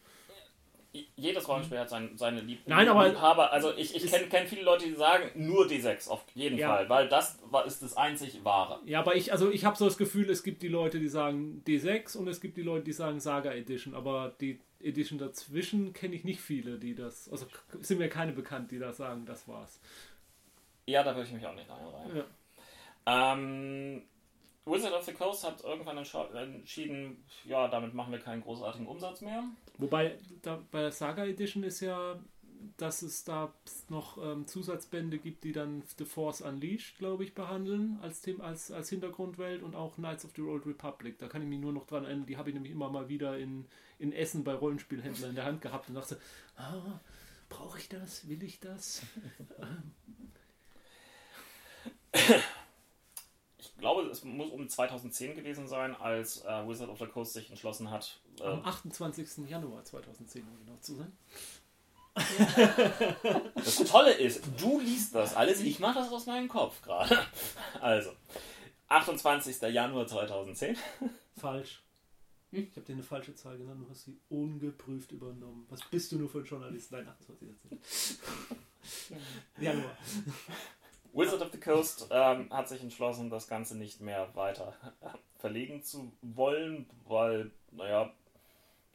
[1.15, 3.51] Jedes Rollenspiel hat sein, seine Lieb Nein, aber- Liebhaber.
[3.51, 6.69] Also ich, ich kenne kenn viele Leute, die sagen nur D6 auf jeden Ja.
[6.75, 8.79] Fall, weil das ist das einzig wahre.
[8.85, 11.63] Ja, aber ich, also ich habe so das Gefühl, es gibt die Leute, die sagen
[11.65, 16.13] D6 und es gibt die Leute, die sagen Saga Edition, aber die Edition dazwischen kenne
[16.13, 17.47] ich nicht viele, die das, also
[17.81, 19.79] sind mir keine bekannt, die da sagen, das war's.
[20.85, 22.17] Ja, da würde ich mich auch nicht einreihen.
[23.07, 23.33] Ja.
[23.33, 24.03] Ähm,
[24.65, 29.43] Wizard of the Coast hat irgendwann entschieden, ja, damit machen wir keinen großartigen Umsatz mehr.
[29.77, 32.19] Wobei da, bei der Saga Edition ist ja,
[32.77, 33.53] dass es da
[33.89, 38.71] noch ähm, Zusatzbände gibt, die dann The Force Unleashed, glaube ich, behandeln als, Thema, als,
[38.71, 41.17] als Hintergrundwelt und auch Knights of the Old Republic.
[41.19, 43.37] Da kann ich mich nur noch dran erinnern, die habe ich nämlich immer mal wieder
[43.37, 43.65] in,
[43.99, 46.19] in Essen bei Rollenspielhändlern in der Hand gehabt und dachte,
[46.55, 46.99] ah,
[47.49, 48.27] brauche ich das?
[48.27, 49.01] Will ich das?
[53.83, 57.49] Ich glaube, es muss um 2010 gewesen sein, als äh, Wizard of the Coast sich
[57.49, 58.17] entschlossen hat.
[58.39, 59.49] Äh, Am 28.
[59.49, 61.11] Januar 2010, um genau zu sein.
[63.55, 67.19] Das Tolle ist, du liest das alles, ich mache das aus meinem Kopf gerade.
[67.81, 68.11] Also,
[68.87, 69.61] 28.
[69.63, 70.77] Januar 2010.
[71.35, 71.83] Falsch.
[72.51, 75.65] Ich habe dir eine falsche Zahl genannt, du hast sie ungeprüft übernommen.
[75.69, 76.89] Was bist du nur für ein Journalist?
[76.93, 77.49] Nein, 28.
[79.59, 79.97] Januar.
[81.13, 84.73] Wizard of the Coast ähm, hat sich entschlossen, das Ganze nicht mehr weiter
[85.37, 88.11] verlegen zu wollen, weil, naja,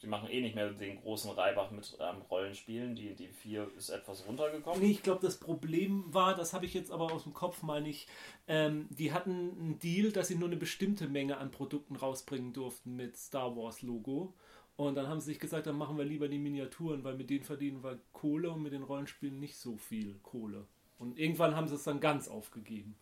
[0.00, 2.96] sie machen eh nicht mehr den großen Reibach mit ähm, Rollenspielen.
[2.96, 4.80] Die, die 4 ist etwas runtergekommen.
[4.80, 7.88] Nee, ich glaube, das Problem war, das habe ich jetzt aber aus dem Kopf, meine
[7.88, 8.08] ich,
[8.48, 12.96] ähm, die hatten einen Deal, dass sie nur eine bestimmte Menge an Produkten rausbringen durften
[12.96, 14.34] mit Star Wars Logo.
[14.76, 17.42] Und dann haben sie sich gesagt, dann machen wir lieber die Miniaturen, weil mit denen
[17.42, 20.66] verdienen wir Kohle und mit den Rollenspielen nicht so viel Kohle.
[20.98, 22.96] Und irgendwann haben sie es dann ganz aufgegeben.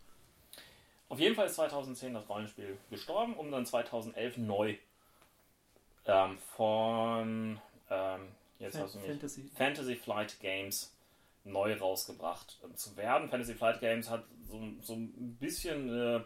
[1.08, 4.76] Auf jeden Fall ist 2010 das Rollenspiel gestorben, um dann 2011 neu
[6.04, 8.20] ähm, von ähm,
[8.58, 9.50] jetzt mich, Fantasy.
[9.54, 10.92] Fantasy Flight Games
[11.44, 13.28] neu rausgebracht äh, zu werden.
[13.28, 16.20] Fantasy Flight Games hat so, so ein bisschen äh,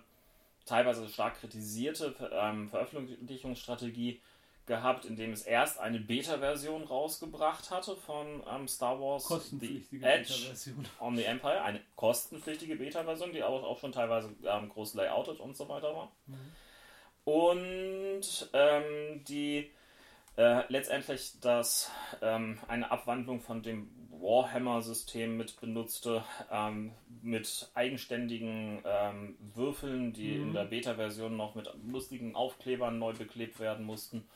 [0.64, 4.20] teilweise stark kritisierte ähm, Veröffentlichungsstrategie
[4.66, 9.28] gehabt, indem es erst eine Beta-Version rausgebracht hatte von ähm, Star Wars
[9.61, 10.32] The Edge
[11.00, 15.56] on the Empire, eine kostenpflichtige Beta-Version, die auch, auch schon teilweise ähm, groß layoutet und
[15.56, 16.12] so weiter war.
[17.24, 19.70] Und ähm, die
[20.36, 21.90] äh, letztendlich das
[22.22, 26.92] ähm, eine Abwandlung von dem Warhammer-System mit benutzte, ähm,
[27.22, 33.84] mit eigenständigen ähm, Würfeln, die in der Beta-Version noch mit lustigen Aufklebern neu beklebt werden
[33.84, 34.28] mussten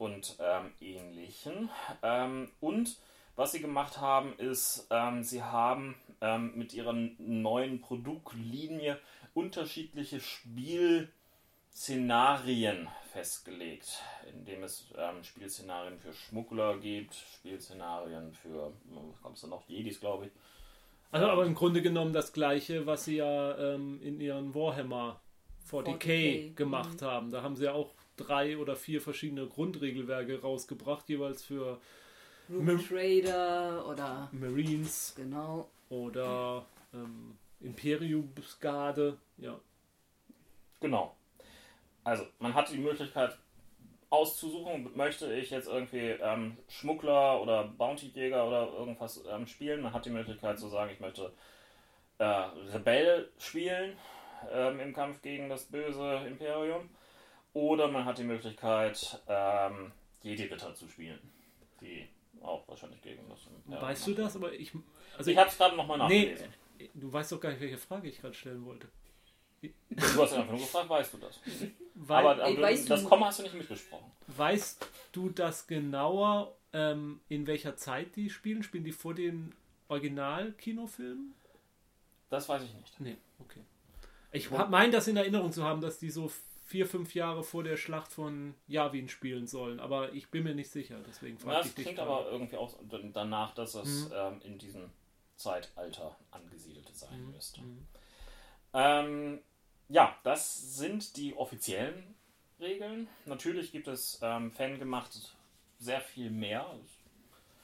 [0.00, 1.70] und ähm, ähnlichen.
[2.02, 2.96] Ähm, und
[3.36, 8.98] was sie gemacht haben, ist, ähm, sie haben ähm, mit ihrer neuen Produktlinie
[9.34, 19.48] unterschiedliche Spielszenarien festgelegt, indem es ähm, Spielszenarien für Schmuggler gibt, Spielszenarien für, was kommst du
[19.48, 20.32] noch, Jedis, glaube ich.
[21.12, 25.20] Also aber im Grunde genommen das gleiche, was sie ja ähm, in ihren Warhammer
[25.70, 27.30] 40k, 40K, gemacht haben.
[27.30, 27.90] Da haben sie ja auch
[28.20, 31.80] drei oder vier verschiedene Grundregelwerke rausgebracht, jeweils für
[32.48, 35.68] Rook Mim- Trader oder Marines genau.
[35.88, 39.16] oder ähm, Imperiumsgarde.
[39.38, 39.58] Ja.
[40.80, 41.16] Genau.
[42.04, 43.36] Also, man hat die Möglichkeit,
[44.10, 49.82] auszusuchen, möchte ich jetzt irgendwie ähm, Schmuggler oder Bounty-Jäger oder irgendwas ähm, spielen.
[49.82, 51.32] Man hat die Möglichkeit zu sagen, ich möchte
[52.18, 53.96] äh, Rebell spielen
[54.50, 56.88] ähm, im Kampf gegen das böse Imperium.
[57.52, 61.18] Oder man hat die Möglichkeit, ähm, Jedi-Ritter zu spielen,
[61.80, 62.06] die
[62.42, 64.36] auch wahrscheinlich gegen das Weißt du das?
[64.36, 64.72] Aber ich.
[65.18, 66.54] Also Ich habe es gerade nochmal Nee, nachgelesen.
[66.94, 68.88] du weißt doch gar nicht, welche Frage ich gerade stellen wollte.
[69.62, 71.38] Du hast einfach nur gefragt, weißt du das?
[71.94, 74.10] Weil, Aber Ey, du, weißt das du- Komma hast du nicht mitgesprochen.
[74.28, 78.62] weißt du das genauer, ähm, in welcher Zeit die spielen?
[78.62, 79.54] Spielen die vor den
[79.88, 81.34] Original-Kinofilmen?
[82.30, 83.00] Das weiß ich nicht.
[83.00, 83.60] Nee, okay.
[84.32, 86.30] Ich meine das in Erinnerung zu haben, dass die so
[86.70, 90.70] vier, fünf Jahre vor der Schlacht von Yavin spielen sollen, aber ich bin mir nicht
[90.70, 91.84] sicher, deswegen frage das ich dich.
[91.86, 92.10] klingt gerade.
[92.12, 92.74] aber irgendwie auch
[93.12, 94.12] danach, dass es Mhm.
[94.14, 94.90] ähm, in diesem
[95.36, 97.32] Zeitalter angesiedelt sein Mhm.
[97.32, 97.60] müsste.
[97.60, 97.86] Mhm.
[98.72, 99.40] Ähm,
[99.88, 102.14] ja, das sind die offiziellen
[102.60, 103.08] Regeln.
[103.26, 105.34] Natürlich gibt es ähm, fangemacht
[105.78, 106.70] sehr viel mehr.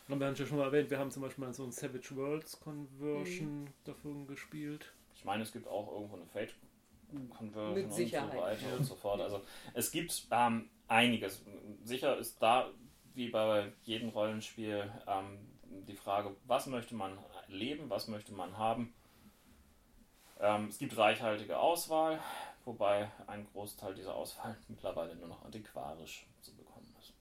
[0.08, 1.70] Und wir haben es ja schon mal erwähnt, wir haben zum Beispiel mal so ein
[1.72, 4.92] Savage Worlds Conversion davon gespielt.
[5.14, 6.54] Ich meine, es gibt auch irgendwo eine Fate
[7.30, 8.36] Conversion Mit und so Sicherheit.
[8.36, 9.20] weiter und so fort.
[9.20, 9.42] Also
[9.74, 11.42] es gibt ähm, einiges.
[11.84, 12.70] Sicher ist da,
[13.14, 15.38] wie bei jedem Rollenspiel, ähm,
[15.86, 17.18] die Frage, was möchte man
[17.48, 18.94] leben, was möchte man haben.
[20.40, 22.20] Ähm, es gibt reichhaltige Auswahl,
[22.64, 27.14] wobei ein Großteil dieser Auswahl mittlerweile nur noch antiquarisch zu bekommen ist.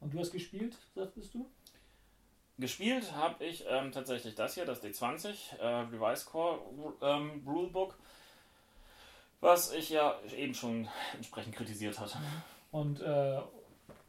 [0.00, 1.50] Und du hast gespielt, sagtest du?
[2.60, 6.60] Gespielt habe ich ähm, tatsächlich das hier, das D20, äh, Revised Core
[7.00, 7.98] ähm, Rulebook,
[9.40, 12.18] was ich ja eben schon entsprechend kritisiert hatte.
[12.70, 13.40] Und äh,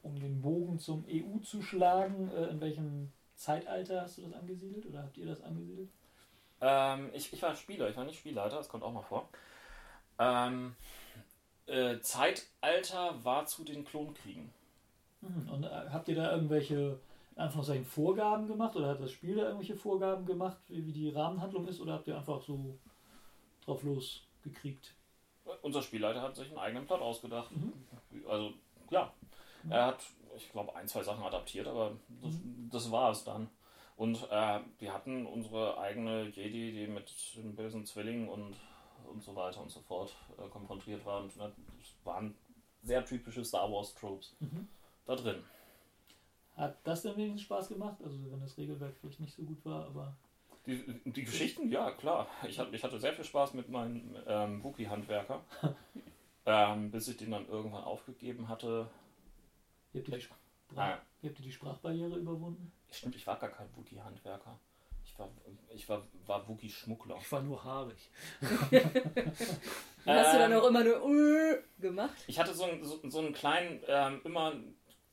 [0.03, 4.85] um den Bogen zum EU zu schlagen, äh, in welchem Zeitalter hast du das angesiedelt
[4.85, 5.89] oder habt ihr das angesiedelt?
[6.59, 9.29] Ähm, ich, ich war Spieler, ich war nicht Spielleiter, das kommt auch mal vor.
[10.19, 10.75] Ähm,
[11.67, 14.51] äh, Zeitalter war zu den Klonkriegen.
[15.21, 15.49] Mhm.
[15.49, 16.99] Und äh, habt ihr da irgendwelche
[17.35, 21.67] Anführungszeichen Vorgaben gemacht oder hat das Spiel da irgendwelche Vorgaben gemacht, wie, wie die Rahmenhandlung
[21.67, 22.77] ist oder habt ihr einfach so
[23.65, 24.95] drauf losgekriegt?
[25.61, 27.51] Unser Spielleiter hat sich einen eigenen Plot ausgedacht.
[27.51, 27.73] Mhm.
[28.27, 28.53] Also,
[28.87, 29.13] klar.
[29.69, 30.03] Er hat,
[30.35, 31.91] ich glaube, ein, zwei Sachen adaptiert, aber
[32.21, 32.33] das,
[32.71, 33.49] das war es dann.
[33.95, 38.55] Und äh, wir hatten unsere eigene Jedi, die mit dem bösen Zwilling und,
[39.07, 41.21] und so weiter und so fort äh, konfrontiert war.
[41.21, 42.35] Und ne, es waren
[42.81, 44.67] sehr typische Star Wars Tropes Mhm.
[45.05, 45.43] da drin.
[46.61, 47.97] Hat das denn wenigstens Spaß gemacht?
[48.03, 50.15] Also wenn das Regelwerk vielleicht nicht so gut war, aber
[50.67, 52.27] Die, die Geschichten, ja, klar.
[52.47, 55.43] Ich hatte, ich hatte sehr viel Spaß mit meinem ähm, Wookie-Handwerker.
[56.45, 58.87] ähm, bis ich den dann irgendwann aufgegeben hatte.
[59.93, 60.27] ihr habt ihr die, Ah,
[60.73, 62.71] Sprach, ihr habt ihr die Sprachbarriere überwunden?
[62.91, 64.59] stimmt, ich war gar kein Wookie-Handwerker.
[65.03, 65.29] Ich war,
[65.73, 67.17] ich war, war Wookie-Schmuggler.
[67.19, 68.09] Ich war nur haarig.
[70.05, 72.15] Hast du dann Ähm, auch immer nur uh, gemacht?
[72.27, 74.53] Ich hatte so einen, so, so einen kleinen, ähm, immer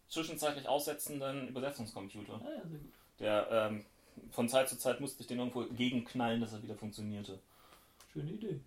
[0.09, 2.41] zwischenzeitlich aussetzenden Übersetzungscomputer.
[2.43, 2.93] Ah ja, sehr gut.
[3.21, 3.85] Der ähm,
[4.31, 7.39] von Zeit zu Zeit musste ich den irgendwo gegenknallen, dass er wieder funktionierte.
[8.13, 8.61] Schöne Idee.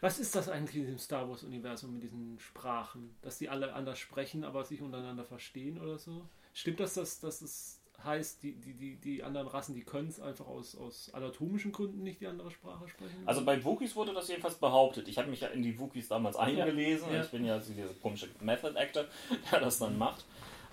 [0.00, 3.16] Was ist das eigentlich in diesem Star Wars-Universum mit diesen Sprachen?
[3.22, 6.22] Dass die alle anders sprechen, aber sich untereinander verstehen oder so?
[6.52, 10.20] Stimmt das, dass, dass es heißt, die, die, die, die anderen Rassen, die können es
[10.20, 13.22] einfach aus, aus anatomischen Gründen nicht die andere Sprache sprechen?
[13.26, 15.08] Also bei Wookies wurde das jedenfalls behauptet.
[15.08, 17.12] Ich habe mich ja in die Wookies damals eingelesen.
[17.12, 17.22] Ja.
[17.22, 19.04] Ich bin ja dieser komische Method Actor,
[19.52, 20.24] der das dann macht.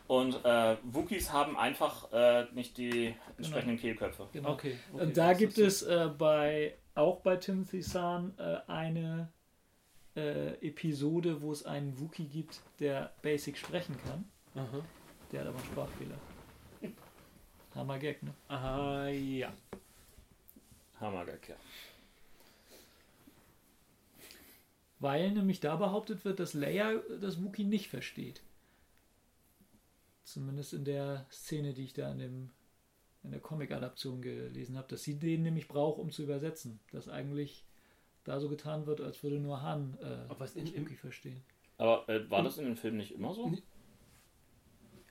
[0.07, 4.27] Und äh, Wookies haben einfach äh, nicht die entsprechenden Kehlköpfe.
[4.31, 4.51] Genau.
[4.51, 5.03] okay, okay.
[5.03, 9.29] Und da das gibt es äh, bei auch bei Timothy Zahn äh, eine
[10.15, 14.25] äh, Episode, wo es einen Wookie gibt, der Basic sprechen kann.
[14.55, 14.81] Aha.
[15.31, 16.15] Der hat aber einen Sprachfehler.
[17.73, 18.33] Hammer Gag, ne?
[18.47, 19.51] Aha, ja.
[20.99, 21.55] Hammergag, ja.
[24.99, 28.41] Weil nämlich da behauptet wird, dass Leia das Wookie nicht versteht.
[30.25, 32.49] Zumindest in der Szene, die ich da in, dem,
[33.23, 36.79] in der Comic-Adaption gelesen habe, dass sie den nämlich braucht, um zu übersetzen.
[36.91, 37.63] Dass eigentlich
[38.23, 41.43] da so getan wird, als würde nur Han äh, Aber es in- im- verstehen.
[41.77, 43.51] Aber äh, war das in den Filmen nicht immer so?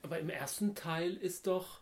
[0.02, 1.80] Aber im ersten Teil ist doch.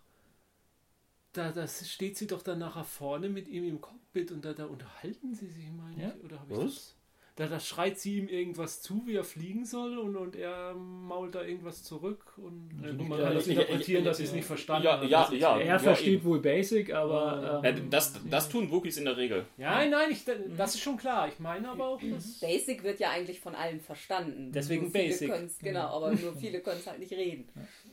[1.33, 4.67] Da das steht sie doch dann nachher vorne mit ihm im Cockpit und da, da
[4.67, 6.13] unterhalten sie sich, meine Ja?
[6.15, 6.25] ich.
[6.25, 6.65] Oder habe ich Was?
[6.75, 6.97] das?
[7.37, 11.35] Da, da schreit sie ihm irgendwas zu, wie er fliegen soll und, und er mault
[11.35, 12.35] da irgendwas zurück.
[12.37, 15.27] Und Also man ja, kann das ja, interpretieren, ja, dass sie es nicht verstanden Ja,
[15.29, 15.33] hat.
[15.33, 15.59] ja.
[15.59, 16.25] Er versteht eben.
[16.25, 17.43] wohl Basic, aber.
[17.43, 17.61] Ja.
[17.63, 19.47] Äh, Ähm, das, das tun Wookies in der Regel.
[19.57, 20.25] Ja, nein, nein, ich,
[20.59, 21.27] das ist schon klar.
[21.29, 22.41] Ich meine aber auch, dass.
[22.41, 24.53] Basic wird ja eigentlich von allen verstanden.
[24.53, 25.33] Deswegen Nur Basic.
[25.63, 27.49] Genau, aber nur viele können es halt nicht reden.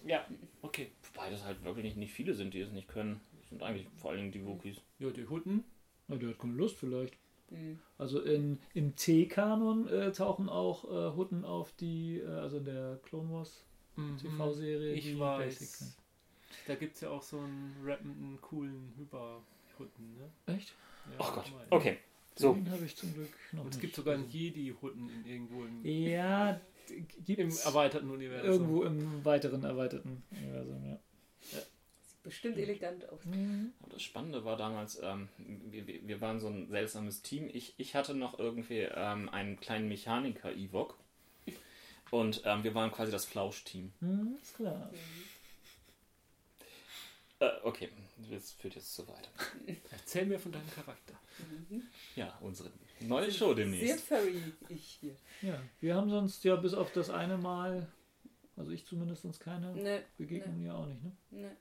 [0.05, 0.25] Ja,
[0.61, 0.91] okay.
[1.13, 3.21] Wobei das halt wirklich nicht, nicht viele sind, die es nicht können.
[3.39, 4.81] Das sind eigentlich vor allen Dingen die Wookies.
[4.99, 5.63] Ja, die Hutten.
[6.09, 7.17] na, der hat keine Lust vielleicht.
[7.51, 7.79] Mhm.
[7.97, 12.99] Also in, im T-Kanon äh, tauchen auch äh, Hutten auf, die, äh, also in der
[13.03, 13.63] Clone Wars
[14.21, 14.91] TV-Serie.
[14.91, 14.97] Mhm.
[14.97, 15.59] Ich die weiß.
[15.59, 15.87] Basic.
[16.67, 20.53] Da gibt es ja auch so einen rappenden, coolen Hyper-Hutten, ne?
[20.55, 20.73] Echt?
[21.11, 21.51] Ja, Oh Gott.
[21.55, 21.65] mein.
[21.69, 21.97] Okay.
[22.35, 22.53] So.
[22.53, 24.29] Den habe ich zum Glück noch Und es gibt sogar einen.
[24.29, 26.59] Jedi-Hutten in irgendwo im, Ja,
[27.27, 28.49] im erweiterten Universum.
[28.49, 30.99] irgendwo im weiteren erweiterten Universum, ja.
[31.41, 31.67] Sieht
[32.29, 33.19] bestimmt elegant aus.
[33.81, 37.49] Aber Das Spannende war damals, ähm, wir, wir waren so ein seltsames Team.
[37.51, 40.97] Ich, ich hatte noch irgendwie ähm, einen kleinen Mechaniker-Ewok.
[42.11, 43.93] Und ähm, wir waren quasi das Flausch-Team.
[43.99, 44.91] Hm, ist klar.
[47.39, 47.89] Äh, okay,
[48.31, 49.29] das führt jetzt zu weit.
[49.91, 51.13] Erzähl mir von deinem Charakter.
[52.15, 52.69] Ja, unsere
[53.01, 54.01] neue Show Sehr demnächst.
[54.07, 55.15] furry, ich hier.
[55.41, 57.87] Ja, wir haben sonst ja bis auf das eine Mal,
[58.57, 61.11] also ich zumindest sonst keine Ne, Begegnung ja auch nicht, ne?
[61.31, 61.57] ne.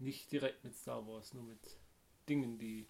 [0.00, 1.58] Nicht direkt mit Star Wars, nur mit
[2.28, 2.86] Dingen, die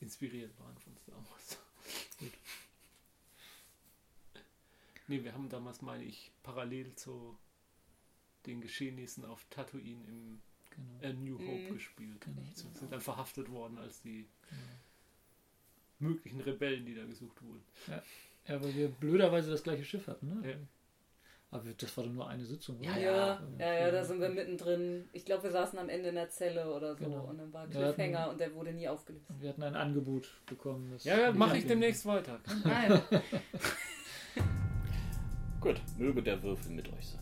[0.00, 1.58] inspiriert waren von Star Wars.
[2.18, 2.32] Gut.
[5.08, 7.36] Nee, wir haben damals, meine ich, parallel zu
[8.46, 10.40] den Geschehnissen auf Tatooine im
[10.70, 11.00] Genau.
[11.02, 11.74] äh, New Hope Mhm.
[11.74, 12.20] gespielt.
[12.20, 12.42] Genau.
[12.54, 14.28] Sind sind dann verhaftet worden als die
[15.98, 17.62] möglichen Rebellen, die da gesucht wurden.
[18.46, 20.50] Ja, weil wir blöderweise das gleiche Schiff hatten, ne?
[20.52, 20.56] Ja.
[21.52, 22.90] Aber das war doch nur eine Sitzung, oder?
[22.96, 25.08] Ja, Ja, ja, ja, da sind wir mittendrin.
[25.12, 27.24] Ich glaube, wir saßen am Ende in der Zelle oder so Genau.
[27.24, 29.24] und dann war Wir hatten- Cliffhanger und der wurde nie aufgelöst.
[29.40, 30.90] Wir hatten ein Angebot bekommen.
[30.92, 32.38] Das Ja, ja, mache ich demnächst weiter.
[32.64, 33.00] Nein.
[35.60, 37.20] Gut, möge der Würfel mit euch sein.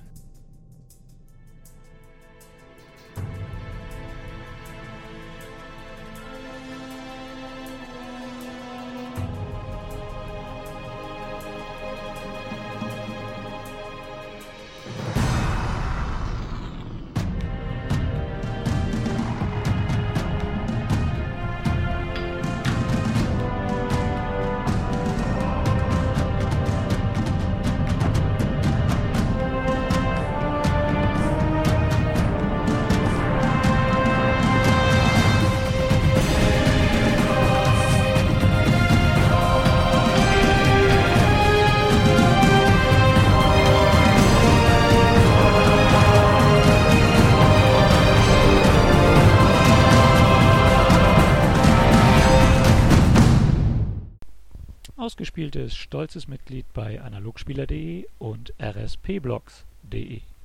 [55.58, 60.20] Ausgespieltes stolzes Mitglied bei analogspieler.de und rspblogs.de.